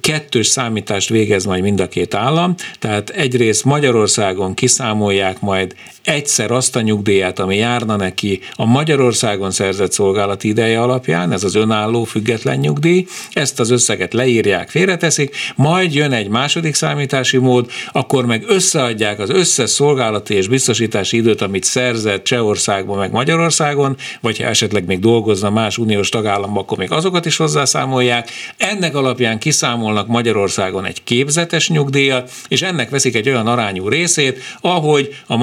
kettős 0.00 0.46
számítást 0.86 1.08
végez 1.08 1.44
majd 1.44 1.62
mind 1.62 1.80
a 1.80 1.88
két 1.88 2.14
állam, 2.14 2.54
tehát 2.78 3.10
egyrészt 3.10 3.64
Magyarországon 3.64 4.54
kiszámolják 4.54 5.40
majd 5.40 5.74
egyszer 6.06 6.50
azt 6.50 6.76
a 6.76 6.80
nyugdíját, 6.80 7.38
ami 7.38 7.56
járna 7.56 7.96
neki 7.96 8.40
a 8.52 8.64
Magyarországon 8.64 9.50
szerzett 9.50 9.92
szolgálati 9.92 10.48
ideje 10.48 10.80
alapján, 10.82 11.32
ez 11.32 11.44
az 11.44 11.54
önálló 11.54 12.04
független 12.04 12.58
nyugdíj, 12.58 13.06
ezt 13.32 13.60
az 13.60 13.70
összeget 13.70 14.12
leírják, 14.12 14.70
félreteszik, 14.70 15.36
majd 15.56 15.94
jön 15.94 16.12
egy 16.12 16.28
második 16.28 16.74
számítási 16.74 17.36
mód, 17.38 17.70
akkor 17.92 18.26
meg 18.26 18.44
összeadják 18.48 19.18
az 19.18 19.30
összes 19.30 19.70
szolgálati 19.70 20.34
és 20.34 20.48
biztosítási 20.48 21.16
időt, 21.16 21.42
amit 21.42 21.64
szerzett 21.64 22.24
Csehországban, 22.24 22.98
meg 22.98 23.10
Magyarországon, 23.10 23.96
vagy 24.20 24.38
ha 24.38 24.44
esetleg 24.44 24.84
még 24.86 24.98
dolgozna 24.98 25.50
más 25.50 25.78
uniós 25.78 26.08
tagállamban, 26.08 26.62
akkor 26.62 26.78
még 26.78 26.92
azokat 26.92 27.26
is 27.26 27.36
hozzászámolják. 27.36 28.30
Ennek 28.56 28.94
alapján 28.94 29.38
kiszámolnak 29.38 30.06
Magyarországon 30.06 30.84
egy 30.84 31.02
képzetes 31.04 31.68
nyugdíjat, 31.68 32.30
és 32.48 32.62
ennek 32.62 32.90
veszik 32.90 33.14
egy 33.14 33.28
olyan 33.28 33.46
arányú 33.46 33.88
részét, 33.88 34.38
ahogy 34.60 35.14
a 35.26 35.36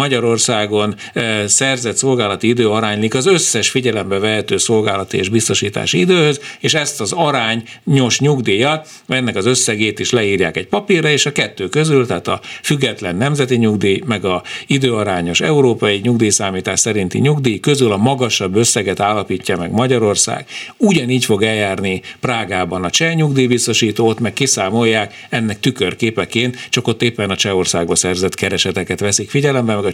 Magyarországon 0.54 0.95
eh, 1.14 1.47
szerzett 1.47 1.97
szolgálati 1.97 2.47
idő 2.47 2.70
aránylik 2.70 3.16
az 3.16 3.26
összes 3.26 3.70
figyelembe 3.70 4.20
vehető 4.20 4.58
szolgálati 4.58 5.18
és 5.18 5.30
biztosítási 5.30 5.99
időhöz, 5.99 6.39
és 6.60 6.74
ezt 6.74 7.01
az 7.01 7.12
arányos 7.12 8.20
nyugdíjat, 8.20 8.89
ennek 9.08 9.36
az 9.36 9.45
összegét 9.45 9.99
is 9.99 10.10
leírják 10.10 10.58
egy 10.58 10.68
papírra, 10.68 11.10
és 11.10 11.26
a 11.26 11.32
kettő 11.32 11.70
közül, 11.70 12.06
tehát 12.06 12.28
a 12.28 12.41
független 12.64 13.16
nemzeti 13.16 13.56
nyugdíj, 13.56 14.01
meg 14.06 14.26
a 14.26 14.43
időarányos 14.68 15.41
európai 15.41 15.99
nyugdíjszámítás 16.04 16.80
szerinti 16.80 17.20
nyugdíj 17.20 17.60
közül 17.60 17.91
a 17.91 17.97
magasabb 17.97 18.56
összeget 18.56 18.99
állapítja 18.99 19.58
meg 19.58 19.72
Magyarország. 19.72 20.45
Ugyanígy 20.78 21.26
fog 21.26 21.43
eljárni 21.43 22.01
Prágában 22.20 22.84
a 22.84 22.89
cseh 22.89 23.14
nyugdíjbiztosítót, 23.14 24.20
meg 24.20 24.34
kiszámolják 24.34 25.14
ennek 25.30 25.60
tükörképeként, 25.60 26.68
csak 26.70 26.88
ott 26.88 27.01
éppen 27.01 27.30
a 27.30 27.36
Csehországba 27.36 27.95
szerzett 27.95 28.36
kereseteket 28.36 28.99
veszik 28.99 29.30
figyelembe, 29.30 29.76
meg 29.76 29.86
a 29.86 29.91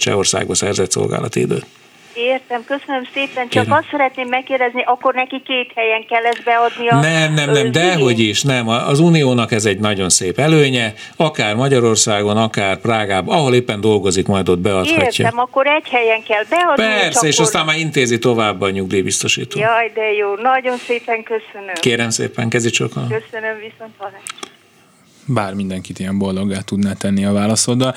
Csehországba 0.50 0.56
szerzett 0.56 0.92
szolgálati 0.92 1.40
időt. 1.40 1.66
Értem, 2.14 2.64
köszönöm 2.66 3.04
szépen, 3.14 3.50
csak 3.50 3.64
Kérem. 3.64 3.78
azt 3.78 3.88
szeretném 3.92 4.28
megkérdezni, 4.28 4.84
akkor 4.86 5.14
neki 5.14 5.42
két 5.46 5.72
helyen 5.76 6.06
kell 6.06 6.26
ezt 6.26 6.44
beadni 6.44 6.88
a 6.88 7.00
Nem, 7.00 7.34
nem, 7.34 7.52
nem, 7.52 7.72
dehogy 7.72 8.20
is, 8.20 8.42
nem. 8.42 8.68
Az 8.68 9.00
Uniónak 9.00 9.52
ez 9.52 9.66
egy 9.66 9.80
nagyon 9.80 10.10
szép 10.10 10.40
előnye, 10.40 10.94
akár 11.16 11.56
Magyarországon, 11.56 12.38
akár 12.38 12.78
Prágában, 12.78 13.38
ahol 13.38 13.54
éppen 13.54 13.82
dolgozik, 13.82 14.28
majd 14.28 14.50
ott 14.50 14.60
beadhatja. 14.60 15.26
Értem, 15.26 15.40
akkor 15.40 15.68
egy 15.68 15.88
helyen 15.90 16.24
kell 16.24 16.44
beadni. 16.50 16.84
Persze, 16.84 17.08
és, 17.08 17.16
akkor... 17.16 17.30
és 17.30 17.40
aztán 17.40 17.66
már 17.66 17.78
intézi 17.78 18.20
tovább 18.20 18.62
a 18.62 18.70
nyugdíjbiztosító. 18.70 19.60
Jaj, 19.60 19.92
de 19.94 20.12
jó, 20.12 20.36
nagyon 20.36 20.78
szépen 20.78 21.24
köszönöm. 21.24 21.74
Kérem 21.74 22.10
szépen, 22.10 22.50
kezi 22.50 22.70
Köszönöm, 22.70 23.56
viszont 23.60 23.94
hallás 23.98 24.24
bár 25.30 25.54
mindenkit 25.54 26.00
ilyen 26.00 26.18
boldoggá 26.18 26.62
tudná 26.62 26.94
tenni 26.94 27.26
a 27.26 27.32
válaszoddal. 27.32 27.96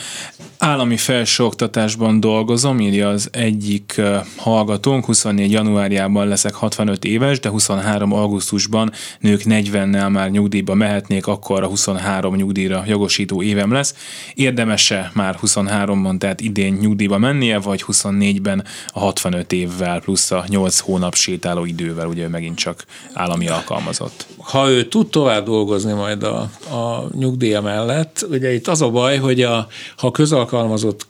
Állami 0.59 0.97
felsőoktatásban 0.97 2.21
dolgozom, 2.21 2.81
írja 2.81 3.09
az 3.09 3.29
egyik 3.33 4.01
hallgatónk, 4.37 5.05
24 5.05 5.51
januárjában 5.51 6.29
leszek 6.29 6.55
65 6.55 7.05
éves, 7.05 7.41
de 7.41 7.49
23 7.49 8.13
augusztusban 8.13 8.93
nők 9.21 9.43
40-nel 9.45 10.11
már 10.11 10.31
nyugdíjba 10.31 10.75
mehetnék, 10.75 11.27
akkor 11.27 11.63
a 11.63 11.67
23 11.67 12.35
nyugdíjra 12.35 12.83
jogosító 12.87 13.43
évem 13.43 13.73
lesz. 13.73 13.95
Érdemese 14.35 15.11
már 15.15 15.39
23-ban, 15.43 16.19
tehát 16.19 16.41
idén 16.41 16.73
nyugdíjba 16.73 17.19
mennie, 17.19 17.59
vagy 17.59 17.85
24-ben 17.87 18.65
a 18.89 18.99
65 18.99 19.53
évvel 19.53 20.01
plusz 20.01 20.31
a 20.31 20.45
8 20.49 20.79
hónap 20.79 21.15
sétáló 21.15 21.65
idővel, 21.65 22.07
ugye 22.07 22.29
megint 22.29 22.57
csak 22.57 22.85
állami 23.13 23.49
alkalmazott. 23.49 24.27
Ha 24.39 24.71
ő 24.71 24.89
tud 24.89 25.07
tovább 25.09 25.45
dolgozni 25.45 25.93
majd 25.93 26.23
a, 26.23 26.39
a 26.71 27.09
nyugdíja 27.23 27.61
mellett. 27.61 28.27
Ugye 28.31 28.53
itt 28.53 28.69
az 28.69 28.83
a 28.83 28.91
baj, 28.91 29.17
hogy 29.17 29.43
a, 29.43 29.67
ha 29.97 30.11
közalkalmazott 30.11 31.07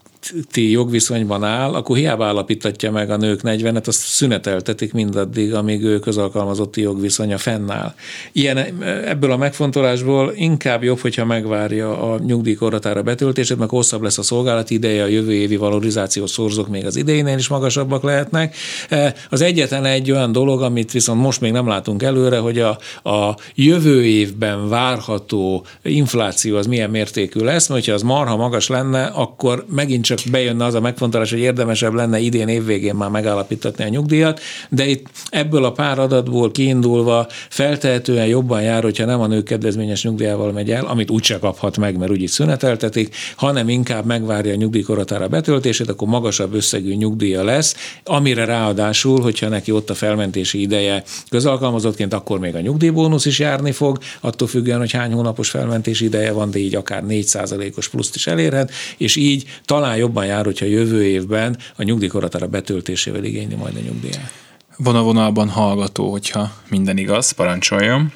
ti 0.50 0.70
jogviszonyban 0.70 1.44
áll, 1.44 1.74
akkor 1.74 1.96
hiába 1.96 2.24
állapítatja 2.24 2.90
meg 2.90 3.10
a 3.10 3.16
nők 3.16 3.40
40-et, 3.42 3.86
azt 3.86 4.00
szüneteltetik 4.00 4.92
mindaddig, 4.92 5.54
amíg 5.54 5.82
ő 5.84 5.98
közalkalmazotti 5.98 6.80
jogviszonya 6.80 7.38
fennáll. 7.38 7.94
Ilyen, 8.32 8.58
ebből 9.06 9.30
a 9.30 9.36
megfontolásból 9.36 10.32
inkább 10.34 10.82
jobb, 10.82 10.98
hogyha 10.98 11.24
megvárja 11.24 12.12
a 12.12 12.18
nyugdíjkorhatára 12.18 13.02
betöltését, 13.02 13.58
mert 13.58 13.70
hosszabb 13.70 14.02
lesz 14.02 14.18
a 14.18 14.22
szolgálati 14.22 14.74
ideje, 14.74 15.02
a 15.02 15.06
jövő 15.06 15.32
évi 15.32 15.56
valorizációs 15.56 16.30
szorzók 16.30 16.68
még 16.68 16.86
az 16.86 16.96
idejénél 16.96 17.38
is 17.38 17.48
magasabbak 17.48 18.02
lehetnek. 18.02 18.56
E, 18.88 19.14
az 19.30 19.40
egyetlen 19.40 19.84
egy 19.84 20.10
olyan 20.10 20.32
dolog, 20.32 20.62
amit 20.62 20.92
viszont 20.92 21.20
most 21.20 21.40
még 21.40 21.52
nem 21.52 21.68
látunk 21.68 22.02
előre, 22.02 22.38
hogy 22.38 22.58
a, 22.58 22.78
a 23.10 23.36
jövő 23.54 24.04
évben 24.04 24.68
várható 24.68 25.66
infláció 25.82 26.56
az 26.56 26.66
milyen 26.66 26.90
mértékű 26.90 27.40
lesz, 27.40 27.68
mert 27.68 27.86
ha 27.86 27.92
az 27.92 28.02
marha 28.02 28.36
magas 28.36 28.68
lenne, 28.68 29.04
akkor 29.04 29.64
megint 29.68 30.04
csak 30.04 30.11
bejönne 30.30 30.64
az 30.64 30.74
a 30.74 30.80
megfontolás, 30.80 31.30
hogy 31.30 31.38
érdemesebb 31.38 31.94
lenne 31.94 32.18
idén 32.18 32.48
évvégén 32.48 32.94
már 32.94 33.10
megállapítatni 33.10 33.84
a 33.84 33.88
nyugdíjat, 33.88 34.40
de 34.68 34.86
itt 34.86 35.06
ebből 35.30 35.64
a 35.64 35.72
pár 35.72 35.98
adatból 35.98 36.50
kiindulva 36.50 37.26
feltehetően 37.48 38.26
jobban 38.26 38.62
jár, 38.62 38.82
hogyha 38.82 39.04
nem 39.04 39.20
a 39.20 39.26
nők 39.26 39.44
kedvezményes 39.44 40.02
nyugdíjával 40.02 40.52
megy 40.52 40.70
el, 40.70 40.84
amit 40.84 41.10
úgyse 41.10 41.38
kaphat 41.38 41.76
meg, 41.76 41.96
mert 41.96 42.10
úgyis 42.10 42.30
szüneteltetik, 42.30 43.14
hanem 43.36 43.68
inkább 43.68 44.04
megvárja 44.04 44.52
a 44.52 44.56
nyugdíjkorotára 44.56 45.28
betöltését, 45.28 45.88
akkor 45.88 46.08
magasabb 46.08 46.54
összegű 46.54 46.94
nyugdíja 46.94 47.44
lesz, 47.44 47.76
amire 48.04 48.44
ráadásul, 48.44 49.20
hogyha 49.20 49.48
neki 49.48 49.72
ott 49.72 49.90
a 49.90 49.94
felmentési 49.94 50.60
ideje 50.60 51.02
közalkalmazottként, 51.30 52.14
akkor 52.14 52.38
még 52.38 52.54
a 52.54 52.60
nyugdíjbónusz 52.60 53.26
is 53.26 53.38
járni 53.38 53.72
fog, 53.72 53.98
attól 54.20 54.48
függően, 54.48 54.78
hogy 54.78 54.92
hány 54.92 55.12
hónapos 55.12 55.50
felmentési 55.50 56.04
ideje 56.04 56.32
van, 56.32 56.50
de 56.50 56.58
így 56.58 56.74
akár 56.74 57.02
4%-os 57.08 57.88
pluszt 57.88 58.14
is 58.14 58.26
elérhet, 58.26 58.70
és 58.96 59.16
így 59.16 59.44
talán 59.64 59.96
jobban 60.02 60.26
jár, 60.26 60.44
hogyha 60.44 60.66
jövő 60.66 61.04
évben 61.04 61.56
a 61.78 61.82
nyugdíjkoratára 61.82 62.46
betöltésével 62.46 63.24
igényli 63.24 63.54
majd 63.54 63.76
a 63.76 63.80
nyugdíját. 63.88 64.30
Van 64.76 64.96
a 64.96 65.02
vonalban 65.02 65.48
hallgató, 65.48 66.10
hogyha 66.10 66.44
minden 66.70 66.96
igaz, 66.96 67.30
parancsoljon. 67.30 68.12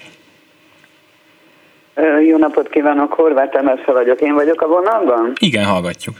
Jó 2.26 2.36
napot 2.36 2.68
kívánok, 2.68 3.12
Horváth 3.12 3.56
Emersze 3.56 3.92
vagyok. 3.92 4.20
Én 4.20 4.34
vagyok 4.34 4.60
a 4.60 4.66
vonalban? 4.66 5.32
Igen, 5.38 5.64
hallgatjuk. 5.64 6.16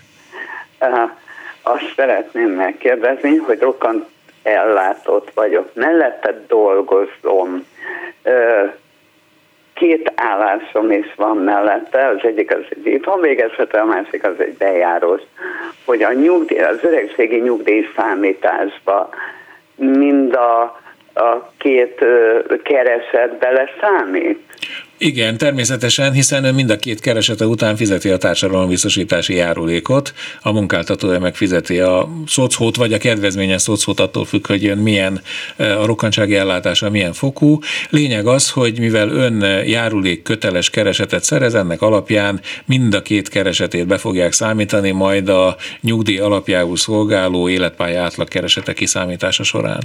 Azt 1.63 1.93
szeretném 1.97 2.51
megkérdezni, 2.51 3.37
hogy 3.37 3.59
rokkant 3.59 4.05
ellátott 4.43 5.31
vagyok. 5.35 5.71
Mellette 5.75 6.45
dolgozom 6.49 7.65
két 9.77 10.13
állásom 10.15 10.91
is 10.91 11.15
van 11.17 11.37
mellette, 11.37 12.07
az 12.07 12.19
egyik 12.23 12.55
az 12.55 12.65
egy 12.69 12.87
itthon 12.87 13.21
végezhető, 13.21 13.79
a 13.79 13.85
másik 13.85 14.25
az 14.27 14.35
egy 14.39 14.57
bejárós, 14.57 15.21
hogy 15.85 16.03
a 16.03 16.13
nyugdíj, 16.13 16.59
az 16.59 16.85
öregségi 16.85 17.37
nyugdíj 17.37 17.87
számításba 17.97 19.09
mind 19.75 20.35
a, 20.35 20.63
a 21.15 21.51
két 21.59 22.05
kereset 22.63 23.39
bele 23.39 23.69
számít. 23.81 24.46
Igen, 24.99 25.37
természetesen, 25.37 26.13
hiszen 26.13 26.45
ön 26.45 26.55
mind 26.55 26.71
a 26.71 26.77
két 26.77 27.01
keresete 27.01 27.47
után 27.47 27.77
fizeti 27.77 28.09
a 28.09 28.17
társadalombiztosítási 28.17 29.35
járulékot, 29.35 30.15
a 30.43 30.53
munkáltatója 30.53 31.19
meg 31.19 31.35
fizeti 31.35 31.79
a 31.79 32.09
szocót, 32.27 32.77
vagy 32.77 32.93
a 32.93 32.99
kedvezményes 32.99 33.63
szocót 33.63 34.01
attól 34.01 34.25
függ, 34.25 34.47
hogy 34.47 34.67
ön 34.67 34.79
milyen 34.79 35.21
a 35.57 35.85
rokkantsági 35.85 36.37
ellátása 36.37 36.91
milyen 36.91 37.13
fokú. 37.13 37.59
Lényeg 37.91 38.27
az, 38.27 38.51
hogy 38.51 38.79
mivel 38.79 39.09
ön 39.09 39.41
járulék 39.67 40.23
köteles 40.23 40.71
keresetet 40.71 41.25
szerez, 41.25 41.55
ennek 41.55 41.83
alapján 41.83 42.41
mind 42.65 42.95
a 42.95 43.03
két 43.03 43.29
keresetét 43.29 43.87
be 43.87 43.99
fogják 43.99 44.33
számítani, 44.33 44.91
majd 44.91 45.29
a 45.29 45.57
nyugdíj 45.81 46.19
alapjául 46.19 46.77
szolgáló 46.77 47.49
életpálya 47.49 48.03
átlag 48.03 48.29
keresete 48.29 48.73
kiszámítása 48.73 49.43
során. 49.43 49.83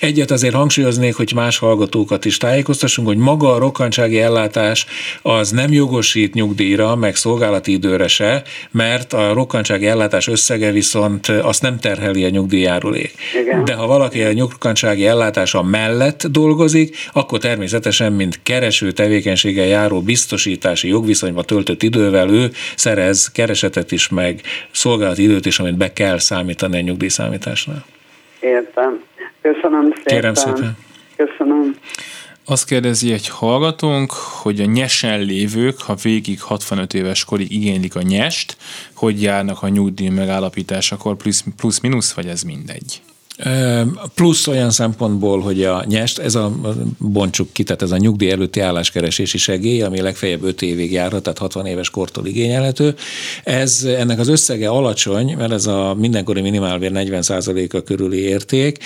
Egyet 0.00 0.30
azért 0.30 0.54
hangsúlyoznék, 0.54 1.14
hogy 1.14 1.32
más 1.34 1.58
hallgatókat 1.58 2.24
is 2.24 2.36
tájékoztassunk, 2.36 3.08
hogy 3.08 3.16
maga 3.16 3.54
a 3.54 3.58
rokkantsági 3.58 4.20
ellátás 4.20 4.46
ellátás 4.56 4.86
az 5.22 5.50
nem 5.50 5.72
jogosít 5.72 6.34
nyugdíjra, 6.34 6.96
meg 6.96 7.16
szolgálati 7.16 7.72
időre 7.72 8.08
se, 8.08 8.42
mert 8.70 9.12
a 9.12 9.32
rokkantsági 9.32 9.86
ellátás 9.86 10.28
összege 10.28 10.70
viszont 10.70 11.28
azt 11.28 11.62
nem 11.62 11.78
terheli 11.78 12.24
a 12.24 12.28
nyugdíjjárulék. 12.28 13.12
Igen. 13.40 13.64
De 13.64 13.74
ha 13.74 13.86
valaki 13.86 14.22
a 14.22 14.32
rokkantsági 14.38 15.06
ellátása 15.06 15.62
mellett 15.62 16.26
dolgozik, 16.26 16.96
akkor 17.12 17.38
természetesen, 17.38 18.12
mint 18.12 18.40
kereső 18.42 18.92
tevékenységgel 18.92 19.66
járó 19.66 20.00
biztosítási 20.00 20.88
jogviszonyba 20.88 21.42
töltött 21.42 21.82
idővel 21.82 22.30
ő 22.30 22.50
szerez 22.76 23.30
keresetet 23.32 23.92
is, 23.92 24.08
meg 24.08 24.40
szolgálati 24.70 25.22
időt 25.22 25.46
is, 25.46 25.58
amit 25.58 25.76
be 25.76 25.92
kell 25.92 26.18
számítani 26.18 26.78
a 26.78 26.80
nyugdíjszámításnál. 26.80 27.84
Értem. 28.40 29.02
Köszönöm 29.42 29.92
szépen. 29.96 30.14
Kérem 30.14 30.34
szépen. 30.34 30.76
Köszönöm. 31.16 31.76
Azt 32.50 32.64
kérdezi 32.64 33.12
egy 33.12 33.28
hallgatónk, 33.28 34.12
hogy 34.12 34.60
a 34.60 34.64
nyesen 34.64 35.20
lévők, 35.20 35.80
ha 35.80 35.94
végig 35.94 36.40
65 36.40 36.94
éves 36.94 37.24
korig 37.24 37.52
igénylik 37.52 37.94
a 37.94 38.02
nyest, 38.02 38.56
hogy 38.94 39.22
járnak 39.22 39.62
a 39.62 39.68
nyugdíj 39.68 40.08
megállapításakor, 40.08 41.16
plusz, 41.16 41.44
plusz 41.56 42.12
vagy 42.12 42.26
ez 42.26 42.42
mindegy? 42.42 43.02
Plusz 44.14 44.46
olyan 44.46 44.70
szempontból, 44.70 45.40
hogy 45.40 45.62
a 45.62 45.84
nyest, 45.86 46.18
ez 46.18 46.34
a, 46.34 46.52
bontsuk 46.98 47.52
ki, 47.52 47.62
tehát 47.62 47.82
ez 47.82 47.90
a 47.90 47.96
nyugdíj 47.96 48.30
előtti 48.30 48.60
álláskeresési 48.60 49.38
segély, 49.38 49.82
ami 49.82 50.00
legfeljebb 50.00 50.42
5 50.42 50.62
évig 50.62 50.92
járhat, 50.92 51.22
tehát 51.22 51.38
60 51.38 51.66
éves 51.66 51.90
kortól 51.90 52.26
igényelhető. 52.26 52.94
Ez, 53.44 53.84
ennek 53.84 54.18
az 54.18 54.28
összege 54.28 54.68
alacsony, 54.68 55.36
mert 55.36 55.52
ez 55.52 55.66
a 55.66 55.94
mindenkori 55.98 56.40
minimálbér 56.40 56.90
40%-a 56.94 57.80
körüli 57.80 58.18
érték, 58.18 58.78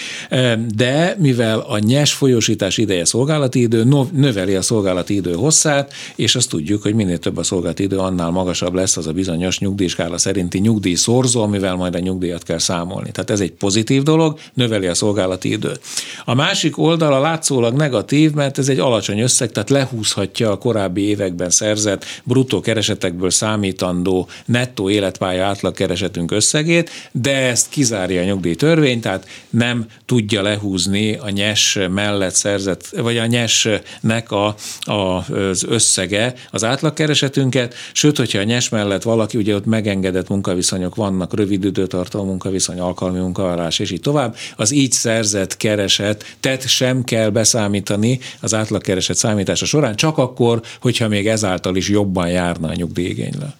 de 0.74 1.16
mivel 1.18 1.58
a 1.58 1.78
nyes 1.78 2.12
folyósítás 2.12 2.78
ideje 2.78 3.04
szolgálati 3.04 3.60
idő, 3.60 3.84
növeli 4.12 4.54
a 4.54 4.62
szolgálati 4.62 5.14
idő 5.14 5.32
hosszát, 5.32 5.92
és 6.14 6.34
azt 6.34 6.48
tudjuk, 6.48 6.82
hogy 6.82 6.94
minél 6.94 7.18
több 7.18 7.36
a 7.36 7.42
szolgálati 7.42 7.82
idő, 7.82 7.98
annál 7.98 8.30
magasabb 8.30 8.74
lesz 8.74 8.96
az 8.96 9.06
a 9.06 9.12
bizonyos 9.12 9.58
nyugdíjskála 9.58 10.18
szerinti 10.18 10.58
nyugdíj 10.58 10.94
szorzó, 10.94 11.42
amivel 11.42 11.74
majd 11.74 11.94
a 11.94 11.98
nyugdíjat 11.98 12.42
kell 12.42 12.58
számolni. 12.58 13.10
Tehát 13.10 13.30
ez 13.30 13.40
egy 13.40 13.52
pozitív 13.52 14.02
dolog, 14.02 14.40
növeli 14.54 14.86
a 14.86 14.94
szolgálati 14.94 15.50
időt. 15.50 15.80
A 16.24 16.34
másik 16.34 16.78
oldala 16.78 17.20
látszólag 17.20 17.74
negatív, 17.74 18.32
mert 18.32 18.58
ez 18.58 18.68
egy 18.68 18.78
alacsony 18.78 19.20
összeg, 19.20 19.52
tehát 19.52 19.70
lehúzhatja 19.70 20.50
a 20.50 20.58
korábbi 20.58 21.02
években 21.02 21.50
szerzett 21.50 22.04
bruttó 22.24 22.60
keresetekből 22.60 23.30
számítandó 23.30 24.28
nettó 24.44 24.90
életpálya 24.90 25.44
átlagkeresetünk 25.44 26.30
összegét, 26.30 26.90
de 27.12 27.36
ezt 27.36 27.68
kizárja 27.68 28.20
a 28.20 28.24
nyugdíjtörvény, 28.24 29.00
tehát 29.00 29.26
nem 29.50 29.86
tudja 30.06 30.42
lehúzni 30.42 31.14
a 31.14 31.30
nyes 31.30 31.78
mellett 31.90 32.34
szerzett, 32.34 32.88
vagy 32.96 33.16
a 33.16 33.26
nyesnek 33.26 34.30
a, 34.30 34.54
a, 34.80 34.92
az 35.32 35.64
összege 35.68 36.34
az 36.50 36.64
átlagkeresetünket, 36.64 37.74
sőt, 37.92 38.16
hogyha 38.16 38.38
a 38.38 38.42
nyes 38.42 38.68
mellett 38.68 39.02
valaki, 39.02 39.36
ugye 39.36 39.54
ott 39.54 39.64
megengedett 39.64 40.28
munkaviszonyok 40.28 40.94
vannak, 40.94 41.34
rövid 41.34 41.64
időtartalmú 41.64 42.28
munkaviszony, 42.28 42.80
alkalmi 42.80 43.18
munkavállalás, 43.18 43.78
és 43.78 43.90
így 43.90 44.00
tovább, 44.00 44.31
az 44.56 44.70
így 44.72 44.92
szerzett 44.92 45.56
kereset, 45.56 46.36
tehát 46.40 46.68
sem 46.68 47.04
kell 47.04 47.28
beszámítani 47.28 48.20
az 48.40 48.54
átlagkereset 48.54 49.16
számítása 49.16 49.64
során, 49.64 49.96
csak 49.96 50.18
akkor, 50.18 50.60
hogyha 50.80 51.08
még 51.08 51.28
ezáltal 51.28 51.76
is 51.76 51.88
jobban 51.88 52.28
járna 52.28 52.68
a 52.68 52.74
nyugdíjigényle. 52.74 53.54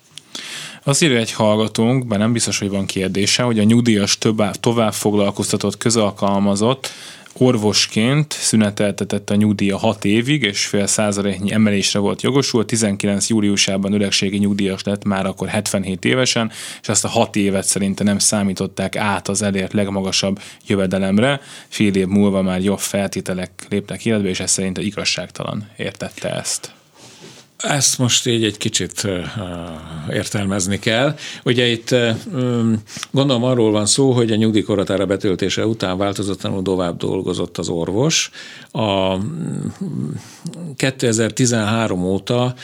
Azt 0.85 1.03
írja 1.03 1.19
egy 1.19 1.33
hallgatónk, 1.33 2.07
bár 2.07 2.19
nem 2.19 2.33
biztos, 2.33 2.59
hogy 2.59 2.71
van 2.71 2.87
kérdése, 2.87 3.43
hogy 3.43 3.59
a 3.59 3.63
nyugdíjas 3.63 4.19
tovább 4.61 4.93
foglalkoztatott 4.93 5.77
közalkalmazott 5.77 6.91
orvosként 7.43 8.33
szüneteltetett 8.33 9.31
a 9.31 9.35
nyugdíja 9.35 9.77
6 9.77 10.05
évig, 10.05 10.43
és 10.43 10.67
fél 10.67 10.87
százaléknyi 10.87 11.53
emelésre 11.53 11.99
volt 11.99 12.23
jogosult. 12.23 12.67
19 12.67 13.29
júliusában 13.29 13.93
öregségi 13.93 14.39
nyugdíjas 14.39 14.83
lett 14.83 15.05
már 15.05 15.27
akkor 15.27 15.49
77 15.49 16.05
évesen, 16.05 16.51
és 16.83 16.89
azt 16.89 17.05
a 17.05 17.09
6 17.09 17.37
évet 17.37 17.65
szerinte 17.65 18.05
nem 18.05 18.19
számították 18.19 18.97
át 18.97 19.29
az 19.29 19.43
elért 19.43 19.73
legmagasabb 19.73 20.41
jövedelemre. 20.67 21.41
Fél 21.69 21.95
év 21.95 22.07
múlva 22.07 22.43
már 22.43 22.61
jobb 22.61 22.79
feltételek 22.79 23.67
léptek 23.69 24.05
életbe, 24.05 24.29
és 24.29 24.41
ez 24.41 24.51
szerint 24.51 24.79
igazságtalan 24.79 25.69
értette 25.77 26.35
ezt. 26.35 26.82
Ezt 27.63 27.99
most 27.99 28.27
így 28.27 28.45
egy 28.45 28.57
kicsit 28.57 29.09
értelmezni 30.11 30.79
kell. 30.79 31.15
Ugye 31.45 31.67
itt 31.67 31.95
gondolom 33.11 33.45
arról 33.45 33.71
van 33.71 33.87
szó, 33.87 34.13
hogy 34.13 34.33
a 34.33 34.37
nyugdíjkoratára 34.37 35.07
betöltése 35.07 35.67
után 35.67 35.99
változatlanul 35.99 36.63
tovább 36.63 36.97
dolgozott 36.97 37.59
az 37.59 37.69
orvos. 37.69 38.31
A 38.73 39.17
2013 40.77 42.05
óta, 42.05 42.55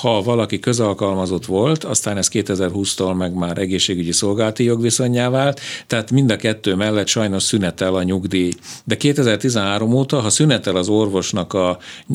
ha 0.00 0.22
valaki 0.22 0.58
közalkalmazott 0.60 1.46
volt, 1.46 1.84
aztán 1.84 2.16
ez 2.16 2.28
2020-tól 2.32 3.16
meg 3.16 3.34
már 3.34 3.58
egészségügyi 3.58 4.12
szolgálati 4.12 4.64
jogviszonyá 4.64 5.28
vált, 5.28 5.60
tehát 5.86 6.10
mind 6.10 6.30
a 6.30 6.36
kettő 6.36 6.74
mellett 6.74 7.06
sajnos 7.06 7.42
szünetel 7.42 7.94
a 7.94 8.02
nyugdíj. 8.02 8.52
De 8.84 8.96
2013 8.96 9.92
óta, 9.92 10.20
ha 10.20 10.30
szünetel 10.30 10.76
az 10.76 10.88
orvosnak, 10.88 11.52
a, 11.52 11.68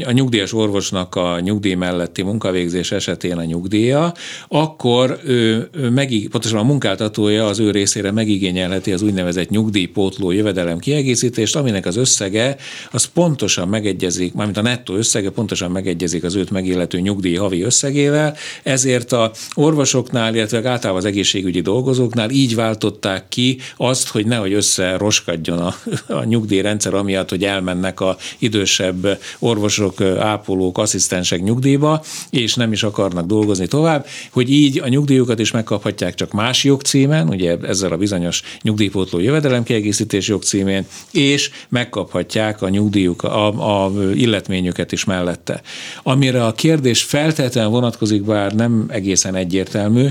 a 0.04 0.12
nyugdíjas 0.12 0.54
orvosnak 0.54 1.16
a 1.16 1.40
nyugdíj 1.40 1.69
nyugdíj 1.70 1.90
melletti 1.90 2.22
munkavégzés 2.22 2.92
esetén 2.92 3.38
a 3.38 3.44
nyugdíja, 3.44 4.14
akkor 4.48 5.20
ő, 5.24 5.70
ő 5.72 5.94
pontosan 6.32 6.58
a 6.58 6.64
munkáltatója 6.64 7.46
az 7.46 7.60
ő 7.60 7.72
részére 7.72 8.12
megigényelheti 8.12 8.92
az 8.92 9.02
úgynevezett 9.02 9.50
nyugdíjpótló 9.50 10.32
jövedelem 10.32 10.80
kiegészítést, 10.80 11.56
aminek 11.56 11.86
az 11.86 11.96
összege 11.96 12.56
az 12.92 13.06
pontosan 13.06 13.68
megegyezik, 13.68 14.34
mármint 14.34 14.58
a 14.58 14.62
nettó 14.62 14.96
összege 14.96 15.30
pontosan 15.30 15.72
megegyezik 15.72 16.24
az 16.24 16.36
őt 16.36 16.52
megillető 16.52 17.00
nyugdíj 17.00 17.36
havi 17.36 17.62
összegével, 17.62 18.36
ezért 18.64 19.12
a 19.12 19.32
orvosoknál, 19.54 20.36
illetve 20.36 20.58
általában 20.58 21.02
az 21.02 21.06
egészségügyi 21.06 21.62
dolgozóknál 21.62 22.30
így 22.30 22.56
váltották 22.56 23.30
ki 23.30 23.58
azt, 23.78 24.08
hogy 24.08 24.26
nehogy 24.26 24.54
összeroskadjon 24.54 25.60
a, 25.60 25.76
a 26.08 26.24
nyugdíjrendszer, 26.24 26.94
amiatt, 26.94 27.30
hogy 27.30 27.44
elmennek 27.44 28.00
a 28.00 28.18
idősebb 28.40 29.20
orvosok, 29.40 30.02
ápolók, 30.02 30.78
asszisztensek 30.78 31.44
nyugdíj 31.44 31.59
nyugdíjba, 31.60 32.04
és 32.30 32.54
nem 32.54 32.72
is 32.72 32.84
akarnak 32.84 33.26
dolgozni 33.26 33.68
tovább, 33.68 34.06
hogy 34.32 34.52
így 34.52 34.80
a 34.80 34.88
nyugdíjukat 34.88 35.40
is 35.40 35.52
megkaphatják 35.52 36.14
csak 36.14 36.32
más 36.32 36.64
jogcímen, 36.64 37.28
ugye 37.28 37.58
ezzel 37.62 37.92
a 37.92 37.98
bizonyos 37.98 38.42
nyugdíjpótló 38.62 39.20
jövedelemkiegészítés 39.20 40.28
jogcímén, 40.28 40.86
és 41.12 41.50
megkaphatják 41.70 42.62
a 42.62 42.70
nyugdíjuk, 42.70 43.24
a, 43.24 43.86
a 43.86 43.92
illetményüket 44.14 44.92
is 44.92 45.04
mellette. 45.04 45.62
Amire 46.04 46.46
a 46.46 46.52
kérdés 46.52 47.04
feltétlenül 47.04 47.70
vonatkozik, 47.70 48.24
bár 48.24 48.54
nem 48.54 48.86
egészen 48.88 49.36
egyértelmű, 49.36 50.08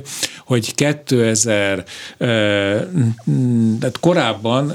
hogy 0.46 0.74
2000, 0.74 1.84
tehát 3.78 3.98
korábban 4.00 4.74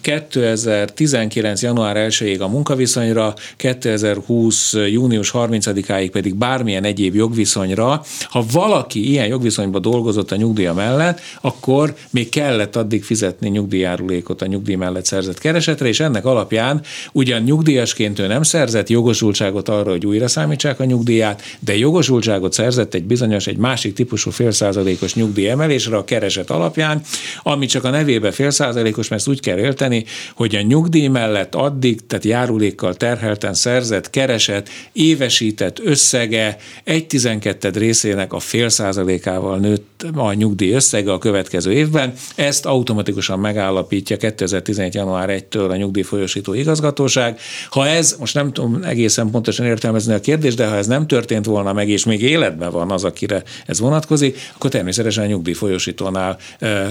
2019. 0.00 1.62
január 1.62 1.96
1-ig 2.08 2.40
a 2.40 2.48
munkaviszonyra, 2.48 3.34
2020. 3.56 4.72
június 4.72 5.30
30-áig 5.34 5.84
sokáig 6.00 6.10
pedig 6.10 6.34
bármilyen 6.34 6.84
egyéb 6.84 7.14
jogviszonyra, 7.14 8.02
ha 8.22 8.44
valaki 8.52 9.10
ilyen 9.10 9.26
jogviszonyban 9.26 9.82
dolgozott 9.82 10.32
a 10.32 10.36
nyugdíja 10.36 10.74
mellett, 10.74 11.20
akkor 11.40 11.94
még 12.10 12.28
kellett 12.28 12.76
addig 12.76 13.04
fizetni 13.04 13.48
nyugdíjárulékot 13.48 14.42
a 14.42 14.46
nyugdíj 14.46 14.74
mellett 14.74 15.04
szerzett 15.04 15.38
keresetre, 15.38 15.88
és 15.88 16.00
ennek 16.00 16.24
alapján 16.24 16.82
ugyan 17.12 17.42
nyugdíjasként 17.42 18.18
ő 18.18 18.26
nem 18.26 18.42
szerzett 18.42 18.88
jogosultságot 18.88 19.68
arra, 19.68 19.90
hogy 19.90 20.06
újra 20.06 20.28
számítsák 20.28 20.80
a 20.80 20.84
nyugdíját, 20.84 21.42
de 21.58 21.76
jogosultságot 21.76 22.52
szerzett 22.52 22.94
egy 22.94 23.04
bizonyos, 23.04 23.46
egy 23.46 23.56
másik 23.56 23.94
típusú 23.94 24.30
félszázalékos 24.30 25.14
nyugdíj 25.14 25.48
emelésre 25.48 25.96
a 25.96 26.04
kereset 26.04 26.50
alapján, 26.50 27.02
ami 27.42 27.66
csak 27.66 27.84
a 27.84 27.90
nevébe 27.90 28.30
félszázalékos, 28.30 29.08
mert 29.08 29.20
ezt 29.20 29.30
úgy 29.30 29.40
kell 29.40 29.58
élteni, 29.58 30.04
hogy 30.34 30.54
a 30.54 30.62
nyugdíj 30.62 31.06
mellett 31.06 31.54
addig, 31.54 32.06
tehát 32.06 32.24
járulékkal 32.24 32.94
terhelten 32.94 33.54
szerzett 33.54 34.10
kereset 34.10 34.68
évesített 34.92 35.79
összege 35.84 36.56
egy 36.84 37.06
tizenketted 37.06 37.76
részének 37.76 38.32
a 38.32 38.38
fél 38.38 38.68
százalékával 38.68 39.58
nőtt 39.58 40.04
a 40.14 40.32
nyugdíj 40.32 40.72
összege 40.72 41.12
a 41.12 41.18
következő 41.18 41.72
évben. 41.72 42.12
Ezt 42.34 42.66
automatikusan 42.66 43.38
megállapítja 43.38 44.16
2017. 44.16 44.94
január 44.94 45.28
1-től 45.30 45.70
a 45.70 45.76
nyugdíjfolyosító 45.76 46.54
igazgatóság. 46.54 47.38
Ha 47.70 47.86
ez, 47.86 48.16
most 48.18 48.34
nem 48.34 48.52
tudom 48.52 48.82
egészen 48.82 49.30
pontosan 49.30 49.66
értelmezni 49.66 50.14
a 50.14 50.20
kérdést, 50.20 50.56
de 50.56 50.66
ha 50.66 50.76
ez 50.76 50.86
nem 50.86 51.06
történt 51.06 51.44
volna 51.44 51.72
meg, 51.72 51.88
és 51.88 52.04
még 52.04 52.22
életben 52.22 52.70
van 52.70 52.90
az, 52.90 53.04
akire 53.04 53.42
ez 53.66 53.80
vonatkozik, 53.80 54.38
akkor 54.54 54.70
természetesen 54.70 55.24
a 55.24 55.26
nyugdíjfolyosítónál 55.26 56.38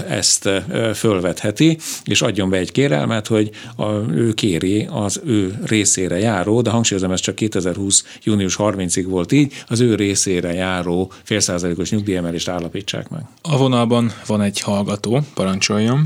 ezt 0.08 0.48
fölvetheti, 0.94 1.78
és 2.04 2.22
adjon 2.22 2.50
be 2.50 2.56
egy 2.56 2.72
kérelmet, 2.72 3.26
hogy 3.26 3.50
a, 3.76 3.90
ő 4.12 4.32
kéri 4.32 4.88
az 4.90 5.20
ő 5.24 5.58
részére 5.66 6.18
járó, 6.18 6.60
de 6.60 6.70
hangsúlyozom, 6.70 7.10
ez 7.10 7.20
csak 7.20 7.34
2020. 7.34 8.04
június 8.22 8.54
30 8.54 8.79
30-ig 8.80 9.04
volt 9.08 9.32
így, 9.32 9.64
az 9.68 9.80
ő 9.80 9.94
részére 9.94 10.52
járó 10.52 11.12
félszázalékos 11.24 11.90
nyugdíjemelést 11.90 12.48
állapítsák 12.48 13.08
meg. 13.08 13.22
A 13.42 13.56
vonalban 13.56 14.10
van 14.26 14.40
egy 14.40 14.60
hallgató, 14.60 15.20
parancsoljon. 15.34 16.04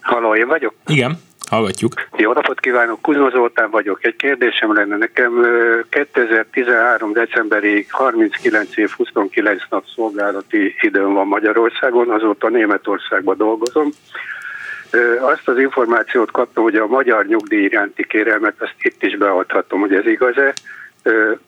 Halló, 0.00 0.34
én 0.34 0.46
vagyok? 0.46 0.74
Igen. 0.86 1.18
Hallgatjuk. 1.50 1.92
Jó 2.16 2.32
napot 2.32 2.60
kívánok, 2.60 3.02
Kuzma 3.02 3.30
Zoltán 3.30 3.70
vagyok. 3.70 4.04
Egy 4.04 4.16
kérdésem 4.16 4.74
lenne 4.74 4.96
nekem. 4.96 5.32
2013. 5.88 7.12
decemberig 7.12 7.86
39 7.88 8.76
év 8.76 8.90
29 8.90 9.62
nap 9.70 9.84
szolgálati 9.94 10.74
időm 10.80 11.12
van 11.12 11.26
Magyarországon, 11.26 12.10
azóta 12.10 12.48
Németországban 12.48 13.36
dolgozom. 13.36 13.90
Azt 15.20 15.48
az 15.48 15.58
információt 15.58 16.30
kaptam, 16.30 16.62
hogy 16.62 16.76
a 16.76 16.86
magyar 16.86 17.26
nyugdíj 17.26 17.62
iránti 17.62 18.06
kérelmet 18.06 18.54
azt 18.58 18.74
itt 18.80 19.02
is 19.02 19.16
beadhatom, 19.16 19.80
hogy 19.80 19.94
ez 19.94 20.06
igaz-e, 20.06 20.54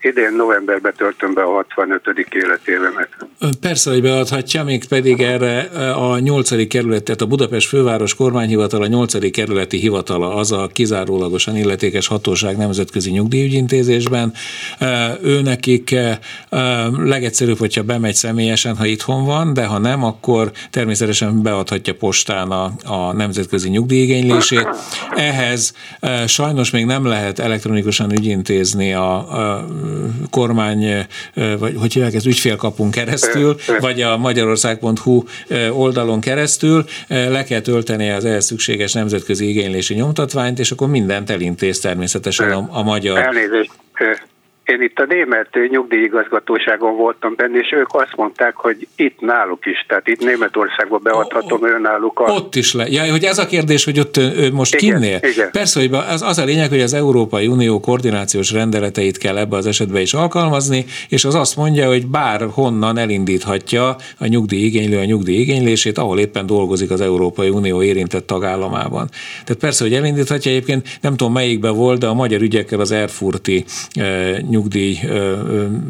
idén 0.00 0.32
novemberben 0.36 0.92
töltöm 0.96 1.34
be 1.34 1.42
a 1.42 1.50
65. 1.50 2.02
életévemet. 2.30 3.08
Persze, 3.60 3.90
hogy 3.90 4.02
beadhatja, 4.02 4.64
még 4.64 4.88
pedig 4.88 5.20
erre 5.20 5.60
a 5.92 6.18
8. 6.18 6.68
kerület, 6.68 7.02
tehát 7.02 7.20
a 7.20 7.26
Budapest 7.26 7.68
főváros 7.68 8.14
kormányhivatala, 8.14 8.84
a 8.84 8.88
8. 8.88 9.30
kerületi 9.30 9.76
hivatala 9.76 10.34
az 10.34 10.52
a 10.52 10.70
kizárólagosan 10.72 11.56
illetékes 11.56 12.06
hatóság 12.06 12.56
nemzetközi 12.56 13.10
nyugdíjügyintézésben. 13.10 14.32
Ő 15.22 15.40
nekik 15.40 15.94
legegyszerűbb, 16.98 17.58
hogyha 17.58 17.82
bemegy 17.82 18.14
személyesen, 18.14 18.76
ha 18.76 18.86
itthon 18.86 19.24
van, 19.24 19.54
de 19.54 19.64
ha 19.64 19.78
nem, 19.78 20.04
akkor 20.04 20.50
természetesen 20.70 21.42
beadhatja 21.42 21.94
postán 21.94 22.50
a, 22.50 22.72
a 22.84 23.12
nemzetközi 23.12 23.68
nyugdíjigénylését. 23.68 24.68
Ehhez 25.14 25.74
sajnos 26.26 26.70
még 26.70 26.84
nem 26.84 27.06
lehet 27.06 27.38
elektronikusan 27.38 28.12
ügyintézni 28.12 28.94
a, 28.94 29.32
a 29.38 29.41
kormány, 30.30 31.06
vagy 31.58 31.74
hogy 31.78 31.92
hívják, 31.92 32.14
ez 32.14 32.26
ügyfélkapunk 32.26 32.90
keresztül, 32.90 33.56
vagy 33.80 34.02
a 34.02 34.16
magyarország.hu 34.16 35.24
oldalon 35.70 36.20
keresztül 36.20 36.84
le 37.08 37.44
kell 37.44 37.60
tölteni 37.60 38.10
az 38.10 38.24
ehhez 38.24 38.44
szükséges 38.44 38.92
nemzetközi 38.92 39.48
igénylési 39.48 39.94
nyomtatványt, 39.94 40.58
és 40.58 40.70
akkor 40.70 40.88
mindent 40.88 41.30
elintéz 41.30 41.78
természetesen 41.78 42.50
a, 42.50 42.68
a 42.70 42.82
magyar. 42.82 43.18
Elnézést, 43.18 43.70
én 44.72 44.82
itt 44.82 44.98
a 44.98 45.04
német 45.08 45.48
nyugdíjigazgatóságon 45.68 46.96
voltam 46.96 47.34
benne, 47.36 47.58
és 47.58 47.72
ők 47.72 47.94
azt 47.94 48.16
mondták, 48.16 48.54
hogy 48.56 48.86
itt 48.96 49.20
náluk 49.20 49.66
is, 49.66 49.84
tehát 49.88 50.08
itt 50.08 50.20
Németországba 50.20 50.98
beadhatom 50.98 51.66
ő 51.66 51.78
náluk. 51.78 52.20
A... 52.20 52.32
Ott 52.32 52.54
is 52.54 52.74
le. 52.74 52.86
Ja, 52.88 53.10
hogy 53.10 53.24
ez 53.24 53.38
a 53.38 53.46
kérdés, 53.46 53.84
hogy 53.84 53.98
ott 53.98 54.16
ő 54.16 54.52
most 54.52 54.74
igen, 54.74 55.00
kinnél? 55.00 55.20
Igen. 55.22 55.50
Persze, 55.50 55.80
hogy 55.80 55.90
az, 55.92 56.22
az 56.22 56.38
a 56.38 56.44
lényeg, 56.44 56.68
hogy 56.68 56.80
az 56.80 56.94
Európai 56.94 57.46
Unió 57.46 57.80
koordinációs 57.80 58.52
rendeleteit 58.52 59.18
kell 59.18 59.38
ebbe 59.38 59.56
az 59.56 59.66
esetben 59.66 60.02
is 60.02 60.14
alkalmazni, 60.14 60.84
és 61.08 61.24
az 61.24 61.34
azt 61.34 61.56
mondja, 61.56 61.86
hogy 61.86 62.06
bár 62.06 62.46
honnan 62.52 62.98
elindíthatja 62.98 63.96
a 64.18 64.26
nyugdíjigénylő 64.26 64.98
a 64.98 65.04
nyugdíjigénylését, 65.04 65.98
ahol 65.98 66.18
éppen 66.18 66.46
dolgozik 66.46 66.90
az 66.90 67.00
Európai 67.00 67.48
Unió 67.48 67.82
érintett 67.82 68.26
tagállamában. 68.26 69.08
Tehát 69.30 69.60
persze, 69.60 69.84
hogy 69.84 69.94
elindíthatja 69.94 70.50
egyébként, 70.50 70.98
nem 71.00 71.16
tudom 71.16 71.32
melyikben 71.32 71.74
volt, 71.74 71.98
de 71.98 72.06
a 72.06 72.14
magyar 72.14 72.40
ügyekkel 72.40 72.80
az 72.80 72.92
Erfurti 72.92 73.64
nyugdíj 74.48 74.61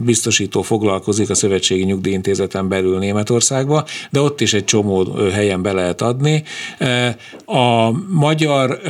biztosító 0.05 0.63
foglalkozik 0.63 1.31
a 1.31 1.35
Szövetségi 1.35 1.85
Nyugdíjintézeten 1.85 2.69
belül 2.69 2.99
Németországba, 2.99 3.85
de 4.11 4.21
ott 4.21 4.41
is 4.41 4.55
egy 4.55 4.65
csomó 4.65 5.05
helyen 5.33 5.63
be 5.63 5.73
lehet 5.73 6.03
adni. 6.03 6.43
A 7.45 7.91
magyar, 8.09 8.81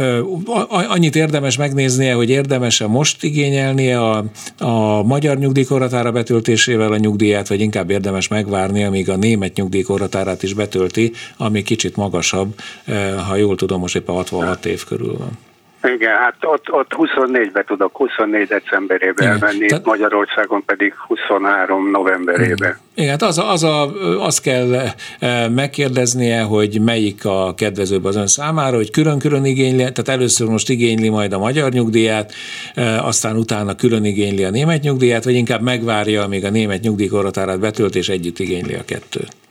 annyit 0.68 1.16
érdemes 1.16 1.56
megnéznie, 1.56 2.14
hogy 2.14 2.30
érdemes-e 2.30 2.86
most 2.86 3.24
igényelnie 3.24 4.00
a, 4.00 4.24
a 4.58 5.02
magyar 5.02 5.38
nyugdíjkorhatára 5.38 6.12
betöltésével 6.12 6.92
a 6.92 6.96
nyugdíját, 6.96 7.48
vagy 7.48 7.60
inkább 7.60 7.90
érdemes 7.90 8.28
megvárni, 8.28 8.84
amíg 8.84 9.10
a 9.10 9.16
német 9.16 9.56
nyugdíjkorhatárát 9.56 10.42
is 10.42 10.54
betölti, 10.54 11.12
ami 11.36 11.62
kicsit 11.62 11.96
magasabb, 11.96 12.54
ha 13.26 13.36
jól 13.36 13.56
tudom, 13.56 13.80
most 13.80 13.96
éppen 13.96 14.14
66 14.14 14.66
év 14.66 14.84
körül 14.84 15.16
van. 15.18 15.38
Igen, 15.84 16.16
hát 16.16 16.34
ott, 16.40 16.72
ott 16.72 16.92
24-be 16.96 17.64
tudok, 17.64 17.96
24 17.96 18.46
decemberében 18.46 19.28
elmenni, 19.28 19.66
Tehát... 19.66 19.84
Magyarországon 19.84 20.64
pedig 20.64 20.94
23 21.06 21.90
novemberében. 21.90 22.78
Igen, 22.94 23.10
hát 23.10 23.22
az, 23.22 23.38
az 23.38 23.62
a, 23.62 23.90
azt 24.24 24.42
kell 24.42 24.74
e, 25.18 25.48
megkérdeznie, 25.48 26.42
hogy 26.42 26.80
melyik 26.80 27.24
a 27.24 27.54
kedvezőbb 27.54 28.04
az 28.04 28.16
ön 28.16 28.26
számára, 28.26 28.76
hogy 28.76 28.90
külön-külön 28.90 29.44
igényli, 29.44 29.76
tehát 29.76 30.08
először 30.08 30.48
most 30.48 30.70
igényli 30.70 31.08
majd 31.08 31.32
a 31.32 31.38
magyar 31.38 31.70
nyugdíját, 31.70 32.32
e, 32.74 33.02
aztán 33.02 33.36
utána 33.36 33.74
külön 33.74 34.04
igényli 34.04 34.44
a 34.44 34.50
német 34.50 34.82
nyugdíját, 34.82 35.24
vagy 35.24 35.34
inkább 35.34 35.62
megvárja, 35.62 36.22
amíg 36.22 36.44
a 36.44 36.50
német 36.50 36.80
nyugdíjkorhatárát 36.80 37.60
betölt, 37.60 37.94
és 37.94 38.08
együtt 38.08 38.38
igényli 38.38 38.74
a 38.74 38.84
kettőt. 38.84 39.41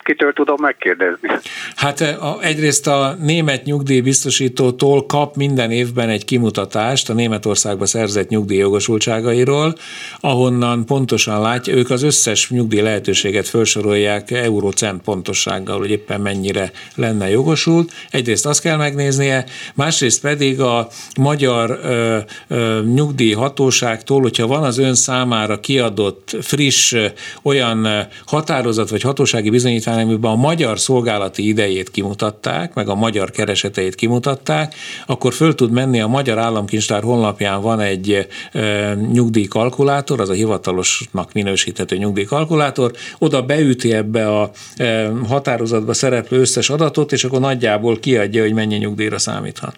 Hol 0.00 0.14
kitől 0.14 0.32
tudom 0.32 0.56
megkérdezni? 0.60 1.28
Hát 1.76 2.00
eh, 2.00 2.24
a, 2.24 2.38
egyrészt 2.42 2.86
a 2.86 3.16
német 3.20 3.64
nyugdíjbiztosítótól 3.64 5.06
kap 5.06 5.36
minden 5.36 5.70
évben 5.70 6.08
egy 6.08 6.24
kimutatást 6.24 7.10
a 7.10 7.12
Németországba 7.12 7.86
szerzett 7.86 8.28
nyugdíjjogosultságairól, 8.28 9.74
ahonnan 10.20 10.86
pontosan 10.86 11.40
látja, 11.40 11.74
ők 11.74 11.90
az 11.90 12.02
összes 12.02 12.50
nyugdíj 12.50 12.80
lehetőséget 12.80 13.48
felsorolják 13.48 14.30
eurócent 14.30 15.02
pontossággal, 15.02 15.78
hogy 15.78 15.90
éppen 15.90 16.20
mennyire 16.20 16.70
lenne 16.94 17.30
jogosult. 17.30 17.92
Egyrészt 18.10 18.46
azt 18.46 18.60
kell 18.60 18.76
megnéznie, 18.76 19.44
másrészt 19.74 20.20
pedig 20.20 20.60
a 20.60 20.88
magyar 21.16 21.80
ö, 21.82 22.18
ö, 22.48 22.80
nyugdíjhatóságtól, 22.94 24.20
hogyha 24.20 24.46
van 24.46 24.62
az 24.62 24.78
ön 24.78 24.94
számára 24.94 25.60
kiadott 25.60 26.36
friss 26.40 26.92
ö, 26.92 27.06
olyan 27.42 28.08
határozat 28.26 28.90
vagy 28.90 29.02
hatóság 29.02 29.48
biztonsági 29.50 29.50
bizonyítvány, 29.90 30.02
amiben 30.02 30.30
a 30.30 30.36
magyar 30.36 30.78
szolgálati 30.78 31.46
idejét 31.46 31.90
kimutatták, 31.90 32.74
meg 32.74 32.88
a 32.88 32.94
magyar 32.94 33.30
kereseteit 33.30 33.94
kimutatták, 33.94 34.74
akkor 35.06 35.32
föl 35.32 35.54
tud 35.54 35.70
menni 35.70 36.00
a 36.00 36.06
Magyar 36.06 36.38
Államkincstár 36.38 37.02
honlapján 37.02 37.60
van 37.62 37.80
egy 37.80 38.26
e, 38.52 38.94
nyugdíjkalkulátor, 38.94 40.20
az 40.20 40.28
a 40.28 40.32
hivatalosnak 40.32 41.32
minősíthető 41.32 41.96
nyugdíjkalkulátor, 41.96 42.92
oda 43.18 43.42
beüti 43.42 43.92
ebbe 43.92 44.40
a 44.40 44.50
e, 44.76 45.08
határozatba 45.28 45.92
szereplő 45.92 46.40
összes 46.40 46.70
adatot, 46.70 47.12
és 47.12 47.24
akkor 47.24 47.40
nagyjából 47.40 47.98
kiadja, 47.98 48.42
hogy 48.42 48.54
mennyi 48.54 48.76
nyugdíjra 48.76 49.18
számíthat. 49.18 49.76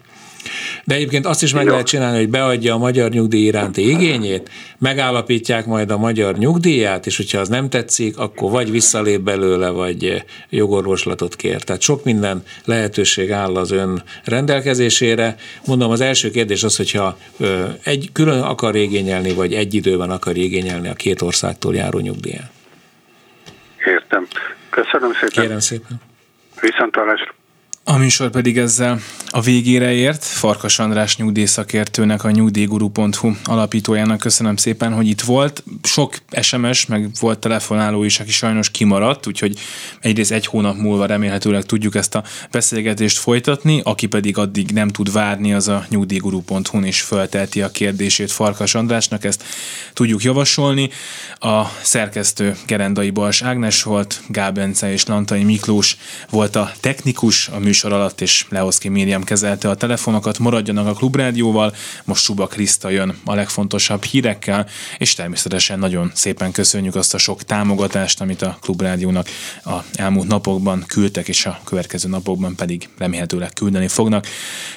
De 0.84 0.94
egyébként 0.94 1.26
azt 1.26 1.42
is 1.42 1.52
meg 1.52 1.66
lehet 1.66 1.86
csinálni, 1.86 2.18
hogy 2.18 2.28
beadja 2.28 2.74
a 2.74 2.78
magyar 2.78 3.10
nyugdíj 3.10 3.44
iránti 3.44 3.88
igényét, 3.90 4.50
megállapítják 4.78 5.66
majd 5.66 5.90
a 5.90 5.96
magyar 5.96 6.36
nyugdíját, 6.36 7.06
és 7.06 7.16
hogyha 7.16 7.38
az 7.38 7.48
nem 7.48 7.68
tetszik, 7.68 8.18
akkor 8.18 8.50
vagy 8.50 8.70
visszalép 8.70 9.20
belőle, 9.20 9.68
vagy 9.68 10.24
jogorvoslatot 10.50 11.36
kér. 11.36 11.62
Tehát 11.62 11.82
sok 11.82 12.04
minden 12.04 12.42
lehetőség 12.64 13.32
áll 13.32 13.56
az 13.56 13.70
ön 13.70 14.02
rendelkezésére. 14.24 15.36
Mondom, 15.66 15.90
az 15.90 16.00
első 16.00 16.30
kérdés 16.30 16.62
az, 16.62 16.76
hogyha 16.76 17.18
egy 17.82 18.10
külön 18.12 18.40
akar 18.40 18.76
igényelni, 18.76 19.32
vagy 19.32 19.54
egy 19.54 19.74
időben 19.74 20.10
akar 20.10 20.36
igényelni 20.36 20.88
a 20.88 20.94
két 20.94 21.22
országtól 21.22 21.74
járó 21.74 21.98
nyugdíját. 21.98 22.50
Értem. 23.86 24.26
Köszönöm 24.70 25.12
szépen. 25.12 25.44
Kérem 25.44 25.58
szépen. 25.58 26.00
Viszontalásra. 26.60 27.34
A 27.84 27.96
műsor 27.96 28.30
pedig 28.30 28.58
ezzel 28.58 29.00
a 29.30 29.40
végére 29.40 29.92
ért. 29.92 30.24
Farkas 30.24 30.78
András 30.78 31.16
nyugdíjszakértőnek, 31.16 32.24
a 32.24 32.30
nyugdíjguru.hu 32.30 33.32
alapítójának 33.44 34.18
köszönöm 34.18 34.56
szépen, 34.56 34.92
hogy 34.92 35.08
itt 35.08 35.20
volt. 35.20 35.64
Sok 35.82 36.16
SMS, 36.40 36.86
meg 36.86 37.10
volt 37.20 37.38
telefonáló 37.38 38.04
is, 38.04 38.20
aki 38.20 38.30
sajnos 38.30 38.70
kimaradt, 38.70 39.26
úgyhogy 39.26 39.58
egyrészt 40.00 40.30
egy 40.30 40.46
hónap 40.46 40.76
múlva 40.76 41.06
remélhetőleg 41.06 41.64
tudjuk 41.64 41.94
ezt 41.94 42.14
a 42.14 42.24
beszélgetést 42.50 43.18
folytatni, 43.18 43.80
aki 43.84 44.06
pedig 44.06 44.38
addig 44.38 44.70
nem 44.70 44.88
tud 44.88 45.12
várni, 45.12 45.52
az 45.52 45.68
a 45.68 45.86
nyugdíjguru.hu-n 45.88 46.84
is 46.84 47.00
föltelti 47.00 47.62
a 47.62 47.70
kérdését 47.70 48.32
Farkas 48.32 48.74
Andrásnak, 48.74 49.24
ezt 49.24 49.44
tudjuk 49.92 50.22
javasolni. 50.22 50.90
A 51.38 51.64
szerkesztő 51.82 52.56
Gerendai 52.66 53.10
Bals 53.10 53.42
Ágnes 53.42 53.82
volt, 53.82 54.20
Gábence 54.28 54.92
és 54.92 55.06
Lantai 55.06 55.44
Miklós 55.44 55.96
volt 56.30 56.56
a 56.56 56.72
technikus, 56.80 57.48
a 57.48 57.58
műsor 57.72 57.92
alatt, 57.92 58.20
és 58.20 58.46
Leoszki 58.48 58.88
Miriam 58.88 59.24
kezelte 59.24 59.68
a 59.70 59.74
telefonokat, 59.74 60.38
maradjanak 60.38 60.86
a 60.86 60.92
Klubrádióval, 60.92 61.74
most 62.04 62.22
Suba 62.22 62.46
Kriszta 62.46 62.90
jön 62.90 63.14
a 63.24 63.34
legfontosabb 63.34 64.02
hírekkel, 64.02 64.66
és 64.98 65.14
természetesen 65.14 65.78
nagyon 65.78 66.10
szépen 66.14 66.52
köszönjük 66.52 66.94
azt 66.94 67.14
a 67.14 67.18
sok 67.18 67.42
támogatást, 67.42 68.20
amit 68.20 68.42
a 68.42 68.56
Klubrádiónak 68.60 69.28
a 69.64 69.76
elmúlt 69.94 70.28
napokban 70.28 70.84
küldtek, 70.86 71.28
és 71.28 71.46
a 71.46 71.60
következő 71.64 72.08
napokban 72.08 72.54
pedig 72.56 72.88
remélhetőleg 72.98 73.52
küldeni 73.52 73.88
fognak. 73.88 74.26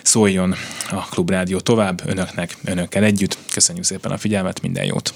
Szóljon 0.03 0.55
a 0.89 1.05
Klubrádió 1.09 1.59
tovább 1.59 2.01
önöknek, 2.05 2.57
önökkel 2.65 3.03
együtt. 3.03 3.37
Köszönjük 3.53 3.85
szépen 3.85 4.11
a 4.11 4.17
figyelmet, 4.17 4.61
minden 4.61 4.85
jót! 4.85 5.13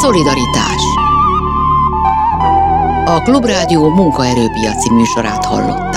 Szolidaritás 0.00 0.95
a 3.08 3.20
Klubrádió 3.20 3.88
munkaerőpiaci 3.88 4.90
műsorát 4.92 5.44
hallották. 5.44 5.95